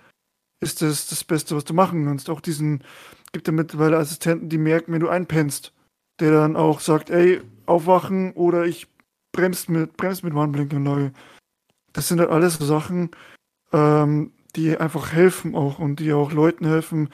ist 0.61 0.83
das 0.83 1.09
das 1.09 1.25
Beste, 1.25 1.57
was 1.57 1.64
du 1.64 1.75
machen 1.75 2.05
kannst. 2.07 2.31
Auch 2.31 2.40
diesen, 2.40 2.83
gibt 3.33 3.46
ja 3.46 3.53
mittlerweile 3.53 3.99
Assistenten, 3.99 4.49
die 4.49 4.59
merken, 4.59 4.92
wenn 4.92 5.01
du 5.01 5.09
einpennst, 5.09 5.72
der 6.20 6.31
dann 6.31 6.57
auch 6.57 6.81
sagt, 6.81 7.11
ey, 7.11 7.42
aufwachen 7.66 8.33
oder 8.33 8.64
ich 8.64 8.87
bremst 9.33 9.68
mit, 9.68 9.96
bremst 9.96 10.25
mit 10.25 10.35
Warnblinkanlage. 10.35 11.12
Das 11.92 12.09
sind 12.09 12.20
halt 12.20 12.31
alles 12.31 12.55
so 12.55 12.64
Sachen, 12.64 13.11
ähm, 13.72 14.33
die 14.57 14.77
einfach 14.77 15.12
helfen 15.12 15.55
auch 15.55 15.79
und 15.79 16.01
die 16.01 16.12
auch 16.12 16.33
Leuten 16.33 16.66
helfen, 16.66 17.11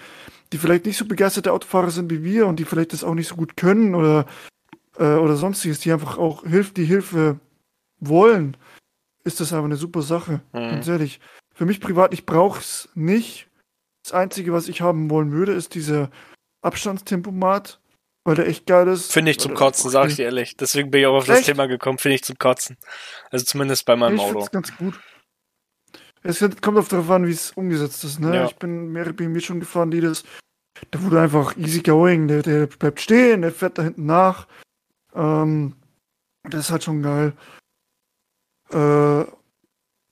die 0.52 0.58
vielleicht 0.58 0.86
nicht 0.86 0.96
so 0.96 1.04
begeisterte 1.04 1.52
Autofahrer 1.52 1.90
sind 1.90 2.10
wie 2.10 2.22
wir 2.22 2.46
und 2.46 2.58
die 2.58 2.64
vielleicht 2.64 2.92
das 2.92 3.04
auch 3.04 3.14
nicht 3.14 3.28
so 3.28 3.36
gut 3.36 3.56
können 3.56 3.94
oder, 3.94 4.26
äh, 4.98 5.14
oder 5.14 5.36
sonstiges, 5.36 5.80
die 5.80 5.92
einfach 5.92 6.18
auch 6.18 6.44
Hilf 6.44 6.72
die 6.72 6.84
Hilfe 6.84 7.40
wollen, 7.98 8.56
ist 9.24 9.40
das 9.40 9.52
aber 9.52 9.64
eine 9.64 9.76
super 9.76 10.02
Sache. 10.02 10.40
Mhm. 10.52 10.58
Ganz 10.58 10.88
ehrlich. 10.88 11.20
Für 11.54 11.66
mich 11.66 11.80
privat, 11.80 12.12
ich 12.12 12.26
brauche 12.26 12.60
es 12.60 12.88
nicht. 12.94 13.48
Das 14.04 14.12
Einzige, 14.12 14.52
was 14.52 14.68
ich 14.68 14.80
haben 14.80 15.10
wollen 15.10 15.32
würde, 15.32 15.52
ist 15.52 15.74
dieser 15.74 16.10
Abstandstempomat, 16.62 17.80
weil 18.24 18.34
der 18.34 18.48
echt 18.48 18.66
geil 18.66 18.88
ist. 18.88 19.12
Finde 19.12 19.30
ich 19.30 19.38
zum 19.38 19.54
Kotzen, 19.54 19.90
sag 19.90 20.08
ich 20.08 20.16
dir 20.16 20.24
ehrlich. 20.24 20.56
Deswegen 20.56 20.90
bin 20.90 21.02
ich 21.02 21.06
auch 21.06 21.18
auf 21.18 21.28
echt? 21.28 21.38
das 21.38 21.46
Thema 21.46 21.66
gekommen, 21.66 21.98
finde 21.98 22.16
ich 22.16 22.24
zum 22.24 22.36
Kotzen. 22.36 22.76
Also 23.30 23.44
zumindest 23.44 23.84
bei 23.84 23.96
meinem 23.96 24.16
ich 24.16 24.22
Auto. 24.22 24.40
Ich 24.40 24.50
ganz 24.50 24.76
gut. 24.76 24.98
Es 26.22 26.44
kommt 26.60 26.78
auf 26.78 26.88
darauf 26.88 27.10
an, 27.10 27.26
wie 27.26 27.32
es 27.32 27.50
umgesetzt 27.52 28.04
ist. 28.04 28.20
Ne? 28.20 28.34
Ja. 28.34 28.46
Ich 28.46 28.56
bin 28.56 28.92
mehrere 28.92 29.12
BMW 29.12 29.40
schon 29.40 29.60
gefahren, 29.60 29.90
die 29.90 30.00
das. 30.00 30.24
Da 30.90 31.02
wurde 31.02 31.20
einfach 31.20 31.56
easy 31.56 31.82
going. 31.82 32.28
Der, 32.28 32.42
der 32.42 32.66
bleibt 32.66 33.00
stehen, 33.00 33.42
der 33.42 33.52
fährt 33.52 33.78
da 33.78 33.82
hinten 33.82 34.06
nach. 34.06 34.46
Ähm, 35.14 35.74
das 36.44 36.66
ist 36.66 36.70
halt 36.70 36.84
schon 36.84 37.02
geil. 37.02 37.32
Äh, 38.70 39.24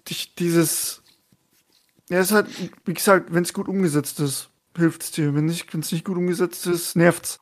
dich, 0.08 0.34
dieses. 0.34 1.02
Ja, 2.08 2.20
ist 2.20 2.32
halt, 2.32 2.48
wie 2.84 2.94
gesagt, 2.94 3.32
wenn 3.32 3.44
es 3.44 3.52
gut 3.52 3.68
umgesetzt 3.68 4.18
ist, 4.18 4.50
hilft 4.76 5.02
es 5.02 5.10
dir. 5.12 5.34
Wenn 5.34 5.48
es 5.48 5.64
nicht, 5.72 5.92
nicht 5.92 6.04
gut 6.04 6.16
umgesetzt 6.16 6.66
ist, 6.66 6.96
nervt's. 6.96 7.38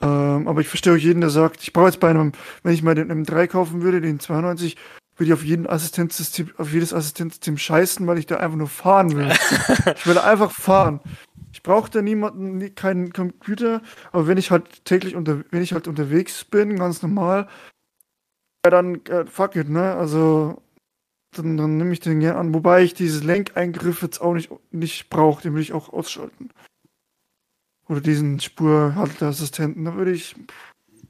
Ähm, 0.00 0.48
aber 0.48 0.62
ich 0.62 0.68
verstehe 0.68 0.94
auch 0.94 0.98
jeden, 0.98 1.20
der 1.20 1.28
sagt, 1.28 1.62
ich 1.62 1.74
brauche 1.74 1.86
jetzt 1.86 2.00
bei 2.00 2.08
einem, 2.08 2.32
wenn 2.62 2.72
ich 2.72 2.82
mal 2.82 2.94
den 2.94 3.12
M3 3.12 3.46
kaufen 3.46 3.82
würde, 3.82 4.00
den 4.00 4.18
92, 4.18 4.76
würde 5.20 5.28
ich 5.28 5.34
auf 5.34 5.44
jeden 5.44 5.66
Assistenzsystem, 5.66 6.50
auf 6.56 6.72
jedes 6.72 6.94
Assistenzsystem 6.94 7.58
scheißen, 7.58 8.06
weil 8.06 8.16
ich 8.16 8.24
da 8.24 8.38
einfach 8.38 8.56
nur 8.56 8.68
fahren 8.68 9.14
will. 9.14 9.30
ich 9.94 10.06
will 10.06 10.16
einfach 10.16 10.50
fahren. 10.50 11.00
Ich 11.52 11.62
brauche 11.62 11.90
da 11.90 12.00
niemanden, 12.00 12.74
keinen 12.74 13.12
Computer, 13.12 13.82
aber 14.12 14.26
wenn 14.26 14.38
ich 14.38 14.50
halt 14.50 14.86
täglich 14.86 15.16
unter, 15.16 15.44
wenn 15.50 15.60
ich 15.60 15.74
halt 15.74 15.88
unterwegs 15.88 16.44
bin, 16.46 16.78
ganz 16.78 17.02
normal, 17.02 17.48
ja, 18.64 18.70
dann 18.70 19.04
äh, 19.06 19.26
fuck 19.26 19.56
it, 19.56 19.68
ne? 19.68 19.94
Also 19.94 20.62
dann, 21.32 21.58
dann 21.58 21.76
nehme 21.76 21.92
ich 21.92 22.00
den 22.00 22.20
gerne 22.20 22.38
an. 22.38 22.54
Wobei 22.54 22.82
ich 22.82 22.94
dieses 22.94 23.22
Lenkeingriff 23.22 24.00
jetzt 24.00 24.22
auch 24.22 24.32
nicht, 24.32 24.50
nicht 24.70 25.10
brauche, 25.10 25.42
den 25.42 25.54
will 25.54 25.60
ich 25.60 25.74
auch 25.74 25.90
ausschalten. 25.90 26.48
Oder 27.88 28.00
diesen 28.00 28.40
Spurhalteassistenten, 28.40 29.84
da 29.84 29.94
würde 29.96 30.12
ich. 30.12 30.34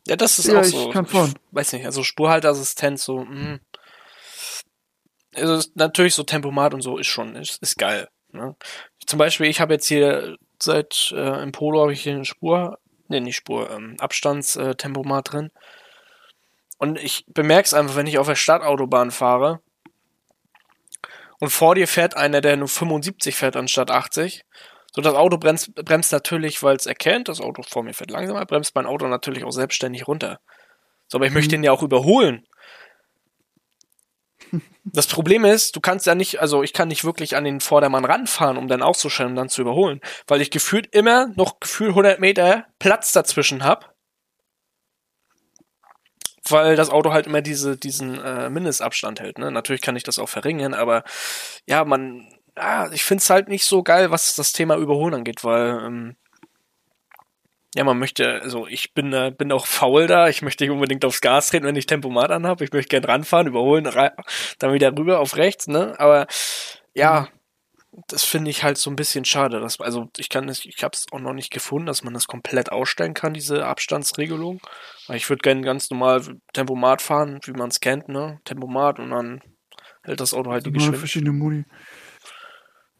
Ja, 0.09 0.17
das 0.17 0.41
ist 0.41 0.49
ja, 0.49 0.59
auch 0.59 0.65
so. 0.65 0.89
Ich 0.89 0.93
kann 0.93 1.07
fahren. 1.07 1.35
Ich 1.37 1.55
weiß 1.55 1.75
nicht, 1.75 1.87
also 1.87 2.03
Spurhalteassistent 2.03 2.99
so, 2.99 3.25
mh. 3.25 3.61
Also 5.35 5.69
natürlich 5.75 6.15
so 6.15 6.23
Tempomat 6.23 6.75
und 6.75 6.83
so 6.83 6.99
ist 6.99 7.07
schon, 7.07 7.37
ist, 7.37 7.63
ist 7.63 7.79
geil. 7.79 8.09
Ne? 8.33 8.57
Zum 9.07 9.19
Beispiel, 9.19 9.47
ich 9.47 9.61
habe 9.61 9.75
jetzt 9.75 9.87
hier 9.87 10.37
seit 10.61 11.13
äh, 11.17 11.43
im 11.43 11.53
Polo 11.53 11.83
habe 11.83 11.93
ich 11.93 12.03
hier 12.03 12.15
eine 12.15 12.25
Spur, 12.25 12.79
ne, 13.09 13.21
nicht 13.21 13.37
Spur, 13.37 13.71
ähm, 13.71 13.97
Abstandstempomat 13.99 15.29
äh, 15.29 15.31
drin. 15.31 15.51
Und 16.79 16.99
ich 16.99 17.25
bemerke 17.29 17.67
es 17.67 17.75
einfach, 17.75 17.97
wenn 17.97 18.07
ich 18.07 18.19
auf 18.19 18.27
der 18.27 18.37
Stadtautobahn 18.37 19.11
fahre 19.11 19.61
und 21.41 21.51
vor 21.51 21.75
dir 21.75 21.89
fährt 21.89 22.17
einer, 22.17 22.41
der 22.41 22.57
nur 22.57 22.69
75 22.69 23.35
fährt 23.35 23.57
anstatt 23.57 23.91
80. 23.91 24.45
So, 24.95 25.01
das 25.01 25.15
Auto 25.15 25.39
bremst, 25.39 25.75
bremst 25.75 26.13
natürlich, 26.13 26.63
weil 26.63 26.77
es 26.77 26.87
erkennt, 26.87 27.29
das 27.29 27.41
Auto 27.41 27.63
vor 27.63 27.83
mir 27.83 27.95
fährt 27.95 28.11
langsamer, 28.11 28.45
bremst 28.45 28.75
mein 28.75 28.87
Auto 28.87 29.07
natürlich 29.09 29.45
auch 29.45 29.53
selbstständig 29.53 30.07
runter. 30.07 30.41
So, 31.09 31.19
aber 31.19 31.27
ich 31.27 31.31
mhm. 31.31 31.39
möchte 31.39 31.55
ihn 31.55 31.65
ja 31.65 31.73
auch 31.73 31.83
überholen. 31.83 32.47
Das 34.85 35.07
Problem 35.07 35.45
ist, 35.45 35.77
du 35.77 35.81
kannst 35.81 36.07
ja 36.07 36.15
nicht, 36.15 36.41
also 36.41 36.63
ich 36.63 36.73
kann 36.73 36.89
nicht 36.89 37.05
wirklich 37.05 37.37
an 37.37 37.45
den 37.45 37.61
Vordermann 37.61 38.05
ranfahren, 38.05 38.57
um 38.57 38.67
dann 38.67 38.83
auszustellen 38.83 39.31
und 39.31 39.37
dann 39.37 39.49
zu 39.49 39.61
überholen, 39.61 40.01
weil 40.27 40.41
ich 40.41 40.51
gefühlt 40.51 40.93
immer 40.95 41.29
noch 41.37 41.61
gefühlt 41.61 41.91
100 41.91 42.19
Meter 42.19 42.67
Platz 42.79 43.13
dazwischen 43.13 43.63
habe 43.63 43.87
weil 46.51 46.77
das 46.77 46.91
Auto 46.91 47.13
halt 47.13 47.27
immer 47.27 47.43
diese, 47.43 47.77
diesen 47.77 48.21
äh, 48.21 48.51
Mindestabstand 48.51 49.21
hält. 49.21 49.39
Ne? 49.39 49.51
Natürlich 49.51 49.83
kann 49.83 49.97
ich 49.97 50.03
das 50.03 50.19
auch 50.19 50.29
verringern, 50.29 50.75
aber 50.75 51.05
ja, 51.67 51.85
man, 51.85 52.29
ja, 52.57 52.91
ich 52.93 53.05
finde 53.05 53.23
es 53.23 53.31
halt 53.31 53.49
nicht 53.49 53.65
so 53.65 53.83
geil, 53.83 54.11
was 54.11 54.35
das 54.35 54.53
Thema 54.53 54.77
Überholen 54.77 55.15
angeht, 55.15 55.45
weil 55.45 55.81
ähm, 55.85 56.17
ja, 57.75 57.85
man 57.85 57.99
möchte, 57.99 58.41
also 58.43 58.67
ich 58.67 58.95
bin, 58.95 59.13
äh, 59.13 59.33
bin 59.37 59.53
auch 59.53 59.67
faul 59.67 60.07
da, 60.07 60.29
ich 60.29 60.43
möchte 60.43 60.65
nicht 60.65 60.73
unbedingt 60.73 61.05
aufs 61.05 61.21
Gas 61.21 61.49
treten, 61.51 61.67
wenn 61.67 61.77
ich 61.77 61.87
Tempomat 61.87 62.31
anhabe. 62.31 62.65
Ich 62.65 62.73
möchte 62.73 62.89
gern 62.89 63.05
ranfahren, 63.05 63.47
überholen, 63.47 63.85
dann 64.59 64.73
wieder 64.73 64.97
rüber 64.97 65.21
auf 65.21 65.37
rechts, 65.37 65.69
ne? 65.69 65.95
Aber 65.99 66.27
ja, 66.95 67.29
mhm 67.33 67.41
das 68.07 68.25
finde 68.25 68.51
ich 68.51 68.63
halt 68.63 68.79
so 68.79 68.91
ein 68.91 68.97
bisschen 68.97 69.25
schade. 69.25 69.61
Dass, 69.61 69.81
also 69.81 70.09
ich 70.17 70.29
kann 70.29 70.49
es, 70.49 70.65
ich 70.65 70.83
habe 70.83 70.93
es 70.95 71.07
auch 71.13 71.19
noch 71.19 71.33
nicht 71.33 71.53
gefunden, 71.53 71.87
dass 71.87 72.05
man 72.05 72.15
das 72.15 72.27
komplett 72.27 72.73
ausstellen 72.73 73.15
kann, 73.15 73.35
diese 73.35 73.67
Abstandsregelung. 73.67 74.61
Ich 75.09 75.29
würde 75.29 75.43
gerne 75.43 75.63
ganz 75.63 75.91
normal 75.91 76.23
Tempomat 76.53 77.03
fahren, 77.03 77.41
wie 77.45 77.53
man 77.53 77.71
es 77.71 77.81
kennt, 77.81 78.09
ne? 78.09 78.41
Tempomat 78.45 78.99
und 78.99 79.11
dann 79.11 79.41
hält 80.03 80.21
das 80.21 80.35
Auto 80.35 80.51
halt 80.51 80.67
die 80.67 80.71
Geschwindigkeit. 80.71 81.01
verschiedene 81.01 81.33
Modi. 81.33 81.65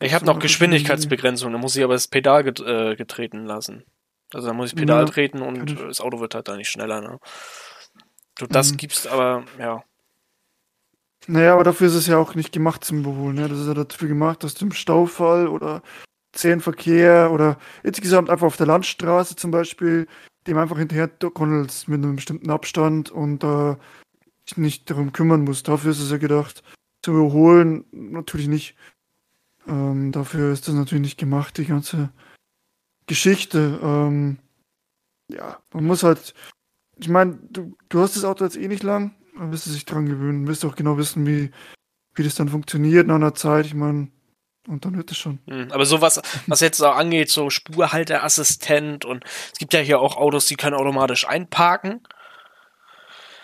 Ich 0.03 0.15
habe 0.15 0.25
noch 0.25 0.39
Geschwindigkeitsbegrenzung, 0.39 1.53
da 1.53 1.59
muss 1.59 1.77
ich 1.77 1.85
aber 1.85 1.93
das 1.93 2.09
Pedal 2.09 2.43
get, 2.43 2.61
äh, 2.61 2.97
getreten 2.97 3.45
lassen. 3.45 3.85
Also 4.33 4.49
da 4.49 4.53
muss 4.53 4.71
ich 4.71 4.77
Pedal 4.77 5.05
ja, 5.05 5.11
treten 5.11 5.43
und 5.43 5.79
das 5.81 6.01
Auto 6.01 6.21
wird 6.21 6.35
halt 6.35 6.49
da 6.49 6.57
nicht 6.57 6.69
schneller, 6.69 7.01
ne? 7.01 7.19
Du, 8.39 8.47
das 8.47 8.73
mhm. 8.73 8.77
gibst 8.79 9.07
aber, 9.07 9.45
ja. 9.59 9.83
Naja, 11.27 11.53
aber 11.55 11.65
dafür 11.65 11.89
ist 11.89 11.95
es 11.95 12.07
ja 12.07 12.17
auch 12.17 12.35
nicht 12.35 12.53
gemacht 12.53 12.83
zum 12.85 13.01
Überholen. 13.01 13.37
Ne? 13.37 13.49
Das 13.49 13.59
ist 13.59 13.67
ja 13.67 13.75
dafür 13.75 14.09
gemacht, 14.09 14.43
dass 14.43 14.55
du 14.55 14.65
im 14.65 14.73
Staufall 14.73 15.49
oder 15.49 15.83
Zähnverkehr 16.33 17.31
oder 17.33 17.59
insgesamt 17.83 18.31
einfach 18.31 18.47
auf 18.47 18.57
der 18.57 18.67
Landstraße 18.67 19.37
zum 19.37 19.51
Beispiel 19.51 20.07
dem 20.47 20.57
einfach 20.57 20.79
hinterher 20.79 21.09
kondelst 21.09 21.89
mit 21.89 22.03
einem 22.03 22.17
bestimmten 22.17 22.51
Abstand 22.51 23.11
und 23.11 23.45
äh, 23.45 23.77
dich 24.49 24.57
nicht 24.57 24.89
darum 24.89 25.13
kümmern 25.13 25.45
musst. 25.45 25.69
Dafür 25.69 25.91
ist 25.91 26.01
es 26.01 26.11
ja 26.11 26.17
gedacht. 26.17 26.63
Zum 27.03 27.17
Überholen 27.17 27.85
natürlich 27.93 28.49
nicht. 28.49 28.75
Ähm, 29.67 30.13
dafür 30.13 30.53
ist 30.53 30.67
das 30.67 30.75
natürlich 30.75 31.03
nicht 31.03 31.19
gemacht, 31.19 31.59
die 31.59 31.67
ganze 31.67 32.11
Geschichte. 33.11 33.79
Ähm, 33.83 34.39
ja, 35.29 35.59
man 35.73 35.85
muss 35.85 36.03
halt. 36.03 36.35
Ich 36.97 37.09
meine, 37.09 37.39
du, 37.51 37.77
du 37.89 38.01
hast 38.01 38.17
das 38.17 38.25
Auto 38.25 38.45
jetzt 38.45 38.57
eh 38.57 38.69
nicht 38.69 38.83
lang 38.83 39.15
man 39.41 39.51
müsste 39.51 39.71
sich 39.71 39.85
dran 39.85 40.07
gewöhnen, 40.07 40.43
müsste 40.43 40.67
auch 40.67 40.77
genau 40.77 40.99
wissen, 40.99 41.27
wie, 41.27 41.51
wie 42.15 42.23
das 42.23 42.35
dann 42.35 42.49
funktioniert 42.49 43.07
nach 43.07 43.15
einer 43.17 43.35
Zeit. 43.35 43.67
Ich 43.67 43.75
meine, 43.75 44.09
und 44.69 44.85
dann 44.85 44.97
wird 44.97 45.11
es 45.11 45.17
schon. 45.17 45.39
Hm, 45.49 45.73
aber 45.73 45.87
sowas, 45.87 46.21
was 46.47 46.61
jetzt 46.61 46.81
auch 46.83 46.97
angeht, 46.97 47.31
so 47.31 47.49
Spurhalterassistent 47.49 49.05
und 49.05 49.25
es 49.53 49.59
gibt 49.59 49.73
ja 49.73 49.81
hier 49.81 50.01
auch 50.01 50.17
Autos, 50.17 50.47
die 50.47 50.57
können 50.57 50.77
automatisch 50.77 51.27
einparken. 51.27 52.03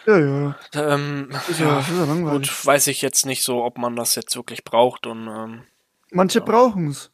Ja, 0.06 0.18
ja. 0.18 0.56
Ähm, 0.74 1.30
ist 1.48 1.58
ja, 1.58 1.66
ja, 1.66 1.80
ist 1.80 1.88
ja 1.88 2.04
langweilig. 2.04 2.48
Gut, 2.48 2.66
weiß 2.66 2.86
ich 2.88 3.02
jetzt 3.02 3.26
nicht 3.26 3.42
so, 3.42 3.64
ob 3.64 3.78
man 3.78 3.96
das 3.96 4.14
jetzt 4.14 4.36
wirklich 4.36 4.62
braucht 4.62 5.06
und 5.06 5.26
ähm, 5.26 5.62
Manche 6.12 6.38
ja. 6.38 6.44
brauchen 6.44 6.88
es. 6.88 7.10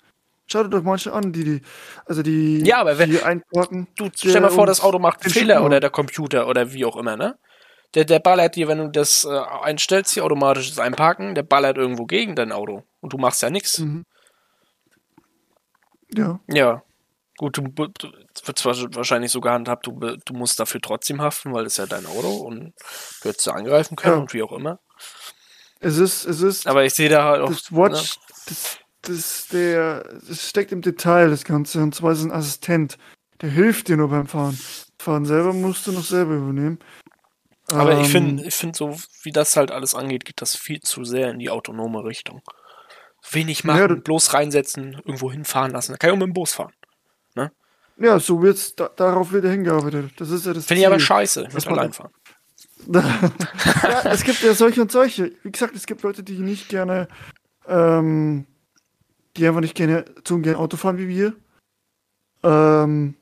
Schau 0.53 0.63
dir 0.65 0.71
doch 0.71 0.83
manche 0.83 1.13
an, 1.13 1.33
die, 1.33 1.45
die, 1.45 1.63
also 2.07 2.23
die, 2.23 2.65
ja, 2.65 2.79
aber 2.79 2.99
wenn, 2.99 3.11
die 3.11 3.23
einparken. 3.23 3.89
Du 3.97 4.11
stell 4.15 4.41
mal 4.41 4.51
vor, 4.51 4.67
das 4.67 4.81
Auto 4.81 4.99
macht 4.99 5.23
einen 5.25 5.33
Fehler 5.33 5.65
oder 5.65 5.81
der 5.81 5.91
Computer 5.91 6.47
oder 6.47 6.73
wie 6.73 6.85
auch 6.85 6.97
immer, 6.97 7.17
ne? 7.17 7.39
der, 7.95 8.05
der 8.05 8.21
ballert 8.21 8.57
dir, 8.57 8.69
wenn 8.69 8.79
du 8.79 8.89
das 8.89 9.25
äh, 9.25 9.39
einstellst, 9.63 10.15
hier 10.15 10.25
automatisches 10.25 10.79
Einparken, 10.79 11.35
der 11.35 11.43
ballert 11.43 11.77
irgendwo 11.77 12.07
gegen 12.07 12.35
dein 12.35 12.53
Auto. 12.53 12.85
Und 13.01 13.13
du 13.13 13.19
machst 13.19 13.43
ja 13.43 13.51
nichts. 13.51 13.79
Mhm. 13.79 14.07
Ja. 16.15 16.41
Ja. 16.49 16.83
Gut, 17.37 17.57
du, 17.57 17.63
du 17.63 17.89
wird 18.45 18.59
zwar 18.59 18.77
wahrscheinlich 18.95 19.31
so 19.31 19.41
gehandhabt, 19.41 19.87
du, 19.87 19.93
du 19.93 20.35
musst 20.35 20.61
dafür 20.61 20.81
trotzdem 20.81 21.21
haften, 21.21 21.53
weil 21.53 21.67
es 21.67 21.77
ja 21.77 21.87
dein 21.87 22.07
Auto 22.07 22.29
und 22.29 22.75
du 23.23 23.29
hättest 23.29 23.49
angreifen 23.49 23.97
können 23.97 24.15
ja. 24.15 24.21
und 24.21 24.33
wie 24.33 24.43
auch 24.43 24.53
immer. 24.53 24.79
Es 25.81 25.97
ist, 25.97 26.25
es 26.25 26.41
ist. 26.41 26.67
Aber 26.67 26.85
ich 26.85 26.95
sehe 26.95 27.09
da 27.09 27.25
halt 27.25 27.43
auch. 27.43 27.49
Das 27.49 27.73
Watch, 27.73 28.17
ne? 28.17 28.23
das, 28.47 28.79
das, 29.03 29.49
der, 29.49 30.05
das 30.27 30.49
steckt 30.49 30.73
im 30.73 30.83
Detail, 30.83 31.31
das 31.31 31.45
Ganze. 31.45 31.83
Und 31.83 31.95
zwar 31.95 32.13
ist 32.13 32.21
es 32.21 32.25
ein 32.25 32.33
Assistent. 32.33 32.99
Der 33.41 33.51
hilft 33.51 33.89
dir 33.89 33.97
nur 33.97 34.09
beim 34.09 34.27
Fahren. 34.27 34.59
Fahren 34.99 35.27
selber 35.27 35.53
musst 35.53 35.87
du 35.87 35.93
noch 35.93 36.05
selber 36.05 36.35
übernehmen. 36.35 36.79
Aber 37.71 37.93
ähm, 37.93 38.01
ich 38.01 38.09
finde, 38.09 38.45
ich 38.45 38.55
finde 38.55 38.77
so, 38.77 38.97
wie 39.23 39.33
das 39.33 39.57
halt 39.57 39.71
alles 39.71 39.95
angeht, 39.95 40.25
geht 40.25 40.41
das 40.41 40.57
viel 40.57 40.81
zu 40.81 41.05
sehr 41.05 41.31
in 41.31 41.39
die 41.39 41.51
autonome 41.51 42.05
Richtung. 42.05 42.43
Wenig 43.31 43.65
machen, 43.65 43.79
ja, 43.79 43.87
bloß 43.87 44.35
reinsetzen, 44.35 44.95
irgendwo 45.05 45.31
hinfahren 45.31 45.73
lassen. 45.73 45.93
Da 45.93 45.99
kann 45.99 46.11
ich 46.11 46.15
auch 46.15 46.19
mit 46.19 46.29
dem 46.29 46.35
Bus 46.35 46.55
fahren. 46.55 46.73
Ne? 47.35 47.53
Ja, 47.99 48.19
so 48.19 48.43
wird's, 48.43 48.75
da, 48.75 48.89
darauf 48.89 49.33
wird 49.33 49.45
er 49.45 49.53
hingearbeitet. 49.53 50.13
Das 50.17 50.31
ist 50.31 50.45
ja 50.45 50.53
das 50.53 50.67
Finde 50.67 50.81
ich 50.81 50.87
aber 50.87 50.99
scheiße, 50.99 51.49
ich 51.57 51.69
allein 51.69 51.93
fahren. 51.93 52.11
ja, 52.89 54.03
es 54.07 54.25
gibt 54.25 54.43
ja 54.43 54.55
solche 54.55 54.83
und 54.83 54.91
solche. 54.91 55.33
Wie 55.45 55.53
gesagt, 55.53 55.77
es 55.77 55.87
gibt 55.87 56.03
Leute, 56.03 56.25
die 56.25 56.39
nicht 56.39 56.69
gerne, 56.69 57.07
ähm, 57.69 58.47
die 59.37 59.47
einfach 59.47 59.61
nicht 59.61 59.75
gerne 59.75 60.05
so 60.27 60.39
gerne 60.39 60.59
Auto 60.59 60.77
fahren 60.77 60.99
wie 60.99 61.09
wir. 61.09 61.35
Ähm, 62.43 63.15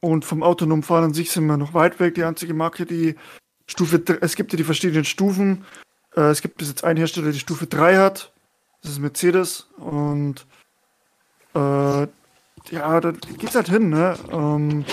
und 0.00 0.24
vom 0.24 0.42
autonomen 0.42 0.82
Fahren 0.82 1.04
an 1.04 1.14
sich 1.14 1.30
sind 1.30 1.46
wir 1.46 1.56
noch 1.56 1.74
weit 1.74 2.00
weg. 2.00 2.14
Die 2.16 2.24
einzige 2.24 2.54
Marke, 2.54 2.86
die 2.86 3.14
Stufe, 3.66 4.02
es 4.20 4.34
gibt 4.34 4.52
ja 4.52 4.56
die 4.56 4.64
verschiedenen 4.64 5.04
Stufen. 5.04 5.64
Äh, 6.16 6.30
es 6.30 6.42
gibt 6.42 6.58
bis 6.58 6.68
jetzt 6.68 6.84
einen 6.84 6.96
Hersteller, 6.96 7.26
der 7.26 7.34
die 7.34 7.38
Stufe 7.38 7.66
3 7.66 7.98
hat. 7.98 8.32
Das 8.82 8.92
ist 8.92 8.98
Mercedes. 8.98 9.68
Und 9.76 10.44
äh, 11.54 12.06
ja, 12.70 13.00
da 13.00 13.12
geht's 13.38 13.54
halt 13.54 13.68
hin, 13.68 13.90
ne? 13.90 14.16
Ähm, 14.30 14.84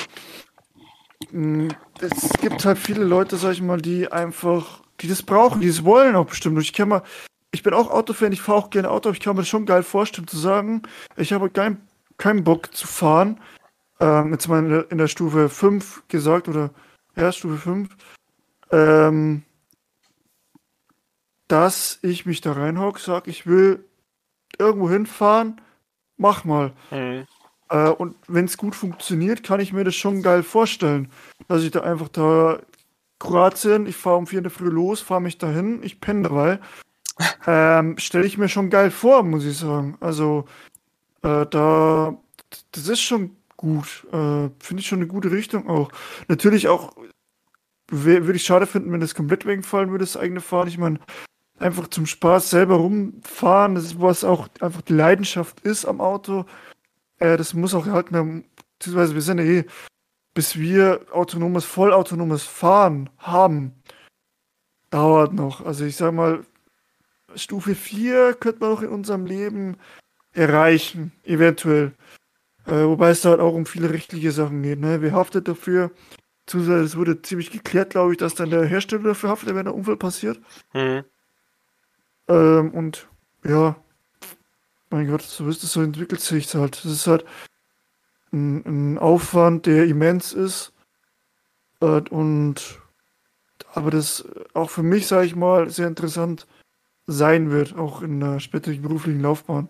es 2.01 2.29
gibt 2.41 2.65
halt 2.65 2.77
viele 2.77 3.03
Leute, 3.03 3.37
sag 3.37 3.53
ich 3.53 3.61
mal, 3.61 3.81
die 3.81 4.11
einfach, 4.11 4.81
die 5.01 5.07
das 5.07 5.23
brauchen, 5.23 5.61
die 5.61 5.67
es 5.67 5.83
wollen 5.83 6.15
auch 6.15 6.25
bestimmt. 6.25 6.55
Und 6.55 6.63
ich 6.63 6.73
kann 6.73 6.89
mal, 6.89 7.03
ich 7.51 7.63
bin 7.63 7.73
auch 7.73 7.89
Autofan, 7.89 8.31
ich 8.31 8.41
fahre 8.41 8.59
auch 8.59 8.69
gerne 8.69 8.89
Auto, 8.89 9.09
aber 9.09 9.17
ich 9.17 9.23
kann 9.23 9.35
mir 9.35 9.41
das 9.41 9.49
schon 9.49 9.65
geil 9.65 9.83
vorstellen 9.83 10.27
zu 10.27 10.37
sagen, 10.37 10.83
ich 11.17 11.33
habe 11.33 11.49
keinen 11.49 11.81
kein 12.17 12.43
Bock 12.43 12.75
zu 12.75 12.85
fahren, 12.85 13.39
ähm, 13.99 14.31
jetzt 14.31 14.47
mal 14.47 14.59
in 14.59 14.69
der, 14.69 14.91
in 14.91 14.97
der, 14.97 15.07
Stufe 15.07 15.49
5 15.49 16.03
gesagt, 16.07 16.47
oder 16.47 16.71
ja, 17.15 17.31
Stufe 17.31 17.57
5, 17.57 17.89
ähm, 18.71 19.43
dass 21.47 21.99
ich 22.01 22.25
mich 22.25 22.41
da 22.41 22.51
reinhocke, 22.51 22.99
sage, 22.99 23.29
ich 23.31 23.47
will 23.47 23.83
irgendwo 24.57 24.89
hinfahren, 24.89 25.61
mach 26.17 26.43
mal. 26.43 26.73
Mhm. 26.91 27.25
Äh, 27.69 27.89
und 27.89 28.15
wenn 28.27 28.45
es 28.45 28.57
gut 28.57 28.75
funktioniert, 28.75 29.43
kann 29.43 29.59
ich 29.59 29.73
mir 29.73 29.83
das 29.83 29.95
schon 29.95 30.21
geil 30.21 30.43
vorstellen, 30.43 31.11
dass 31.47 31.63
ich 31.63 31.71
da 31.71 31.81
einfach 31.81 32.09
da 32.09 32.59
Kroatien, 33.17 33.85
ich 33.87 33.95
fahre 33.95 34.17
um 34.17 34.27
4 34.27 34.39
in 34.39 34.43
der 34.43 34.51
Früh 34.51 34.69
los, 34.69 35.01
fahre 35.01 35.21
mich 35.21 35.37
dahin, 35.37 35.83
ich 35.83 35.99
penne 35.99 36.23
dabei. 36.23 36.59
Ähm, 37.47 37.97
Stelle 37.97 38.25
ich 38.25 38.37
mir 38.37 38.49
schon 38.49 38.69
geil 38.69 38.91
vor, 38.91 39.23
muss 39.23 39.45
ich 39.45 39.57
sagen. 39.57 39.97
Also, 39.99 40.45
äh, 41.23 41.45
da, 41.45 42.17
das 42.71 42.87
ist 42.87 43.01
schon 43.01 43.35
gut. 43.57 44.07
Äh, 44.11 44.49
Finde 44.59 44.79
ich 44.79 44.87
schon 44.87 44.99
eine 44.99 45.07
gute 45.07 45.31
Richtung 45.31 45.67
auch. 45.67 45.91
Natürlich 46.27 46.67
auch 46.67 46.95
würde 47.91 48.35
ich 48.35 48.43
schade 48.43 48.67
finden, 48.67 48.91
wenn 48.91 48.99
das 48.99 49.15
komplett 49.15 49.45
wegfallen 49.45 49.91
würde, 49.91 50.03
das 50.05 50.17
eigene 50.17 50.41
Fahren. 50.41 50.67
Ich 50.67 50.77
meine, 50.77 50.99
einfach 51.57 51.87
zum 51.87 52.05
Spaß 52.05 52.49
selber 52.49 52.75
rumfahren, 52.75 53.75
das 53.75 53.85
ist, 53.85 54.01
was 54.01 54.23
auch 54.23 54.47
einfach 54.61 54.81
die 54.81 54.93
Leidenschaft 54.93 55.59
ist 55.61 55.85
am 55.85 56.01
Auto. 56.01 56.45
Äh, 57.19 57.37
das 57.37 57.53
muss 57.53 57.73
auch 57.73 57.85
halt 57.87 58.09
beziehungsweise 58.11 59.15
wir 59.15 59.21
sind 59.21 59.39
ja 59.39 59.43
eh, 59.43 59.65
bis 60.33 60.57
wir 60.57 61.01
autonomes, 61.11 61.65
vollautonomes 61.65 62.43
Fahren 62.43 63.09
haben, 63.17 63.73
dauert 64.89 65.33
noch. 65.33 65.65
Also 65.65 65.85
ich 65.85 65.95
sag 65.95 66.13
mal, 66.13 66.45
Stufe 67.35 67.75
4 67.75 68.33
könnte 68.33 68.59
man 68.61 68.71
noch 68.71 68.81
in 68.81 68.89
unserem 68.89 69.25
Leben 69.25 69.77
erreichen, 70.33 71.11
eventuell. 71.23 71.93
Äh, 72.65 72.83
wobei 72.85 73.09
es 73.09 73.21
da 73.21 73.29
halt 73.31 73.39
auch 73.39 73.53
um 73.53 73.65
viele 73.65 73.89
rechtliche 73.89 74.31
Sachen 74.31 74.61
geht. 74.61 74.79
Ne? 74.79 75.01
Wer 75.01 75.13
haftet 75.13 75.47
dafür? 75.47 75.91
Es 76.47 76.97
wurde 76.97 77.21
ziemlich 77.21 77.51
geklärt, 77.51 77.91
glaube 77.91 78.13
ich, 78.13 78.17
dass 78.17 78.33
dann 78.33 78.49
der 78.49 78.65
Hersteller 78.65 79.03
dafür 79.03 79.29
haftet, 79.29 79.53
wenn 79.53 79.65
der 79.65 79.75
Unfall 79.75 79.97
passiert. 79.97 80.39
Mhm. 80.73 81.03
Ähm, 82.27 82.71
und 82.71 83.07
ja, 83.43 83.75
mein 84.89 85.07
Gott, 85.07 85.21
so 85.21 85.47
ist 85.47 85.63
es, 85.63 85.73
so 85.73 85.81
entwickelt 85.81 86.21
sich 86.21 86.53
halt. 86.55 86.83
Das 86.83 86.91
ist 86.91 87.07
halt 87.07 87.23
ein, 88.31 88.65
ein 88.65 88.97
Aufwand, 88.97 89.67
der 89.67 89.85
immens 89.85 90.33
ist. 90.33 90.73
Äh, 91.81 92.01
und 92.09 92.79
aber 93.73 93.91
das 93.91 94.27
auch 94.53 94.69
für 94.69 94.83
mich, 94.83 95.07
sage 95.07 95.27
ich 95.27 95.35
mal, 95.35 95.69
sehr 95.69 95.87
interessant 95.87 96.47
sein 97.09 97.51
wird, 97.51 97.75
auch 97.75 98.01
in 98.01 98.19
der 98.19 98.39
späteren 98.39 98.81
beruflichen 98.81 99.21
Laufbahn. 99.21 99.69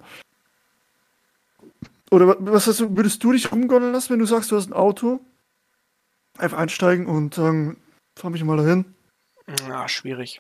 Oder 2.12 2.36
was 2.40 2.68
hast 2.68 2.80
du, 2.80 2.96
würdest 2.96 3.24
du 3.24 3.32
dich 3.32 3.52
rumgondeln 3.52 3.94
lassen, 3.94 4.12
wenn 4.12 4.20
du 4.20 4.26
sagst, 4.26 4.52
du 4.52 4.56
hast 4.56 4.68
ein 4.68 4.74
Auto? 4.74 5.20
Einfach 6.38 6.58
einsteigen 6.58 7.06
und 7.06 7.36
sagen, 7.36 7.78
fahr 8.18 8.32
mich 8.32 8.44
mal 8.44 8.58
dahin. 8.58 8.86
Ja, 9.68 9.88
schwierig. 9.88 10.40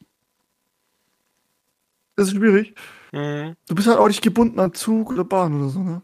Das 2.15 2.27
ist 2.27 2.35
schwierig. 2.35 2.75
Mhm. 3.11 3.55
Du 3.67 3.75
bist 3.75 3.87
halt 3.87 3.97
auch 3.97 4.07
nicht 4.07 4.21
gebunden 4.21 4.59
an 4.59 4.73
Zug 4.73 5.11
oder 5.11 5.23
Bahn 5.23 5.59
oder 5.59 5.69
so, 5.69 5.79
ne? 5.79 6.01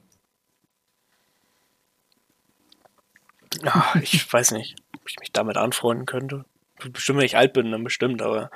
Ja, 3.63 3.93
ich 4.01 4.31
weiß 4.33 4.51
nicht, 4.51 4.75
ob 4.95 5.09
ich 5.09 5.19
mich 5.19 5.31
damit 5.31 5.57
anfreunden 5.57 6.05
könnte. 6.05 6.45
Bestimmt, 6.91 7.19
wenn 7.19 7.25
ich 7.25 7.37
alt 7.37 7.53
bin, 7.53 7.71
dann 7.71 7.83
bestimmt, 7.83 8.21
aber 8.21 8.51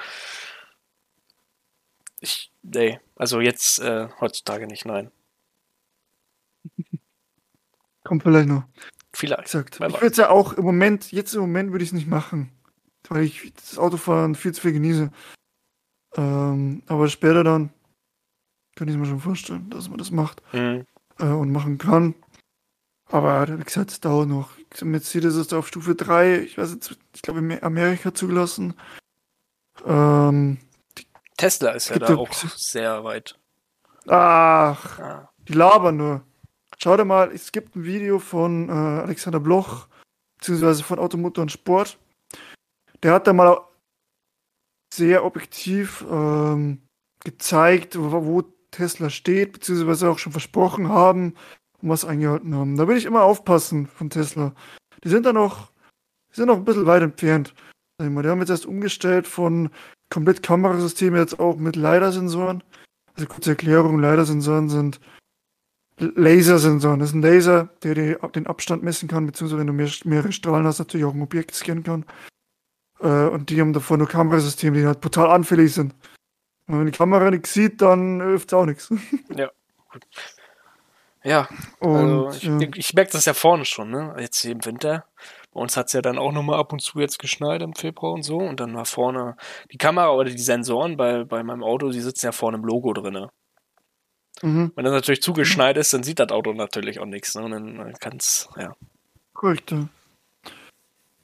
ich, 2.21 2.51
nee, 2.62 2.99
also 3.15 3.39
jetzt 3.39 3.79
äh, 3.79 4.10
heutzutage 4.19 4.67
nicht, 4.67 4.86
nein. 4.86 5.12
Kommt 8.03 8.23
vielleicht 8.23 8.49
noch. 8.49 8.63
Vielleicht. 9.13 9.41
Exakt. 9.41 9.75
Ich 9.75 9.82
würde 9.82 10.08
es 10.08 10.17
ja 10.17 10.29
auch 10.29 10.53
im 10.53 10.63
Moment, 10.63 11.12
jetzt 11.12 11.34
im 11.34 11.41
Moment 11.41 11.71
würde 11.71 11.84
ich 11.84 11.89
es 11.89 11.93
nicht 11.93 12.08
machen. 12.08 12.51
Weil 13.08 13.23
ich 13.23 13.53
das 13.53 13.77
Autofahren 13.77 14.36
viel 14.36 14.53
zu 14.53 14.62
viel 14.62 14.73
genieße. 14.73 15.12
Ähm, 16.15 16.84
aber 16.88 17.08
später 17.08 17.43
dann 17.43 17.71
könnte 18.75 18.93
ich 18.93 18.99
mir 18.99 19.05
schon 19.05 19.19
vorstellen, 19.19 19.69
dass 19.69 19.89
man 19.89 19.97
das 19.97 20.12
macht 20.12 20.41
mhm. 20.53 20.86
äh, 21.17 21.25
und 21.25 21.51
machen 21.51 21.77
kann. 21.77 22.15
Aber 23.05 23.60
wie 23.60 23.63
gesagt, 23.63 23.91
es 23.91 23.99
dauert 23.99 24.29
noch. 24.29 24.51
Mercedes 24.82 25.36
ist 25.36 25.53
auf 25.53 25.67
Stufe 25.67 25.95
3, 25.95 26.39
ich 26.41 26.58
weiß 26.58 26.73
jetzt, 26.73 26.97
ich 27.15 27.21
glaube 27.21 27.39
in 27.39 27.63
Amerika 27.63 28.13
zugelassen. 28.13 28.75
Ähm, 29.86 30.60
Tesla 31.39 31.71
ist 31.71 31.89
ja 31.89 31.99
da 31.99 32.15
auch 32.17 32.34
sehr 32.34 33.06
weit. 33.06 33.39
Ach, 34.08 34.99
ah. 34.99 35.30
die 35.47 35.54
labern 35.54 35.95
nur. 35.95 36.21
Schau 36.78 36.97
dir 36.97 37.06
mal, 37.06 37.32
es 37.32 37.54
gibt 37.54 37.78
ein 37.78 37.86
Video 37.86 38.19
von 38.19 38.67
äh, 38.67 38.71
Alexander 38.73 39.39
Bloch, 39.39 39.88
beziehungsweise 40.38 40.84
von 40.84 40.99
Automotor 40.99 41.43
und 41.43 41.52
Sport. 41.52 41.97
Der 43.04 43.13
hat 43.13 43.25
da 43.25 43.32
mal 43.32 43.58
sehr 44.93 45.23
objektiv 45.23 46.06
ähm, 46.12 46.82
gezeigt, 47.23 47.97
wo, 47.97 48.25
wo 48.25 48.41
Tesla 48.71 49.10
steht, 49.10 49.54
beziehungsweise 49.54 50.10
auch 50.10 50.19
schon 50.19 50.34
versprochen 50.34 50.89
haben 50.89 51.36
und 51.82 51.89
was 51.89 52.04
eingehalten 52.04 52.54
haben. 52.54 52.75
Da 52.75 52.86
will 52.86 52.97
ich 52.97 53.06
immer 53.06 53.23
aufpassen 53.23 53.88
von 53.88 54.10
Tesla. 54.10 54.54
Die 55.06 55.10
sind 55.10 55.25
da 55.25 55.32
noch, 55.32 55.71
die 56.32 56.36
sind 56.36 56.47
noch 56.47 56.58
ein 56.58 56.65
bisschen 56.65 56.86
weit 56.86 57.02
entfernt. 57.02 57.54
Die 58.02 58.06
haben 58.06 58.39
jetzt 58.39 58.49
erst 58.49 58.65
umgestellt 58.65 59.25
von 59.25 59.69
komplett 60.10 60.43
Kamerasysteme 60.43 61.19
jetzt 61.19 61.39
auch 61.39 61.58
mit 61.58 61.76
LiDAR-Sensoren. 61.76 62.63
Also 63.15 63.28
kurze 63.28 63.52
Erklärung, 63.52 64.00
LiDAR-Sensoren 64.00 64.69
sind 64.69 65.00
Lasersensoren. 66.00 67.00
Das 67.00 67.10
ist 67.10 67.15
ein 67.15 67.22
Laser, 67.22 67.69
der 67.84 67.95
den 67.95 68.48
Abstand 68.48 68.84
messen 68.84 69.10
kann, 69.10 69.26
beziehungsweise 69.26 69.60
wenn 69.60 69.67
du 69.67 69.74
mehr, 69.74 69.89
mehrere 70.06 70.32
Strahlen 70.32 70.65
hast, 70.65 70.80
natürlich 70.80 71.06
auch 71.06 71.13
ein 71.13 71.22
Objekt 71.22 71.54
scannen 71.54 71.84
kann. 71.84 72.06
Äh, 73.02 73.28
und 73.28 73.50
die 73.50 73.60
haben 73.60 73.74
davor 73.74 73.98
nur 73.98 74.08
Kamerasysteme, 74.08 74.78
die 74.78 74.86
halt 74.86 75.02
brutal 75.02 75.30
anfällig 75.30 75.74
sind. 75.74 75.93
Und 76.67 76.80
wenn 76.80 76.86
die 76.86 76.98
Kamera 76.98 77.30
nichts 77.32 77.54
sieht, 77.54 77.82
dann 77.82 78.22
hilft 78.22 78.50
es 78.50 78.54
auch 78.54 78.65
nichts. 78.65 78.93
Ja, 79.36 79.50
gut. 79.91 80.06
Ja, 81.24 81.50
und, 81.80 82.28
also 82.28 82.30
ich, 82.32 82.43
ja. 82.43 82.69
ich 82.76 82.93
merke 82.93 83.12
das 83.12 83.26
ja 83.26 83.34
vorne 83.34 83.65
schon, 83.65 83.89
ne? 83.91 84.15
Jetzt 84.19 84.45
im 84.45 84.63
Winter. 84.65 85.06
Bei 85.60 85.63
uns 85.63 85.76
hat 85.76 85.88
es 85.88 85.93
ja 85.93 86.02
dann 86.02 86.17
auch 86.17 86.32
nochmal 86.32 86.58
ab 86.58 86.72
und 86.72 86.80
zu 86.80 87.02
jetzt 87.02 87.19
geschneit 87.19 87.62
im 87.62 87.74
Februar 87.74 88.13
und 88.13 88.24
so. 88.24 88.38
Und 88.38 88.62
dann 88.62 88.76
war 88.76 88.86
vorne 88.86 89.36
die 89.74 89.78
Kamera 89.78 90.12
oder 90.12 90.30
die 90.30 90.38
Sensoren 90.38 90.95
bei, 90.95 91.26
bei 91.26 91.43
meinem 91.43 91.63
Auto, 91.63 91.89
die 91.89 92.00
sitzen 92.00 92.28
ja 92.28 92.32
vorne 92.32 92.56
im 92.56 92.63
Logo 92.63 92.93
drin. 92.93 93.28
Mhm. 94.41 94.72
Wenn 94.74 94.86
das 94.86 94.93
natürlich 94.93 95.22
zugeschneit 95.22 95.76
ist, 95.76 95.93
dann 95.93 96.04
sieht 96.04 96.19
das 96.19 96.30
Auto 96.30 96.54
natürlich 96.54 97.02
auch 97.02 97.06
nichts. 97.06 97.36
Ne? 97.36 97.43
Und 97.43 97.52
dann 97.52 97.93
kann 97.95 98.15
es, 98.17 98.48
ja. 98.56 98.74
Korrekt, 99.34 99.72
ja. 99.72 99.89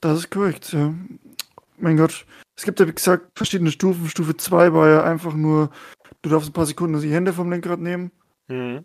Das 0.02 0.19
ist 0.19 0.32
korrekt, 0.32 0.74
ja. 0.74 0.93
Mein 1.78 1.95
Gott. 1.95 2.26
Es 2.58 2.65
gibt 2.65 2.82
ja, 2.82 2.89
wie 2.89 2.93
gesagt, 2.93 3.32
verschiedene 3.38 3.71
Stufen. 3.71 4.10
Stufe 4.10 4.36
2 4.36 4.74
war 4.74 4.89
ja 4.89 5.04
einfach 5.06 5.34
nur, 5.34 5.69
du 6.24 6.30
darfst 6.30 6.50
ein 6.50 6.54
paar 6.54 6.65
Sekunden 6.65 7.00
die 7.00 7.13
Hände 7.13 7.32
vom 7.32 7.50
Lenkrad 7.50 7.80
nehmen. 7.80 8.12
Mhm. 8.50 8.84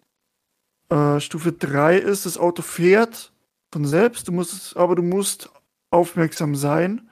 Äh, 0.90 1.18
Stufe 1.18 1.50
3 1.50 1.96
ist, 1.96 2.24
das 2.24 2.38
Auto 2.38 2.62
fährt 2.62 3.32
von 3.72 3.84
selbst, 3.84 4.28
du 4.28 4.32
musst, 4.32 4.76
aber 4.76 4.94
du 4.94 5.02
musst 5.02 5.50
aufmerksam 5.90 6.54
sein 6.54 7.08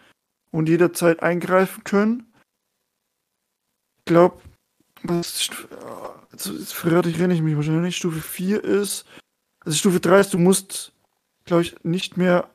und 0.50 0.68
jederzeit 0.68 1.22
eingreifen 1.22 1.84
können. 1.84 2.32
Ich 3.98 4.04
glaube, 4.06 4.40
was 5.02 5.50
also 6.32 6.52
jetzt 6.52 6.74
verrate 6.74 7.08
ich, 7.08 7.18
renne 7.18 7.34
ich 7.34 7.42
mich 7.42 7.56
wahrscheinlich 7.56 7.82
nicht. 7.82 7.96
Stufe 7.96 8.20
4 8.20 8.62
ist, 8.62 9.06
also 9.64 9.76
Stufe 9.76 10.00
3 10.00 10.20
ist, 10.20 10.34
du 10.34 10.38
musst, 10.38 10.92
glaube 11.44 11.62
ich, 11.62 11.82
nicht 11.84 12.16
mehr 12.16 12.48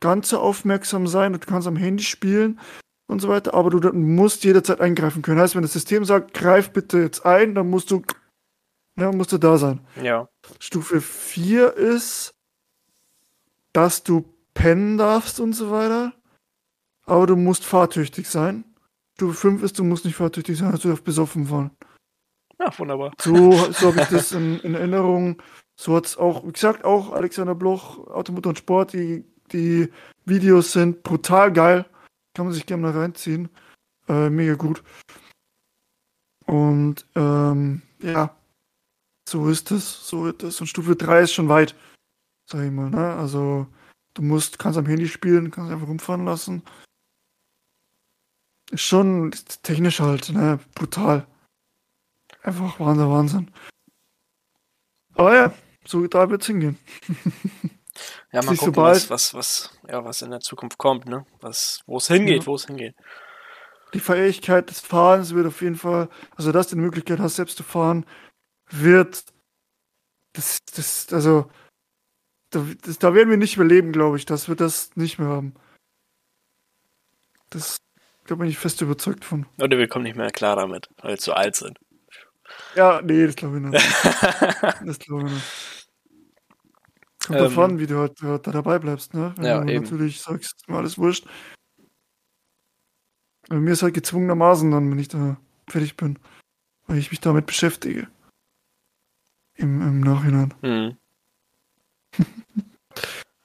ganz 0.00 0.28
so 0.30 0.38
aufmerksam 0.38 1.06
sein, 1.06 1.32
du 1.32 1.38
kannst 1.38 1.68
am 1.68 1.76
Handy 1.76 2.02
spielen 2.02 2.60
und 3.06 3.20
so 3.20 3.28
weiter, 3.28 3.54
aber 3.54 3.70
du 3.70 3.92
musst 3.92 4.44
jederzeit 4.44 4.80
eingreifen 4.80 5.22
können. 5.22 5.40
Heißt, 5.40 5.54
wenn 5.54 5.62
das 5.62 5.72
System 5.72 6.04
sagt, 6.04 6.34
greif 6.34 6.72
bitte 6.72 6.98
jetzt 6.98 7.24
ein, 7.24 7.54
dann 7.54 7.70
musst 7.70 7.90
du, 7.90 8.02
ja, 8.98 9.12
musst 9.12 9.32
du 9.32 9.38
da 9.38 9.56
sein. 9.58 9.80
Ja. 10.02 10.28
Stufe 10.58 11.00
4 11.00 11.74
ist, 11.74 12.34
dass 13.72 14.02
du 14.02 14.24
pennen 14.54 14.98
darfst 14.98 15.40
und 15.40 15.54
so 15.54 15.70
weiter, 15.70 16.12
aber 17.04 17.26
du 17.26 17.36
musst 17.36 17.64
fahrtüchtig 17.64 18.28
sein. 18.28 18.64
Stufe 19.14 19.34
5 19.34 19.62
ist, 19.62 19.78
du 19.78 19.84
musst 19.84 20.04
nicht 20.04 20.16
fahrtüchtig 20.16 20.58
sein, 20.58 20.70
also 20.70 20.82
du 20.82 20.88
darfst 20.88 21.04
besoffen 21.04 21.46
fahren. 21.46 21.70
Ja, 22.58 22.76
wunderbar. 22.78 23.12
So, 23.20 23.52
so 23.72 23.88
habe 23.88 24.02
ich 24.02 24.08
das 24.08 24.32
in, 24.32 24.60
in 24.60 24.74
Erinnerung. 24.74 25.42
So 25.76 25.96
hat 25.96 26.06
es 26.06 26.16
auch, 26.16 26.46
wie 26.46 26.52
gesagt, 26.52 26.84
auch 26.84 27.12
Alexander 27.12 27.54
Bloch, 27.54 28.06
Automotor 28.08 28.50
und 28.50 28.58
Sport, 28.58 28.92
die, 28.92 29.24
die 29.52 29.88
Videos 30.24 30.72
sind 30.72 31.02
brutal 31.02 31.52
geil. 31.52 31.86
Kann 32.34 32.46
man 32.46 32.54
sich 32.54 32.66
gerne 32.66 32.82
mal 32.82 32.92
reinziehen. 32.92 33.48
Äh, 34.08 34.30
mega 34.30 34.54
gut. 34.54 34.82
Und 36.46 37.06
ähm, 37.14 37.82
ja, 38.00 38.34
so 39.28 39.48
ist 39.48 39.70
es. 39.70 40.06
So 40.06 40.28
ist 40.28 40.42
es. 40.42 40.60
Und 40.60 40.66
Stufe 40.66 40.96
3 40.96 41.22
ist 41.22 41.32
schon 41.32 41.48
weit, 41.48 41.74
sag 42.52 42.64
ich 42.64 42.70
mal. 42.70 42.90
Ne? 42.90 43.14
Also 43.14 43.66
du 44.14 44.22
musst, 44.22 44.58
kannst 44.58 44.78
am 44.78 44.86
Handy 44.86 45.08
spielen, 45.08 45.50
kannst 45.50 45.72
einfach 45.72 45.88
rumfahren 45.88 46.24
lassen. 46.24 46.62
Ist 48.70 48.82
schon 48.82 49.32
technisch 49.62 50.00
halt, 50.00 50.30
ne? 50.30 50.58
Brutal. 50.74 51.26
Einfach 52.42 52.80
Wahnsinn, 52.80 53.10
Wahnsinn. 53.10 53.50
Aber 55.14 55.34
ja, 55.34 55.52
so 55.84 56.06
da 56.06 56.30
wird's 56.30 56.46
hingehen. 56.46 56.78
Ja, 58.32 58.42
mal 58.42 58.56
gucken, 58.56 58.76
was, 58.76 59.10
was, 59.10 59.34
was, 59.34 59.78
ja, 59.86 60.02
was 60.04 60.22
in 60.22 60.30
der 60.30 60.40
Zukunft 60.40 60.78
kommt, 60.78 61.06
ne? 61.06 61.26
Was, 61.40 61.82
wo 61.86 61.98
es 61.98 62.08
hingeht, 62.08 62.42
ja. 62.42 62.46
wo 62.46 62.54
es 62.54 62.66
hingeht. 62.66 62.94
Die 63.92 64.00
Fähigkeit 64.00 64.70
des 64.70 64.80
Fahrens 64.80 65.34
wird 65.34 65.46
auf 65.46 65.60
jeden 65.60 65.76
Fall, 65.76 66.08
also 66.34 66.50
dass 66.50 66.68
du 66.68 66.76
die 66.76 66.80
Möglichkeit 66.80 67.20
hast, 67.20 67.36
selbst 67.36 67.58
zu 67.58 67.62
fahren, 67.62 68.06
wird, 68.70 69.24
das, 70.32 70.64
das, 70.74 71.12
also, 71.12 71.50
das, 72.52 72.98
da 72.98 73.14
werden 73.14 73.30
wir 73.30 73.36
nicht 73.36 73.56
mehr 73.56 73.66
leben, 73.66 73.92
glaube 73.92 74.16
ich, 74.16 74.26
dass 74.26 74.48
wir 74.48 74.56
das 74.56 74.94
nicht 74.96 75.18
mehr 75.18 75.28
haben. 75.28 75.54
Das, 77.50 77.78
da 78.26 78.34
bin 78.34 78.48
ich 78.48 78.58
fest 78.58 78.80
überzeugt 78.80 79.24
von. 79.24 79.46
Oder 79.60 79.78
wir 79.78 79.88
kommen 79.88 80.04
nicht 80.04 80.16
mehr 80.16 80.30
klar 80.30 80.56
damit, 80.56 80.88
weil 81.00 81.12
wir 81.12 81.18
zu 81.18 81.34
alt 81.34 81.56
sind. 81.56 81.78
Ja, 82.74 83.00
nee, 83.02 83.26
das 83.26 83.36
glaube 83.36 83.56
ich 83.56 83.62
nicht. 83.62 84.04
das 84.84 84.98
glaube 84.98 85.26
ich 85.26 85.32
nicht. 85.32 85.88
Kommt 87.26 87.38
ähm, 87.38 87.44
davon, 87.44 87.78
wie 87.78 87.86
du 87.86 87.98
halt, 87.98 88.20
da 88.22 88.38
dabei 88.38 88.78
bleibst, 88.78 89.14
ne? 89.14 89.32
Wenn 89.36 89.44
ja, 89.44 89.60
du 89.60 89.72
eben. 89.72 89.84
natürlich 89.84 90.20
sagst, 90.20 90.68
mir 90.68 90.76
alles 90.76 90.98
wurscht. 90.98 91.26
Aber 93.48 93.60
mir 93.60 93.72
ist 93.72 93.82
halt 93.82 93.94
gezwungenermaßen 93.94 94.70
dann, 94.70 94.90
wenn 94.90 94.98
ich 94.98 95.08
da 95.08 95.36
fertig 95.68 95.96
bin, 95.96 96.18
weil 96.86 96.98
ich 96.98 97.10
mich 97.10 97.20
damit 97.20 97.46
beschäftige. 97.46 98.08
Im, 99.54 99.80
im 99.80 100.00
Nachhinein. 100.00 100.54
Mhm. 100.62 100.96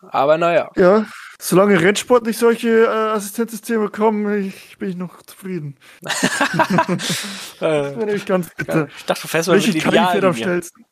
Aber 0.09 0.37
naja. 0.37 0.71
Ja, 0.75 1.05
solange 1.39 1.81
Rennsport 1.81 2.25
nicht 2.25 2.39
solche 2.39 2.85
äh, 2.85 2.87
Assistenzsysteme 2.87 3.89
kommen, 3.89 4.45
ich, 4.45 4.77
bin 4.77 4.89
ich 4.89 4.95
noch 4.95 5.21
zufrieden. 5.23 5.77
das 6.01 7.61
wäre 7.61 7.95
nämlich 7.97 8.25
ganz 8.25 8.53
bitter. 8.55 8.87
Ich 8.95 9.05
dachte, 9.05 9.23
du 9.23 9.27
fährst 9.27 9.49
mal 9.49 9.57
mit 9.57 9.67
Ideallinie. 9.67 10.27
am 10.27 10.33
schnellsten. 10.35 10.85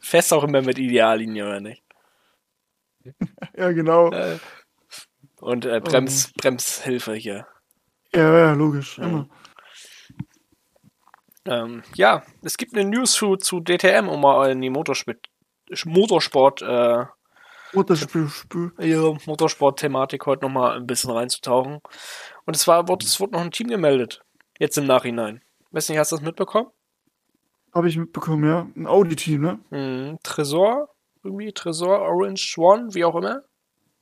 Fährst 0.00 0.32
auch 0.32 0.44
immer 0.44 0.62
mit 0.62 0.78
Ideallinie, 0.78 1.44
oder 1.44 1.60
nicht? 1.60 1.82
ja, 3.56 3.72
genau. 3.72 4.10
Äh, 4.10 4.38
und 5.40 5.64
äh, 5.64 5.80
Brems, 5.80 6.26
um. 6.26 6.32
Bremshilfe 6.40 7.14
hier. 7.14 7.46
Ja, 8.14 8.38
ja, 8.38 8.52
logisch, 8.52 8.98
ja. 8.98 9.04
immer. 9.04 9.28
Ähm, 11.46 11.82
ja, 11.94 12.22
es 12.42 12.56
gibt 12.56 12.74
eine 12.74 12.88
News 12.88 13.12
zu, 13.12 13.36
zu 13.36 13.60
DTM, 13.60 14.08
um 14.08 14.20
mal 14.20 14.50
in 14.50 14.60
die 14.60 14.68
Motorsport, 14.68 15.28
Motorsport 15.84 16.62
äh, 16.62 17.04
Motorsport, 17.72 19.26
Motorsport-Thematik 19.26 20.26
heute 20.26 20.44
nochmal 20.44 20.76
ein 20.76 20.86
bisschen 20.86 21.10
reinzutauchen. 21.10 21.80
Und 22.44 22.56
es 22.56 22.66
war, 22.66 22.84
es 23.00 23.20
wurde 23.20 23.32
noch 23.32 23.40
ein 23.40 23.52
Team 23.52 23.68
gemeldet. 23.68 24.22
Jetzt 24.58 24.76
im 24.76 24.86
Nachhinein. 24.86 25.42
Weiß 25.70 25.88
nicht, 25.88 25.98
hast 25.98 26.12
du 26.12 26.16
das 26.16 26.24
mitbekommen? 26.24 26.68
Habe 27.72 27.88
ich 27.88 27.96
mitbekommen, 27.96 28.44
ja. 28.44 28.66
Ein 28.74 28.86
Audi-Team, 28.86 29.40
ne? 29.40 29.60
Mhm. 29.70 30.18
Tresor, 30.22 30.88
irgendwie 31.22 31.52
Tresor, 31.52 32.00
Orange 32.00 32.56
One, 32.58 32.92
wie 32.94 33.04
auch 33.04 33.14
immer. 33.14 33.42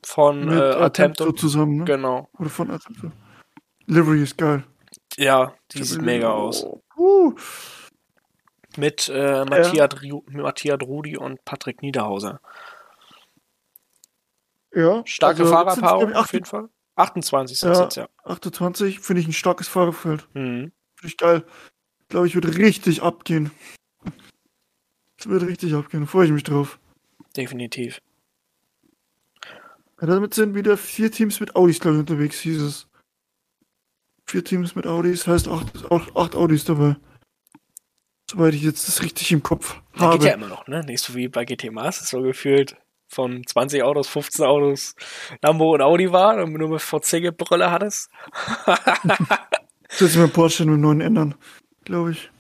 Von 0.03 0.47
Mit 0.47 0.55
äh, 0.55 0.63
Attempto 0.63 1.25
Attempto. 1.25 1.33
zusammen, 1.33 1.77
ne? 1.79 1.85
Genau. 1.85 2.29
Oder 2.39 2.49
von 2.49 2.71
Attempto. 2.71 3.11
Livery 3.87 4.23
ist 4.23 4.39
geil. 4.39 4.65
Ja, 5.17 5.53
die 5.73 5.83
sieht 5.83 6.01
mega 6.01 6.31
aus. 6.31 6.65
Uh, 6.97 7.35
Mit 8.79 9.09
äh, 9.13 9.45
Matthias, 9.45 9.91
Matthias 10.29 10.81
Rudi 10.83 11.17
und 11.17 11.45
Patrick 11.45 11.83
Niederhauser. 11.83 12.41
ja. 14.73 15.03
Starke 15.05 15.43
also, 15.43 15.53
Fahrerpaarung 15.53 16.13
auf 16.15 16.33
jeden 16.33 16.45
Fall. 16.45 16.69
28 16.95 17.59
sind 17.59 17.75
Ja. 17.75 17.83
jetzt, 17.83 17.97
ja. 17.97 18.09
28 18.25 19.01
finde 19.01 19.21
ich 19.21 19.27
ein 19.29 19.33
starkes 19.33 19.67
Fahrerfeld. 19.67 20.29
Mhm. 20.35 20.73
Finde 20.95 21.07
ich 21.07 21.17
geil. 21.17 21.45
Glaube 22.09 22.29
ich, 22.29 22.35
würde 22.35 22.57
richtig 22.57 23.03
abgehen. 23.03 23.51
Es 25.19 25.27
würde 25.27 25.49
richtig 25.49 25.75
abgehen. 25.75 26.07
Freue 26.07 26.27
ich 26.27 26.33
mich 26.33 26.45
drauf. 26.45 26.79
Definitiv. 27.37 28.01
Ja, 30.01 30.07
damit 30.07 30.35
sind 30.35 30.55
wieder 30.55 30.77
vier 30.77 31.11
Teams 31.11 31.41
mit 31.41 31.57
Audis, 31.57 31.81
glaube 31.81 31.97
ich, 31.97 32.01
unterwegs, 32.01 32.39
hieß 32.41 32.63
es. 32.63 32.89
Vier 34.27 34.45
Teams 34.45 34.77
mit 34.77 34.87
Audis, 34.87 35.27
heißt 35.27 35.49
acht, 35.49 35.91
acht 35.91 36.37
Audis 36.37 36.65
dabei. 36.65 36.97
Soweit 38.31 38.55
ich 38.55 38.63
jetzt 38.63 38.87
das 38.89 39.03
richtig 39.03 39.33
im 39.33 39.43
Kopf 39.43 39.81
Da 39.97 40.13
geht 40.13 40.25
ja 40.25 40.33
habe. 40.33 40.43
immer 40.45 40.49
noch, 40.49 40.67
ne? 40.67 40.81
Nicht 40.85 41.03
so 41.03 41.15
wie 41.15 41.29
bei 41.29 41.45
GT 41.45 41.71
Masters 41.73 42.11
so 42.11 42.21
gefühlt 42.23 42.77
von 43.09 43.43
20 43.47 43.83
Autos, 43.83 44.07
15 44.09 44.45
Autos 44.45 44.95
Lambo 45.43 45.73
und 45.73 45.81
Audi 45.81 46.13
war 46.13 46.37
und 46.43 46.53
nur 46.53 46.69
mit 46.69 46.83
VC-Brille 46.83 47.71
hattest. 47.71 48.11
Das 49.91 50.01
sich 50.01 50.17
mein 50.19 50.31
Porsche 50.31 50.67
mit 50.67 50.79
neuen 50.81 51.01
ändern, 51.01 51.35
glaube 51.85 52.11
ich. 52.13 52.31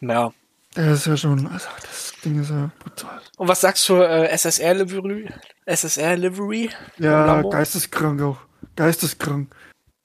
Ja. 0.00 0.32
Das 0.74 0.98
ist 1.00 1.06
ja 1.06 1.16
schon, 1.16 1.46
also 1.46 1.66
das 1.80 2.12
Ding 2.22 2.40
ist 2.40 2.50
ja 2.50 2.70
brutal. 2.78 3.20
Und 3.38 3.48
was 3.48 3.62
sagst 3.62 3.88
du 3.88 3.96
äh, 3.96 4.28
SSR 4.28 4.74
Livery? 4.74 5.30
SSR 5.64 6.16
Livery? 6.16 6.68
Ja, 6.98 7.40
geisteskrank 7.42 8.20
auch. 8.20 8.36
Geisteskrank. 8.76 9.54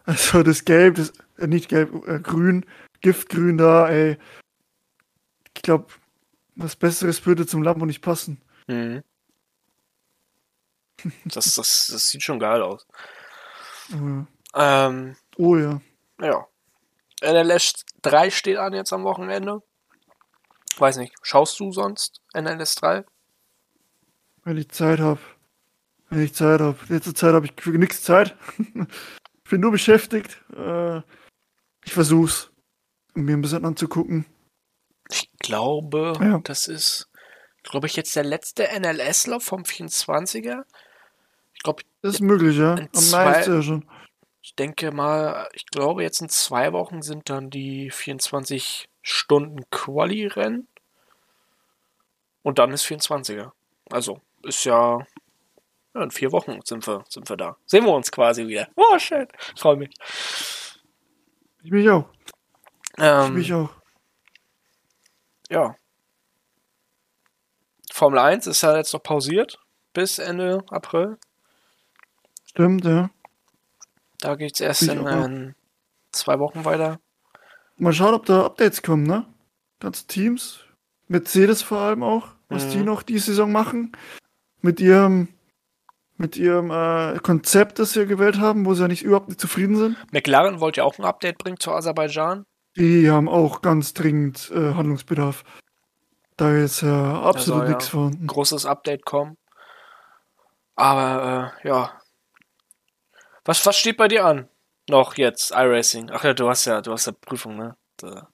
Also 0.05 0.41
das 0.41 0.63
Gelb, 0.63 0.95
das, 0.95 1.11
äh, 1.37 1.47
nicht 1.47 1.67
Gelb, 1.67 2.07
äh, 2.07 2.19
Grün, 2.19 2.65
Giftgrün 3.01 3.57
da, 3.57 3.89
ey. 3.89 4.17
Ich 5.67 5.69
glaube, 5.69 5.87
was 6.55 6.77
Besseres 6.77 7.25
würde 7.25 7.45
zum 7.45 7.61
Lambo 7.61 7.85
nicht 7.85 8.01
passen. 8.01 8.41
Mhm. 8.67 9.03
Das, 11.25 11.55
das, 11.55 11.89
das 11.91 12.07
sieht 12.09 12.23
schon 12.23 12.39
geil 12.39 12.61
aus. 12.61 12.87
Aber, 13.91 14.27
Ähm, 14.55 15.17
oh 15.35 15.57
ja. 15.57 15.81
ja. 16.21 16.47
NLS 17.21 17.83
3 18.01 18.31
steht 18.31 18.57
an 18.57 18.73
jetzt 18.73 18.93
am 18.93 19.03
Wochenende. 19.03 19.61
Weiß 20.77 20.95
nicht, 20.95 21.13
schaust 21.21 21.59
du 21.59 21.73
sonst 21.73 22.21
NLS 22.33 22.75
3? 22.75 23.03
Wenn 24.45 24.57
ich 24.57 24.69
Zeit 24.69 24.99
habe. 24.99 25.19
Wenn 26.09 26.23
ich 26.23 26.33
Zeit 26.33 26.61
habe. 26.61 26.77
Letzte 26.87 27.13
Zeit 27.13 27.33
habe 27.33 27.45
ich 27.45 27.61
für 27.61 27.71
nichts 27.71 28.03
Zeit. 28.03 28.37
ich 28.57 28.73
bin 29.49 29.59
nur 29.59 29.71
beschäftigt. 29.71 30.41
Äh, 30.55 30.99
ich 31.83 31.93
versuch's, 31.93 32.51
mir 33.15 33.35
ein 33.35 33.41
bisschen 33.41 33.65
anzugucken. 33.65 34.25
Ich 35.09 35.29
glaube, 35.39 36.13
Ja. 36.21 36.39
das 36.43 36.67
ist, 36.67 37.09
glaube 37.63 37.87
ich, 37.87 37.95
jetzt 37.95 38.15
der 38.15 38.23
letzte 38.23 38.67
NLSler 38.79 39.39
vom 39.39 39.63
24er. 39.63 40.63
Ich 41.53 41.63
glaube, 41.63 41.83
Das 42.01 42.15
ist 42.15 42.21
möglich, 42.21 42.57
ja. 42.57 42.75
Am 42.75 42.93
zwei- 42.93 43.43
ja 43.45 43.61
schon. 43.61 43.89
ich 44.41 44.55
denke 44.55 44.91
mal, 44.91 45.49
ich 45.53 45.65
glaube, 45.65 46.03
jetzt 46.03 46.21
in 46.21 46.29
zwei 46.29 46.71
Wochen 46.73 47.01
sind 47.01 47.29
dann 47.29 47.49
die 47.49 47.89
24 47.91 48.89
Stunden 49.01 49.69
Quali-Rennen. 49.71 50.67
Und 52.43 52.59
dann 52.59 52.71
ist 52.71 52.83
24er. 52.85 53.51
Also, 53.89 54.21
ist 54.43 54.63
ja, 54.65 54.99
ja, 55.93 56.03
in 56.03 56.11
vier 56.11 56.31
Wochen 56.31 56.59
sind 56.63 56.85
wir, 56.87 57.03
sind 57.09 57.29
wir 57.29 57.35
da. 57.37 57.57
Sehen 57.65 57.83
wir 57.85 57.91
uns 57.93 58.11
quasi 58.11 58.47
wieder. 58.47 58.69
Oh, 58.75 58.97
schön. 58.99 59.27
Ich 59.55 59.59
freue 59.61 59.75
mich. 59.77 59.89
Ich 61.63 61.71
mich 61.71 61.89
auch. 61.89 62.07
Ich 62.97 63.03
Ähm, 63.03 63.33
mich 63.33 63.53
auch. 63.53 63.69
Ja. 65.49 65.75
Formel 67.91 68.19
1 68.19 68.47
ist 68.47 68.61
ja 68.61 68.75
jetzt 68.77 68.93
noch 68.93 69.01
pausiert 69.03 69.59
bis 69.93 70.19
Ende 70.19 70.63
April. 70.69 71.17
Stimmt, 72.45 72.85
ja. 72.85 73.09
Da 74.19 74.35
geht 74.35 74.53
es 74.53 74.59
erst 74.59 74.83
in 74.83 75.05
äh, 75.05 75.53
zwei 76.11 76.39
Wochen 76.39 76.65
weiter. 76.65 76.99
Mal 77.77 77.93
schauen, 77.93 78.13
ob 78.13 78.25
da 78.25 78.45
Updates 78.45 78.81
kommen, 78.81 79.03
ne? 79.03 79.25
Ganze 79.79 80.07
Teams. 80.07 80.61
Mercedes 81.07 81.61
vor 81.61 81.79
allem 81.79 82.03
auch, 82.03 82.29
was 82.49 82.65
Mhm. 82.65 82.69
die 82.71 82.83
noch 82.83 83.03
die 83.03 83.19
Saison 83.19 83.51
machen. 83.51 83.91
Mit 84.61 84.79
ihrem, 84.79 85.27
mit 86.17 86.35
ihrem 86.35 86.71
äh, 86.71 87.19
Konzept, 87.19 87.79
das 87.79 87.93
sie 87.93 88.07
gewählt 88.07 88.39
haben, 88.39 88.65
wo 88.65 88.73
sie 88.73 88.81
ja 88.81 88.87
nicht 88.87 89.03
überhaupt 89.03 89.27
nicht 89.29 89.39
zufrieden 89.39 89.75
sind. 89.75 89.97
McLaren 90.11 90.59
wollte 90.59 90.81
ja 90.81 90.83
auch 90.83 90.97
ein 90.97 91.05
Update 91.05 91.37
bringen 91.37 91.59
zu 91.59 91.71
Aserbaidschan. 91.71 92.45
Die 92.77 93.09
haben 93.09 93.27
auch 93.27 93.61
ganz 93.61 93.93
dringend 93.93 94.51
äh, 94.53 94.73
Handlungsbedarf. 94.73 95.43
Da 96.37 96.53
ist 96.55 96.81
ja 96.81 97.21
absolut 97.21 97.45
soll 97.45 97.63
ja 97.63 97.69
nichts 97.69 97.87
vorhanden. 97.87 98.27
großes 98.27 98.65
Update 98.65 99.05
kommen. 99.05 99.37
Aber 100.75 101.53
äh, 101.63 101.67
ja. 101.67 101.91
Was, 103.45 103.65
was 103.65 103.77
steht 103.77 103.97
bei 103.97 104.07
dir 104.07 104.25
an? 104.25 104.47
Noch 104.89 105.17
jetzt, 105.17 105.51
iRacing. 105.51 106.11
Ach 106.11 106.23
ja, 106.23 106.33
du 106.33 106.47
hast 106.47 106.65
ja, 106.65 106.81
du 106.81 106.91
hast 106.91 107.07
ja 107.07 107.13
Prüfung, 107.13 107.57
ne? 107.57 107.75
Da, 107.97 108.27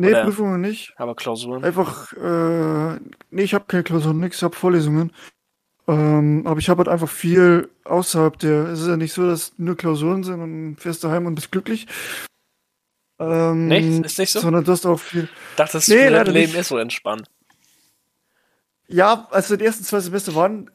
Nee, 0.00 0.10
oder- 0.10 0.24
Prüfungen 0.24 0.60
nicht. 0.60 0.92
aber 0.96 1.14
Klausuren. 1.16 1.64
Einfach, 1.64 2.12
äh, 2.12 3.00
nee, 3.30 3.42
ich 3.42 3.52
habe 3.54 3.64
keine 3.66 3.82
Klausuren, 3.82 4.18
nix, 4.20 4.36
ich 4.36 4.42
habe 4.44 4.54
Vorlesungen. 4.54 5.12
Ähm, 5.88 6.46
aber 6.46 6.60
ich 6.60 6.68
habe 6.68 6.78
halt 6.78 6.88
einfach 6.88 7.08
viel 7.08 7.68
außerhalb 7.84 8.38
der. 8.38 8.66
Es 8.68 8.80
ist 8.80 8.88
ja 8.88 8.96
nicht 8.96 9.12
so, 9.12 9.26
dass 9.26 9.54
nur 9.58 9.76
Klausuren 9.76 10.22
sind 10.22 10.40
und 10.40 10.76
fährst 10.76 11.02
daheim 11.02 11.26
und 11.26 11.34
bist 11.34 11.50
glücklich. 11.50 11.86
Ähm, 13.18 13.66
Nee, 13.68 14.00
ist 14.00 14.18
nicht 14.18 14.30
so? 14.30 14.40
Sondern 14.40 14.64
du 14.64 14.72
hast 14.72 14.86
auch 14.86 14.98
viel. 15.00 15.28
dachte, 15.56 15.72
das 15.74 15.88
Nee, 15.88 16.04
Studentenleben 16.06 16.50
nicht. 16.52 16.60
ist 16.60 16.68
so 16.68 16.78
entspannt. 16.78 17.28
Ja, 18.86 19.26
also 19.30 19.56
die 19.56 19.64
ersten 19.64 19.84
zwei 19.84 20.00
Semester 20.00 20.34
waren 20.34 20.70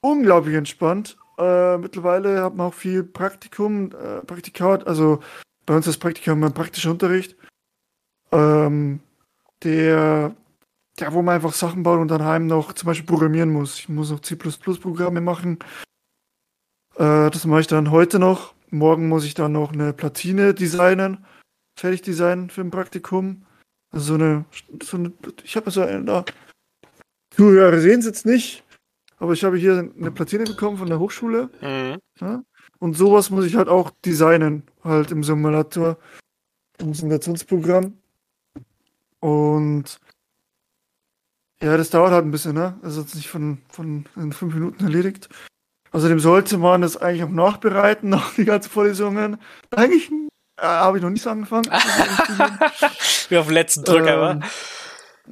unglaublich 0.00 0.54
entspannt. 0.56 1.16
Äh, 1.38 1.78
mittlerweile 1.78 2.42
hat 2.42 2.54
man 2.54 2.68
auch 2.68 2.74
viel 2.74 3.02
Praktikum, 3.02 3.90
äh, 3.92 4.20
Praktikat, 4.24 4.86
also 4.86 5.20
bei 5.66 5.74
uns 5.76 5.86
das 5.86 5.98
Praktikum 5.98 6.42
ein 6.44 6.54
praktischer 6.54 6.90
Unterricht. 6.90 7.36
Ähm, 8.32 9.00
der, 9.62 10.34
ja, 10.98 11.12
wo 11.12 11.22
man 11.22 11.34
einfach 11.34 11.52
Sachen 11.52 11.82
baut 11.82 11.98
und 11.98 12.08
dann 12.08 12.24
heim 12.24 12.46
noch 12.46 12.72
zum 12.72 12.86
Beispiel 12.86 13.06
programmieren 13.06 13.50
muss. 13.50 13.78
Ich 13.78 13.88
muss 13.88 14.10
noch 14.10 14.20
C++-Programme 14.20 15.20
machen. 15.20 15.58
Äh, 16.96 17.30
das 17.30 17.44
mache 17.44 17.60
ich 17.60 17.66
dann 17.66 17.90
heute 17.90 18.18
noch. 18.18 18.54
Morgen 18.70 19.08
muss 19.08 19.24
ich 19.24 19.34
dann 19.34 19.52
noch 19.52 19.72
eine 19.72 19.92
Platine 19.92 20.54
designen, 20.54 21.24
fertig 21.80 22.02
designen 22.02 22.50
für 22.50 22.60
ein 22.60 22.70
Praktikum. 22.70 23.46
Also 23.90 24.04
so 24.06 24.14
eine, 24.14 24.44
so 24.82 24.96
eine 24.96 25.12
ich 25.42 25.56
habe 25.56 25.70
so 25.70 25.82
eine 25.82 26.04
da. 26.04 26.24
Zuhörer 27.30 27.80
sehen 27.80 28.00
es 28.00 28.06
jetzt 28.06 28.26
nicht, 28.26 28.64
aber 29.18 29.32
ich 29.32 29.44
habe 29.44 29.56
hier 29.56 29.78
eine 29.96 30.10
Platine 30.10 30.44
bekommen 30.44 30.76
von 30.76 30.88
der 30.88 30.98
Hochschule. 30.98 31.48
Mhm. 31.60 31.98
Ja? 32.20 32.42
Und 32.78 32.94
sowas 32.94 33.30
muss 33.30 33.46
ich 33.46 33.56
halt 33.56 33.68
auch 33.68 33.90
designen, 34.04 34.64
halt 34.82 35.10
im 35.10 35.22
Simulator, 35.22 35.96
im 36.78 36.92
Simulationsprogramm. 36.92 37.96
Und 39.20 40.00
ja, 41.62 41.76
das 41.76 41.90
dauert 41.90 42.12
halt 42.12 42.24
ein 42.24 42.30
bisschen, 42.30 42.54
ne? 42.54 42.78
Also 42.82 43.02
jetzt 43.02 43.14
nicht 43.14 43.28
von, 43.28 43.58
von 43.68 44.06
in 44.16 44.32
fünf 44.32 44.54
Minuten 44.54 44.82
erledigt. 44.84 45.28
Außerdem 45.92 46.20
sollte 46.20 46.56
man 46.58 46.82
das 46.82 46.96
eigentlich 46.96 47.24
auch 47.28 47.28
nachbereiten, 47.28 48.08
nach 48.08 48.34
die 48.34 48.44
ganzen 48.44 48.70
Vorlesungen. 48.70 49.38
Eigentlich 49.70 50.10
äh, 50.60 50.66
habe 50.66 50.98
ich 50.98 51.02
noch 51.02 51.10
nicht 51.10 51.22
so 51.22 51.30
angefangen. 51.30 51.66
Wie 53.28 53.38
auf 53.38 53.46
dem 53.46 53.54
letzten 53.54 53.84
Drücker, 53.84 54.32
ähm, 54.32 54.42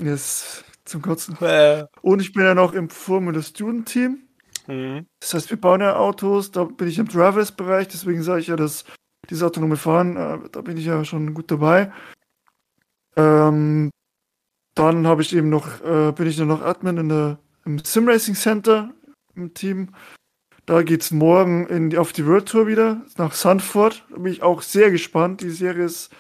yes, 0.07 0.65
zum 0.85 1.03
Kotzen. 1.03 1.37
wa? 1.41 1.81
Äh, 1.81 1.87
Und 2.03 2.21
ich 2.21 2.33
bin 2.33 2.45
ja 2.45 2.55
noch 2.55 2.73
im 2.73 2.89
Formula 2.89 3.43
Student 3.43 3.89
Team. 3.89 4.19
mhm. 4.67 5.07
Das 5.21 5.35
heißt, 5.35 5.51
wir 5.51 5.61
bauen 5.61 5.81
ja 5.81 5.97
Autos, 5.97 6.51
da 6.51 6.65
bin 6.65 6.89
ich 6.89 6.99
im 6.99 7.09
Drivers-Bereich, 7.09 7.89
deswegen 7.89 8.23
sage 8.23 8.41
ich 8.41 8.47
ja, 8.47 8.57
dass 8.57 8.85
dieses 9.29 9.43
autonome 9.43 9.77
Fahren, 9.77 10.17
äh, 10.17 10.49
da 10.51 10.61
bin 10.63 10.77
ich 10.77 10.87
ja 10.87 11.05
schon 11.05 11.35
gut 11.35 11.51
dabei. 11.51 11.93
Ähm, 13.17 13.91
dann 14.75 15.07
habe 15.07 15.23
ich 15.23 15.35
eben 15.35 15.49
noch, 15.49 15.81
äh, 15.83 16.13
bin 16.13 16.27
ich 16.29 16.37
dann 16.37 16.49
noch 16.49 16.63
Admin 16.63 16.97
in 16.99 17.09
der, 17.09 17.39
im 17.65 17.79
Sim 17.85 18.09
Racing 18.09 18.35
Center 18.37 18.93
im 19.35 19.53
Team. 19.53 19.91
Da 20.69 20.83
geht's 20.83 21.11
morgen 21.13 21.67
in 21.67 21.89
die, 21.89 21.97
auf 21.97 22.13
die 22.13 22.27
World 22.27 22.47
Tour 22.47 22.67
wieder, 22.67 23.01
nach 23.17 23.33
Sanford. 23.33 24.05
Da 24.11 24.19
bin 24.19 24.31
ich 24.31 24.43
auch 24.43 24.61
sehr 24.61 24.91
gespannt. 24.91 25.41
Die 25.41 25.49
Serie 25.49 25.87
ist, 25.87 26.11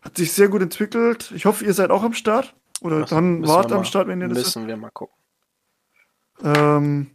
hat 0.00 0.16
sich 0.16 0.32
sehr 0.32 0.48
gut 0.48 0.62
entwickelt. 0.62 1.30
Ich 1.36 1.44
hoffe, 1.44 1.62
ihr 1.66 1.74
seid 1.74 1.90
auch 1.90 2.02
am 2.02 2.14
Start. 2.14 2.54
Oder 2.80 3.00
Das 3.00 3.10
dann 3.10 3.46
wart 3.46 3.70
am 3.70 3.80
mal- 3.80 3.84
Start, 3.84 4.08
wenn 4.08 4.22
ihr 4.22 4.28
das 4.28 4.38
Müssen 4.38 4.66
wir 4.66 4.78
mal 4.78 4.88
gucken. 4.90 5.14
ähm, 6.42 7.10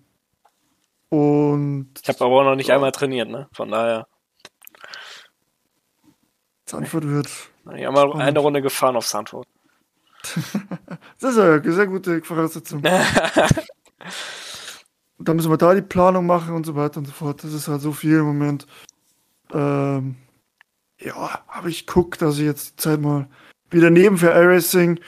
Und. 1.09 1.93
Ich 1.99 2.09
habe 2.09 2.23
aber 2.25 2.35
auch 2.41 2.43
noch 2.43 2.55
nicht 2.55 2.67
ja. 2.67 2.75
einmal 2.75 2.91
trainiert, 2.91 3.27
ne? 3.27 3.49
Von 3.53 3.71
daher. 3.71 4.07
Sanford 6.67 7.07
wird. 7.07 7.27
Ich 7.75 7.85
habe 7.85 7.91
mal 7.91 8.21
eine 8.21 8.37
Runde 8.39 8.61
gefahren 8.61 8.95
auf 8.97 9.07
Sanford. 9.07 9.47
das 11.19 11.31
ist 11.31 11.37
ja 11.37 11.53
eine 11.55 11.71
sehr 11.73 11.87
gute 11.87 12.21
Voraussetzung. 12.21 12.83
dann 15.19 15.35
müssen 15.35 15.51
wir 15.51 15.57
da 15.57 15.73
die 15.73 15.81
Planung 15.81 16.25
machen 16.25 16.53
und 16.53 16.65
so 16.65 16.75
weiter 16.75 16.99
und 16.99 17.05
so 17.05 17.11
fort. 17.11 17.43
Das 17.43 17.53
ist 17.53 17.67
halt 17.67 17.81
so 17.81 17.91
viel 17.91 18.17
im 18.17 18.25
Moment. 18.25 18.67
Ähm, 19.51 20.15
ja, 20.99 21.43
aber 21.47 21.67
ich 21.67 21.87
gucke, 21.87 22.17
dass 22.17 22.37
ich 22.37 22.45
jetzt 22.45 22.71
die 22.71 22.75
Zeit 22.75 23.01
mal 23.01 23.27
wieder 23.69 23.89
neben 23.89 24.17
für 24.17 24.31
iRacing, 24.31 24.99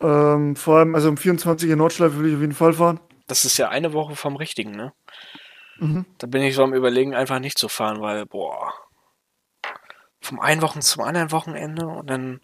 ähm, 0.00 0.56
vor 0.56 0.78
allem, 0.78 0.94
also 0.94 1.08
um 1.08 1.16
24 1.16 1.70
in 1.70 1.78
Nordschleife 1.78 2.18
will 2.18 2.28
ich 2.28 2.34
auf 2.34 2.40
jeden 2.40 2.52
Fall 2.52 2.72
fahren. 2.74 3.00
Das 3.26 3.44
ist 3.44 3.56
ja 3.56 3.68
eine 3.68 3.92
Woche 3.92 4.14
vom 4.14 4.36
Richtigen, 4.36 4.72
ne? 4.72 4.92
Mhm. 5.78 6.06
Da 6.18 6.26
bin 6.26 6.42
ich 6.42 6.54
so 6.54 6.62
am 6.62 6.74
Überlegen, 6.74 7.14
einfach 7.14 7.38
nicht 7.38 7.58
zu 7.58 7.68
fahren, 7.68 8.00
weil, 8.00 8.26
boah, 8.26 8.72
vom 10.20 10.40
einen 10.40 10.62
Wochen 10.62 10.80
zum 10.80 11.02
anderen 11.02 11.32
Wochenende 11.32 11.86
und 11.86 12.08
dann, 12.10 12.40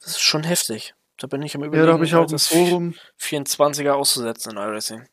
das 0.00 0.12
ist 0.12 0.20
schon 0.20 0.44
heftig. 0.44 0.94
Da 1.18 1.26
bin 1.26 1.42
ich 1.42 1.54
am 1.54 1.62
Überlegen, 1.62 1.88
ja, 1.88 1.96
da 1.96 2.02
ich 2.02 2.14
auch 2.14 2.26
das 2.26 2.48
Forum 2.48 2.94
24er 3.20 3.92
auszusetzen 3.92 4.52
in 4.52 4.58
iRacing. 4.58 5.06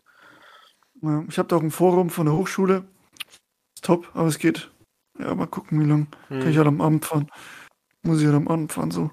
Ich 1.28 1.38
habe 1.38 1.48
da 1.48 1.56
auch 1.56 1.62
ein 1.62 1.72
Forum 1.72 2.10
von 2.10 2.26
der 2.26 2.36
Hochschule. 2.36 2.84
Ist 3.76 3.86
top, 3.86 4.10
aber 4.14 4.28
es 4.28 4.38
geht. 4.38 4.72
Ja, 5.18 5.34
mal 5.36 5.48
gucken, 5.48 5.80
wie 5.80 5.86
lang. 5.86 6.08
Hm. 6.28 6.40
Kann 6.40 6.50
ich 6.50 6.58
halt 6.58 6.68
am 6.68 6.82
Abend 6.82 7.06
fahren. 7.06 7.30
Muss 8.04 8.20
ich 8.20 8.26
halt 8.26 8.36
am 8.36 8.48
Abend 8.48 8.72
fahren, 8.72 8.92
so. 8.92 9.12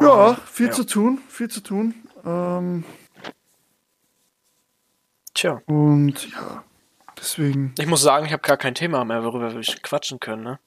Ja, 0.00 0.34
viel 0.34 0.66
ja. 0.66 0.72
zu 0.72 0.84
tun, 0.84 1.20
viel 1.28 1.48
zu 1.48 1.60
tun. 1.60 1.94
Ähm, 2.24 2.84
Tja. 5.36 5.60
Und 5.66 6.30
ja, 6.32 6.64
deswegen. 7.18 7.74
Ich 7.78 7.86
muss 7.86 8.00
sagen, 8.00 8.24
ich 8.24 8.32
habe 8.32 8.42
gar 8.42 8.56
kein 8.56 8.74
Thema 8.74 9.04
mehr, 9.04 9.22
worüber 9.22 9.54
wir 9.54 9.60
quatschen 9.82 10.18
können, 10.18 10.42
ne? 10.42 10.58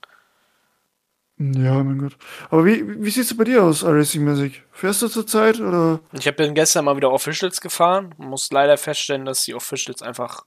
Ja, 1.42 1.82
mein 1.82 2.00
Gott. 2.00 2.18
Aber 2.50 2.66
wie, 2.66 3.02
wie 3.02 3.10
sieht's 3.10 3.36
bei 3.36 3.46
dir 3.46 3.64
aus, 3.64 3.86
Racing-mäßig? 3.86 4.62
Fährst 4.72 5.02
du 5.02 5.08
zurzeit 5.08 5.62
oder? 5.62 6.02
Ich 6.12 6.28
habe 6.28 6.52
gestern 6.52 6.84
mal 6.84 6.98
wieder 6.98 7.12
Officials 7.12 7.62
gefahren. 7.62 8.14
Muss 8.18 8.52
leider 8.52 8.76
feststellen, 8.78 9.24
dass 9.24 9.46
die 9.46 9.56
Officials 9.56 10.02
einfach. 10.02 10.44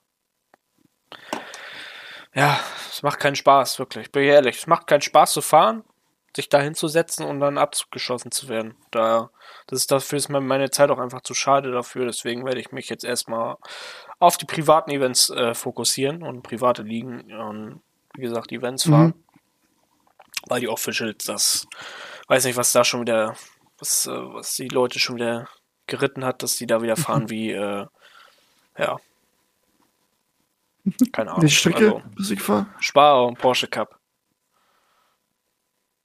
Ja, 2.35 2.61
es 2.91 3.03
macht 3.03 3.21
keinen 3.21 3.37
Spaß, 3.37 3.79
wirklich. 3.79 4.13
Bin 4.13 4.25
ich 4.25 4.29
ehrlich. 4.29 4.59
Es 4.59 4.67
macht 4.67 4.87
keinen 4.87 5.01
Spaß 5.01 5.33
zu 5.33 5.41
fahren, 5.41 5.83
sich 6.37 6.51
da 6.51 6.61
hinzusetzen 6.61 7.25
und 7.25 7.41
dann 7.41 7.57
abgeschossen 7.57 8.31
zu 8.31 8.51
werden. 8.51 8.75
Da, 8.91 9.31
das 9.69 9.81
ist 9.81 9.91
dafür 9.91 10.19
ist 10.19 10.29
meine 10.29 10.71
Zeit 10.71 10.91
auch 10.91 10.99
einfach 10.99 11.23
zu 11.23 11.33
schade 11.33 11.73
dafür. 11.73 12.05
Deswegen 12.05 12.45
werde 12.45 12.61
ich 12.61 12.71
mich 12.71 12.91
jetzt 12.91 13.05
erstmal 13.05 13.57
auf 14.19 14.37
die 14.37 14.47
privaten 14.47 14.91
Events 14.91 15.31
äh, 15.31 15.55
fokussieren 15.55 16.23
und 16.23 16.43
private 16.43 16.83
Ligen 16.83 17.33
und 17.33 17.81
wie 18.15 18.21
gesagt 18.21 18.53
Events 18.53 18.85
fahren. 18.85 19.15
Mhm 19.17 19.22
weil 20.49 20.61
die 20.61 20.69
Officials 20.69 21.25
das, 21.25 21.67
weiß 22.29 22.45
nicht, 22.45 22.57
was 22.57 22.73
da 22.73 22.85
schon 22.85 23.03
wieder, 23.03 23.37
was, 23.79 24.07
äh, 24.07 24.11
was 24.11 24.55
die 24.57 24.69
Leute 24.69 24.99
schon 24.99 25.17
wieder 25.17 25.49
geritten 25.87 26.25
hat, 26.25 26.43
dass 26.43 26.57
die 26.57 26.67
da 26.67 26.83
wieder 26.83 26.97
fahren 26.97 27.31
wie, 27.31 27.51
äh, 27.51 27.87
ja. 28.79 28.97
Keine 31.13 31.31
Ahnung. 31.31 31.47
Die 31.47 31.51
Strecke, 31.51 31.95
also, 31.95 32.03
bis 32.17 32.31
ich 32.31 32.41
fahre? 32.41 32.67
Spar 32.81 33.27
und 33.27 33.39
Porsche 33.39 33.69
Cup. 33.69 33.99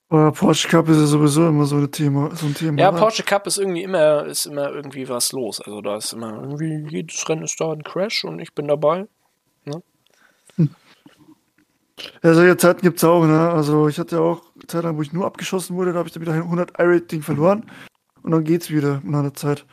Aber 0.09 0.31
Porsche 0.31 0.69
Cup 0.69 0.87
ist 0.87 0.97
ja 0.97 1.05
sowieso 1.05 1.49
immer 1.49 1.65
so 1.65 1.77
ein 1.77 1.91
Thema. 1.91 2.33
So 2.33 2.45
ein 2.45 2.53
Thema 2.53 2.79
ja, 2.79 2.89
oder? 2.89 2.99
Porsche 2.99 3.23
Cup 3.23 3.45
ist 3.45 3.57
irgendwie 3.57 3.83
immer, 3.83 4.25
ist 4.25 4.45
immer 4.45 4.69
irgendwie 4.69 5.09
was 5.09 5.33
los. 5.33 5.59
Also 5.59 5.81
da 5.81 5.97
ist 5.97 6.13
immer 6.13 6.41
irgendwie, 6.41 6.87
jedes 6.89 7.27
Rennen 7.27 7.43
ist 7.43 7.59
da 7.59 7.71
ein 7.71 7.83
Crash 7.83 8.23
und 8.23 8.39
ich 8.39 8.53
bin 8.53 8.67
dabei. 8.67 9.07
Ne? 9.65 9.83
Hm. 10.55 10.75
Ja, 12.23 12.33
solche 12.33 12.57
Zeiten 12.57 12.81
gibt 12.81 12.97
es 12.97 13.03
auch, 13.03 13.25
ne? 13.25 13.49
Also 13.49 13.87
ich 13.87 13.99
hatte 13.99 14.17
ja 14.17 14.21
auch 14.21 14.43
Zeit 14.67 14.83
lang, 14.83 14.97
wo 14.97 15.01
ich 15.01 15.13
nur 15.13 15.25
abgeschossen 15.25 15.75
wurde, 15.75 15.93
da 15.93 15.99
habe 15.99 16.07
ich 16.07 16.13
dann 16.13 16.21
wieder 16.21 16.33
100 16.33 16.79
I-Rating 16.79 17.21
verloren 17.21 17.69
und 18.21 18.31
dann 18.31 18.43
geht's 18.43 18.69
wieder 18.69 19.01
nach 19.03 19.19
einer 19.19 19.33
Zeit. 19.33 19.65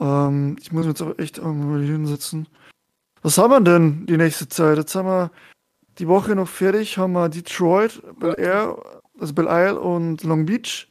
Ähm, 0.00 0.56
ich 0.60 0.72
muss 0.72 0.84
mir 0.84 0.90
jetzt 0.90 1.02
aber 1.02 1.18
echt 1.18 1.42
mal 1.42 1.82
hinsetzen. 1.82 2.48
Was 3.22 3.38
haben 3.38 3.50
wir 3.50 3.60
denn 3.60 4.06
die 4.06 4.16
nächste 4.16 4.48
Zeit? 4.48 4.78
Jetzt 4.78 4.94
haben 4.94 5.06
wir 5.06 5.30
die 5.98 6.08
Woche 6.08 6.34
noch 6.34 6.48
fertig, 6.48 6.96
haben 6.98 7.12
wir 7.12 7.28
Detroit, 7.28 8.02
Bel 8.18 8.34
Air, 8.38 8.82
also 9.18 9.34
Belle 9.34 9.50
Isle 9.50 9.80
und 9.80 10.24
Long 10.24 10.46
Beach. 10.46 10.90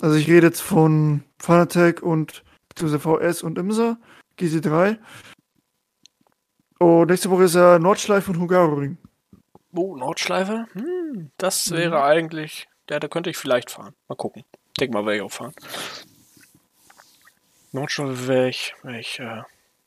Also 0.00 0.16
ich 0.16 0.28
rede 0.28 0.46
jetzt 0.46 0.60
von 0.60 1.22
Fanatec 1.38 2.02
und 2.02 2.44
beziehungsweise 2.68 3.00
VS 3.00 3.42
und 3.42 3.58
IMSA, 3.58 3.98
GC3. 4.38 4.98
Und 6.78 7.10
nächste 7.10 7.30
Woche 7.30 7.44
ist 7.44 7.54
ja 7.54 7.78
Nordschleife 7.78 8.30
und 8.30 8.38
Hungaroring. 8.38 8.98
Oh, 9.74 9.96
Nordschleife? 9.96 10.66
Hm, 10.72 11.30
das 11.38 11.70
wäre 11.70 11.98
mhm. 11.98 12.02
eigentlich. 12.02 12.68
Ja, 12.88 13.00
da 13.00 13.08
könnte 13.08 13.30
ich 13.30 13.36
vielleicht 13.36 13.70
fahren. 13.70 13.94
Mal 14.08 14.16
gucken. 14.16 14.44
Denk 14.78 14.92
mal, 14.92 15.04
werde 15.04 15.16
ich 15.16 15.22
auch 15.22 15.32
fahren. 15.32 15.54
Nordschleife 17.72 18.28
wäre 18.28 18.48
ich, 18.48 18.74
wär 18.82 19.00
ich, 19.00 19.18
äh, 19.18 19.42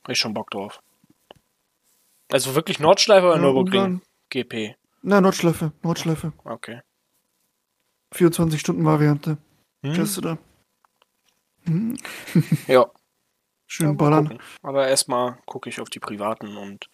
ich 0.07 0.17
schon 0.17 0.33
Bock 0.33 0.51
drauf. 0.51 0.81
Also 2.31 2.55
wirklich 2.55 2.79
Nordschleife 2.79 3.25
oder 3.25 3.35
ja, 3.35 3.41
Nürburgring? 3.41 4.01
GP? 4.29 4.75
Na, 5.01 5.21
Nordschleife. 5.21 5.71
Nordschleife. 5.81 6.33
Okay. 6.43 6.81
24-Stunden-Variante. 8.13 9.37
Hm. 9.83 9.95
Fährst 9.95 10.17
du 10.17 10.21
da? 10.21 10.37
Hm. 11.65 11.97
ja. 12.67 12.89
Schön 13.71 13.97
ballern. 13.97 14.39
Aber 14.63 14.87
erstmal 14.87 15.37
gucke 15.45 15.69
ich 15.69 15.79
auf 15.79 15.91
die 15.91 15.99
privaten 15.99 16.57
und 16.57 16.89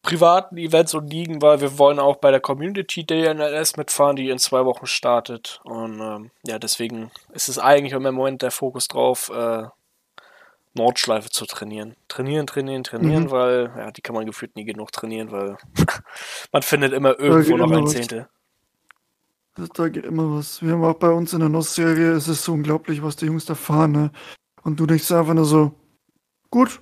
privaten 0.00 0.56
Events 0.56 0.94
und 0.94 1.12
Ligen, 1.12 1.42
weil 1.42 1.60
wir 1.60 1.76
wollen 1.76 1.98
auch 1.98 2.16
bei 2.16 2.30
der 2.30 2.38
Community 2.38 3.04
DNS 3.04 3.76
mitfahren, 3.76 4.14
die 4.14 4.30
in 4.30 4.38
zwei 4.38 4.64
Wochen 4.64 4.86
startet. 4.86 5.60
Und 5.64 6.00
ähm, 6.00 6.30
ja, 6.46 6.60
deswegen 6.60 7.10
ist 7.32 7.48
es 7.48 7.58
eigentlich 7.58 7.94
im 7.94 8.02
Moment 8.02 8.42
der 8.42 8.52
Fokus 8.52 8.86
drauf, 8.86 9.32
äh, 9.34 9.64
Nordschleife 10.74 11.30
zu 11.30 11.46
trainieren. 11.46 11.96
Trainieren, 12.06 12.46
trainieren, 12.46 12.84
trainieren, 12.84 13.24
mhm. 13.24 13.30
weil 13.32 13.72
ja, 13.76 13.90
die 13.90 14.02
kann 14.02 14.14
man 14.14 14.24
gefühlt 14.24 14.54
nie 14.54 14.64
genug 14.64 14.92
trainieren, 14.92 15.32
weil 15.32 15.56
man 16.52 16.62
findet 16.62 16.92
immer 16.92 17.18
irgendwo 17.18 17.56
noch 17.56 17.72
ein 17.72 17.88
Zehntel. 17.88 18.28
Da 19.74 19.88
geht 19.88 20.06
immer 20.06 20.38
was. 20.38 20.62
Wir 20.62 20.74
haben 20.74 20.84
auch 20.84 20.94
bei 20.94 21.10
uns 21.10 21.32
in 21.32 21.40
der 21.40 21.48
NOS-Serie, 21.48 22.12
es 22.12 22.28
ist 22.28 22.44
so 22.44 22.52
unglaublich, 22.52 23.02
was 23.02 23.16
die 23.16 23.26
Jungs 23.26 23.46
da 23.46 23.56
fahren. 23.56 23.90
Ne? 23.92 24.10
Und 24.62 24.78
du 24.78 24.86
denkst 24.86 25.10
einfach 25.12 25.34
nur 25.34 25.44
so, 25.44 25.72
gut, 26.50 26.80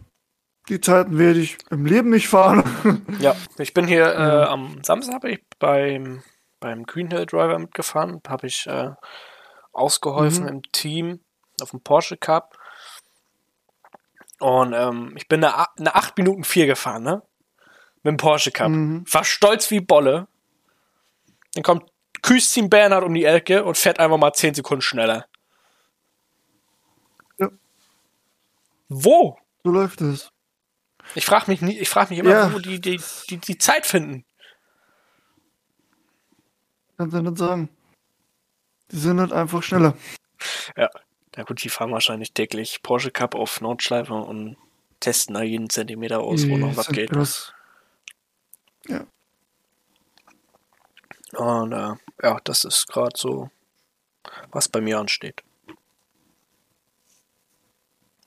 die 0.69 0.81
Zeiten 0.81 1.19
werde 1.19 1.41
ich 1.41 1.59
im 1.71 1.87
Leben 1.87 2.11
nicht 2.11 2.29
fahren. 2.29 3.05
Ja, 3.19 3.35
ich 3.59 3.75
bin 3.75 3.87
hier 3.87 4.07
äh, 4.07 4.45
am 4.45 4.83
Samstag 4.85 5.25
ich 5.25 5.41
beim, 5.59 6.23
beim 6.61 6.85
Greenhill 6.85 7.27
Driver 7.27 7.59
mitgefahren, 7.59 8.21
habe 8.29 8.47
ich 8.47 8.67
äh, 8.67 8.91
ausgeholfen 9.73 10.45
mhm. 10.45 10.49
im 10.49 10.63
Team 10.73 11.21
auf 11.61 11.71
dem 11.71 11.81
Porsche 11.81 12.17
Cup. 12.17 12.57
Und 14.39 14.73
ähm, 14.73 15.13
ich 15.17 15.29
bin 15.29 15.45
eine, 15.45 15.67
eine 15.79 15.95
8 15.95 16.17
Minuten 16.17 16.45
4 16.45 16.67
gefahren, 16.67 17.03
ne? 17.03 17.23
Mit 18.03 18.13
dem 18.13 18.17
Porsche 18.17 18.51
Cup. 18.51 18.71
Mhm. 18.71 19.05
War 19.11 19.25
stolz 19.25 19.71
wie 19.71 19.81
Bolle. 19.81 20.29
Dann 21.55 21.63
kommt 21.63 21.91
Küstin 22.23 22.71
Bernhard 22.71 23.05
um 23.05 23.15
die 23.15 23.25
Ecke 23.25 23.65
und 23.65 23.77
fährt 23.77 23.99
einfach 23.99 24.17
mal 24.17 24.33
10 24.33 24.55
Sekunden 24.55 24.83
schneller. 24.83 25.27
Wo? 28.91 29.39
So 29.63 29.71
läuft 29.71 30.01
es. 30.01 30.31
Ich 31.15 31.25
frage 31.25 31.51
mich, 31.51 31.63
nie, 31.63 31.79
ich 31.79 31.89
frag 31.89 32.11
mich 32.11 32.19
immer, 32.19 32.31
ja. 32.31 32.53
wo 32.53 32.59
die, 32.59 32.81
die, 32.81 33.01
die, 33.31 33.39
die 33.39 33.59
Zeit 33.59 33.87
finden. 33.87 34.25
Kannst 36.99 37.17
du 37.17 37.23
nicht 37.23 37.39
sagen. 37.39 37.71
Die 38.91 38.99
sind 38.99 39.21
halt 39.21 39.33
einfach 39.33 39.63
schneller. 39.63 39.97
Ja, 40.77 40.91
na 41.37 41.45
gut, 41.45 41.63
die 41.63 41.69
fahren 41.69 41.93
wahrscheinlich 41.93 42.33
täglich 42.33 42.83
Porsche 42.83 43.11
Cup 43.11 43.35
auf 43.35 43.61
Nordschleife 43.61 44.15
und 44.15 44.57
testen 44.99 45.35
da 45.35 45.43
jeden 45.43 45.71
Zentimeter 45.71 46.21
aus, 46.21 46.49
wo 46.49 46.57
noch 46.57 46.77
was 46.77 46.89
geht. 46.89 47.11
Krass. 47.11 47.55
Ja. 48.89 49.07
Und 51.33 51.73
äh, 51.73 51.95
ja, 52.23 52.39
das 52.43 52.65
ist 52.65 52.89
gerade 52.89 53.17
so, 53.17 53.51
was 54.51 54.69
bei 54.69 54.81
mir 54.81 54.99
ansteht. 54.99 55.43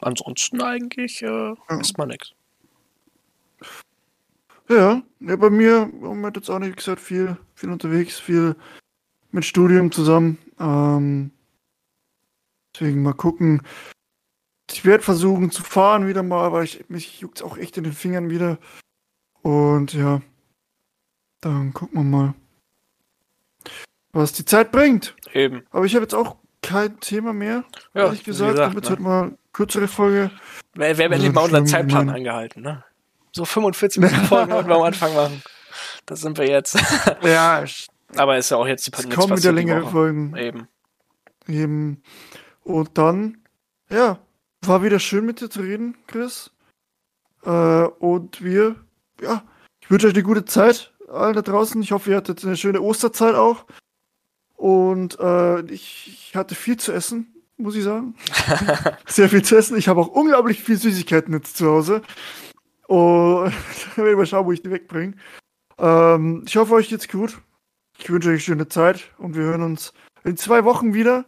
Ansonsten 0.03 0.61
eigentlich 0.61 1.21
äh, 1.21 1.27
ja. 1.27 1.79
ist 1.79 1.97
mal 1.97 2.05
nichts. 2.05 2.33
Ja, 4.69 5.01
ja, 5.19 5.35
bei 5.35 5.49
mir 5.49 5.83
im 5.83 5.99
Moment 5.99 6.37
jetzt 6.37 6.49
auch 6.49 6.59
nicht 6.59 6.77
gesagt 6.77 7.01
viel, 7.01 7.37
viel 7.53 7.69
unterwegs, 7.69 8.19
viel 8.19 8.55
mit 9.31 9.45
Studium 9.45 9.91
zusammen. 9.91 10.37
Ähm, 10.59 11.31
deswegen 12.73 13.03
mal 13.03 13.13
gucken. 13.13 13.61
Ich 14.71 14.85
werde 14.85 15.03
versuchen 15.03 15.51
zu 15.51 15.63
fahren 15.63 16.07
wieder 16.07 16.23
mal, 16.23 16.45
aber 16.45 16.63
ich, 16.63 16.89
mich 16.89 17.19
juckt 17.19 17.43
auch 17.43 17.57
echt 17.57 17.77
in 17.77 17.83
den 17.83 17.93
Fingern 17.93 18.29
wieder. 18.29 18.57
Und 19.41 19.93
ja, 19.93 20.21
dann 21.41 21.73
gucken 21.73 21.99
wir 21.99 22.03
mal, 22.03 22.33
was 24.13 24.31
die 24.31 24.45
Zeit 24.45 24.71
bringt. 24.71 25.15
Eben. 25.33 25.63
Aber 25.71 25.85
ich 25.85 25.93
habe 25.95 26.03
jetzt 26.03 26.15
auch 26.15 26.37
kein 26.63 26.99
Thema 26.99 27.33
mehr. 27.33 27.63
Ja, 27.93 28.05
ehrlich 28.05 28.23
gesagt, 28.23 28.55
gesagt 28.55 28.71
damit 28.71 28.85
ne? 28.85 28.89
heute 28.89 29.01
mal 29.01 29.37
kürzere 29.51 29.87
Folge. 29.87 30.31
Wir, 30.73 30.97
wir 30.97 31.05
haben 31.05 31.11
endlich 31.11 31.31
mal 31.31 31.41
unseren 31.41 31.67
Zeitplan 31.67 32.07
nein. 32.07 32.15
eingehalten, 32.15 32.63
ne? 32.63 32.83
So 33.31 33.45
45 33.45 34.01
Minuten 34.01 34.25
Folgen 34.25 34.51
wollten 34.51 34.69
wir 34.69 34.75
am 34.75 34.83
Anfang 34.83 35.13
machen. 35.13 35.43
Das 36.05 36.21
sind 36.21 36.37
wir 36.37 36.47
jetzt. 36.47 36.75
ja. 37.23 37.63
Aber 38.15 38.37
ist 38.37 38.51
ja 38.51 38.57
auch 38.57 38.67
jetzt 38.67 38.85
die 38.85 38.91
Pandemie. 38.91 39.15
kommen 39.15 39.37
wieder 39.37 39.51
längere 39.51 39.87
Folgen. 39.87 40.35
Eben. 40.37 40.67
Eben. 41.47 42.03
Und 42.63 42.97
dann, 42.97 43.39
ja, 43.89 44.19
war 44.61 44.83
wieder 44.83 44.99
schön 44.99 45.25
mit 45.25 45.41
dir 45.41 45.49
zu 45.49 45.61
reden, 45.61 45.97
Chris. 46.07 46.51
Äh, 47.43 47.49
und 47.49 48.43
wir, 48.43 48.75
ja, 49.21 49.43
ich 49.81 49.89
wünsche 49.89 50.07
euch 50.07 50.13
eine 50.13 50.23
gute 50.23 50.45
Zeit, 50.45 50.93
allen 51.09 51.33
da 51.33 51.41
draußen. 51.41 51.81
Ich 51.81 51.91
hoffe, 51.91 52.11
ihr 52.11 52.17
hattet 52.17 52.43
eine 52.45 52.55
schöne 52.55 52.81
Osterzeit 52.81 53.35
auch. 53.35 53.65
Und 54.63 55.19
äh, 55.19 55.59
ich, 55.65 56.07
ich 56.07 56.35
hatte 56.37 56.55
viel 56.55 56.77
zu 56.77 56.93
essen, 56.93 57.35
muss 57.57 57.75
ich 57.75 57.83
sagen. 57.83 58.15
Sehr 59.05 59.27
viel 59.27 59.43
zu 59.43 59.57
essen. 59.57 59.75
Ich 59.75 59.89
habe 59.89 59.99
auch 59.99 60.07
unglaublich 60.07 60.63
viel 60.63 60.77
Süßigkeiten 60.77 61.33
jetzt 61.33 61.57
zu 61.57 61.69
Hause. 61.69 62.01
Und 62.87 63.51
ich 63.73 63.97
werde 63.97 64.15
mal 64.15 64.25
schauen, 64.25 64.45
wo 64.45 64.53
ich 64.53 64.61
die 64.61 64.71
wegbringe. 64.71 65.15
Ähm, 65.77 66.45
ich 66.47 66.55
hoffe, 66.55 66.75
euch 66.75 66.87
geht's 66.87 67.09
gut. 67.09 67.39
Ich 67.97 68.09
wünsche 68.09 68.29
euch 68.29 68.35
eine 68.35 68.39
schöne 68.39 68.67
Zeit 68.69 69.11
und 69.17 69.35
wir 69.35 69.43
hören 69.43 69.63
uns 69.63 69.93
in 70.23 70.37
zwei 70.37 70.63
Wochen 70.63 70.93
wieder. 70.93 71.25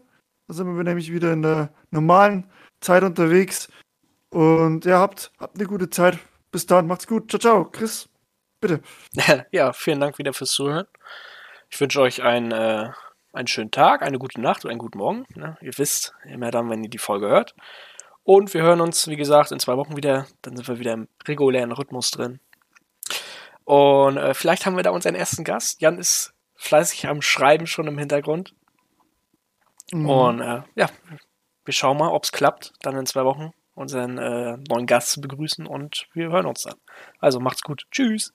Da 0.48 0.54
sind 0.54 0.74
wir 0.74 0.84
nämlich 0.86 1.12
wieder 1.12 1.34
in 1.34 1.42
der 1.42 1.74
normalen 1.92 2.50
Zeit 2.80 3.04
unterwegs. 3.04 3.68
Und 4.30 4.86
ja, 4.86 5.02
habt, 5.02 5.34
habt 5.40 5.58
eine 5.58 5.68
gute 5.68 5.90
Zeit. 5.90 6.20
Bis 6.54 6.68
dann, 6.68 6.88
macht's 6.88 7.06
gut. 7.06 7.30
Ciao, 7.30 7.40
ciao. 7.42 7.66
Chris, 7.66 8.08
bitte. 8.62 8.80
Ja, 9.52 9.74
vielen 9.74 10.00
Dank 10.00 10.20
wieder 10.20 10.32
fürs 10.32 10.52
Zuhören. 10.52 10.88
Ich 11.70 11.82
wünsche 11.82 12.00
euch 12.00 12.24
einen, 12.24 12.54
äh, 12.54 12.92
einen 13.36 13.48
schönen 13.48 13.72
Tag, 13.72 14.02
eine 14.02 14.18
gute 14.18 14.42
Nacht 14.42 14.66
oder 14.66 14.72
einen 14.72 14.80
guten 14.80 14.98
Morgen. 14.98 15.26
Ne? 15.36 15.58
Ihr 15.62 15.78
wisst 15.78 16.14
immer 16.26 16.52
dann, 16.52 16.70
wenn 16.70 16.84
ihr 16.84 16.90
die 16.90 16.98
Folge 16.98 17.28
hört. 17.28 17.56
Und 18.24 18.54
wir 18.54 18.64
hören 18.64 18.82
uns, 18.82 19.08
wie 19.08 19.16
gesagt, 19.16 19.52
in 19.52 19.60
zwei 19.60 19.78
Wochen 19.78 19.96
wieder. 19.96 20.26
Dann 20.42 20.56
sind 20.56 20.68
wir 20.68 20.80
wieder 20.80 20.94
im 20.94 21.08
regulären 21.28 21.72
Rhythmus 21.72 22.12
drin. 22.12 22.40
Und 23.66 24.18
äh, 24.18 24.34
vielleicht 24.34 24.66
haben 24.66 24.76
wir 24.76 24.84
da 24.84 24.92
unseren 24.92 25.16
ersten 25.16 25.44
Gast. 25.44 25.82
Jan 25.82 25.98
ist 25.98 26.34
fleißig 26.56 27.08
am 27.08 27.22
Schreiben 27.22 27.68
schon 27.68 27.88
im 27.88 27.98
Hintergrund. 27.98 28.54
Mhm. 29.92 30.10
Und 30.10 30.42
äh, 30.42 30.62
ja, 30.76 30.90
wir 31.66 31.74
schauen 31.74 31.98
mal, 31.98 32.10
ob 32.10 32.24
es 32.24 32.32
klappt, 32.32 32.74
dann 32.82 32.96
in 32.98 33.06
zwei 33.06 33.26
Wochen 33.26 33.52
unseren 33.76 34.18
äh, 34.18 34.58
neuen 34.70 34.86
Gast 34.86 35.12
zu 35.12 35.22
begrüßen 35.22 35.68
und 35.68 36.08
wir 36.14 36.30
hören 36.30 36.46
uns 36.46 36.64
dann. 36.64 36.76
Also 37.20 37.40
macht's 37.40 37.62
gut. 37.62 37.86
Tschüss. 37.92 38.34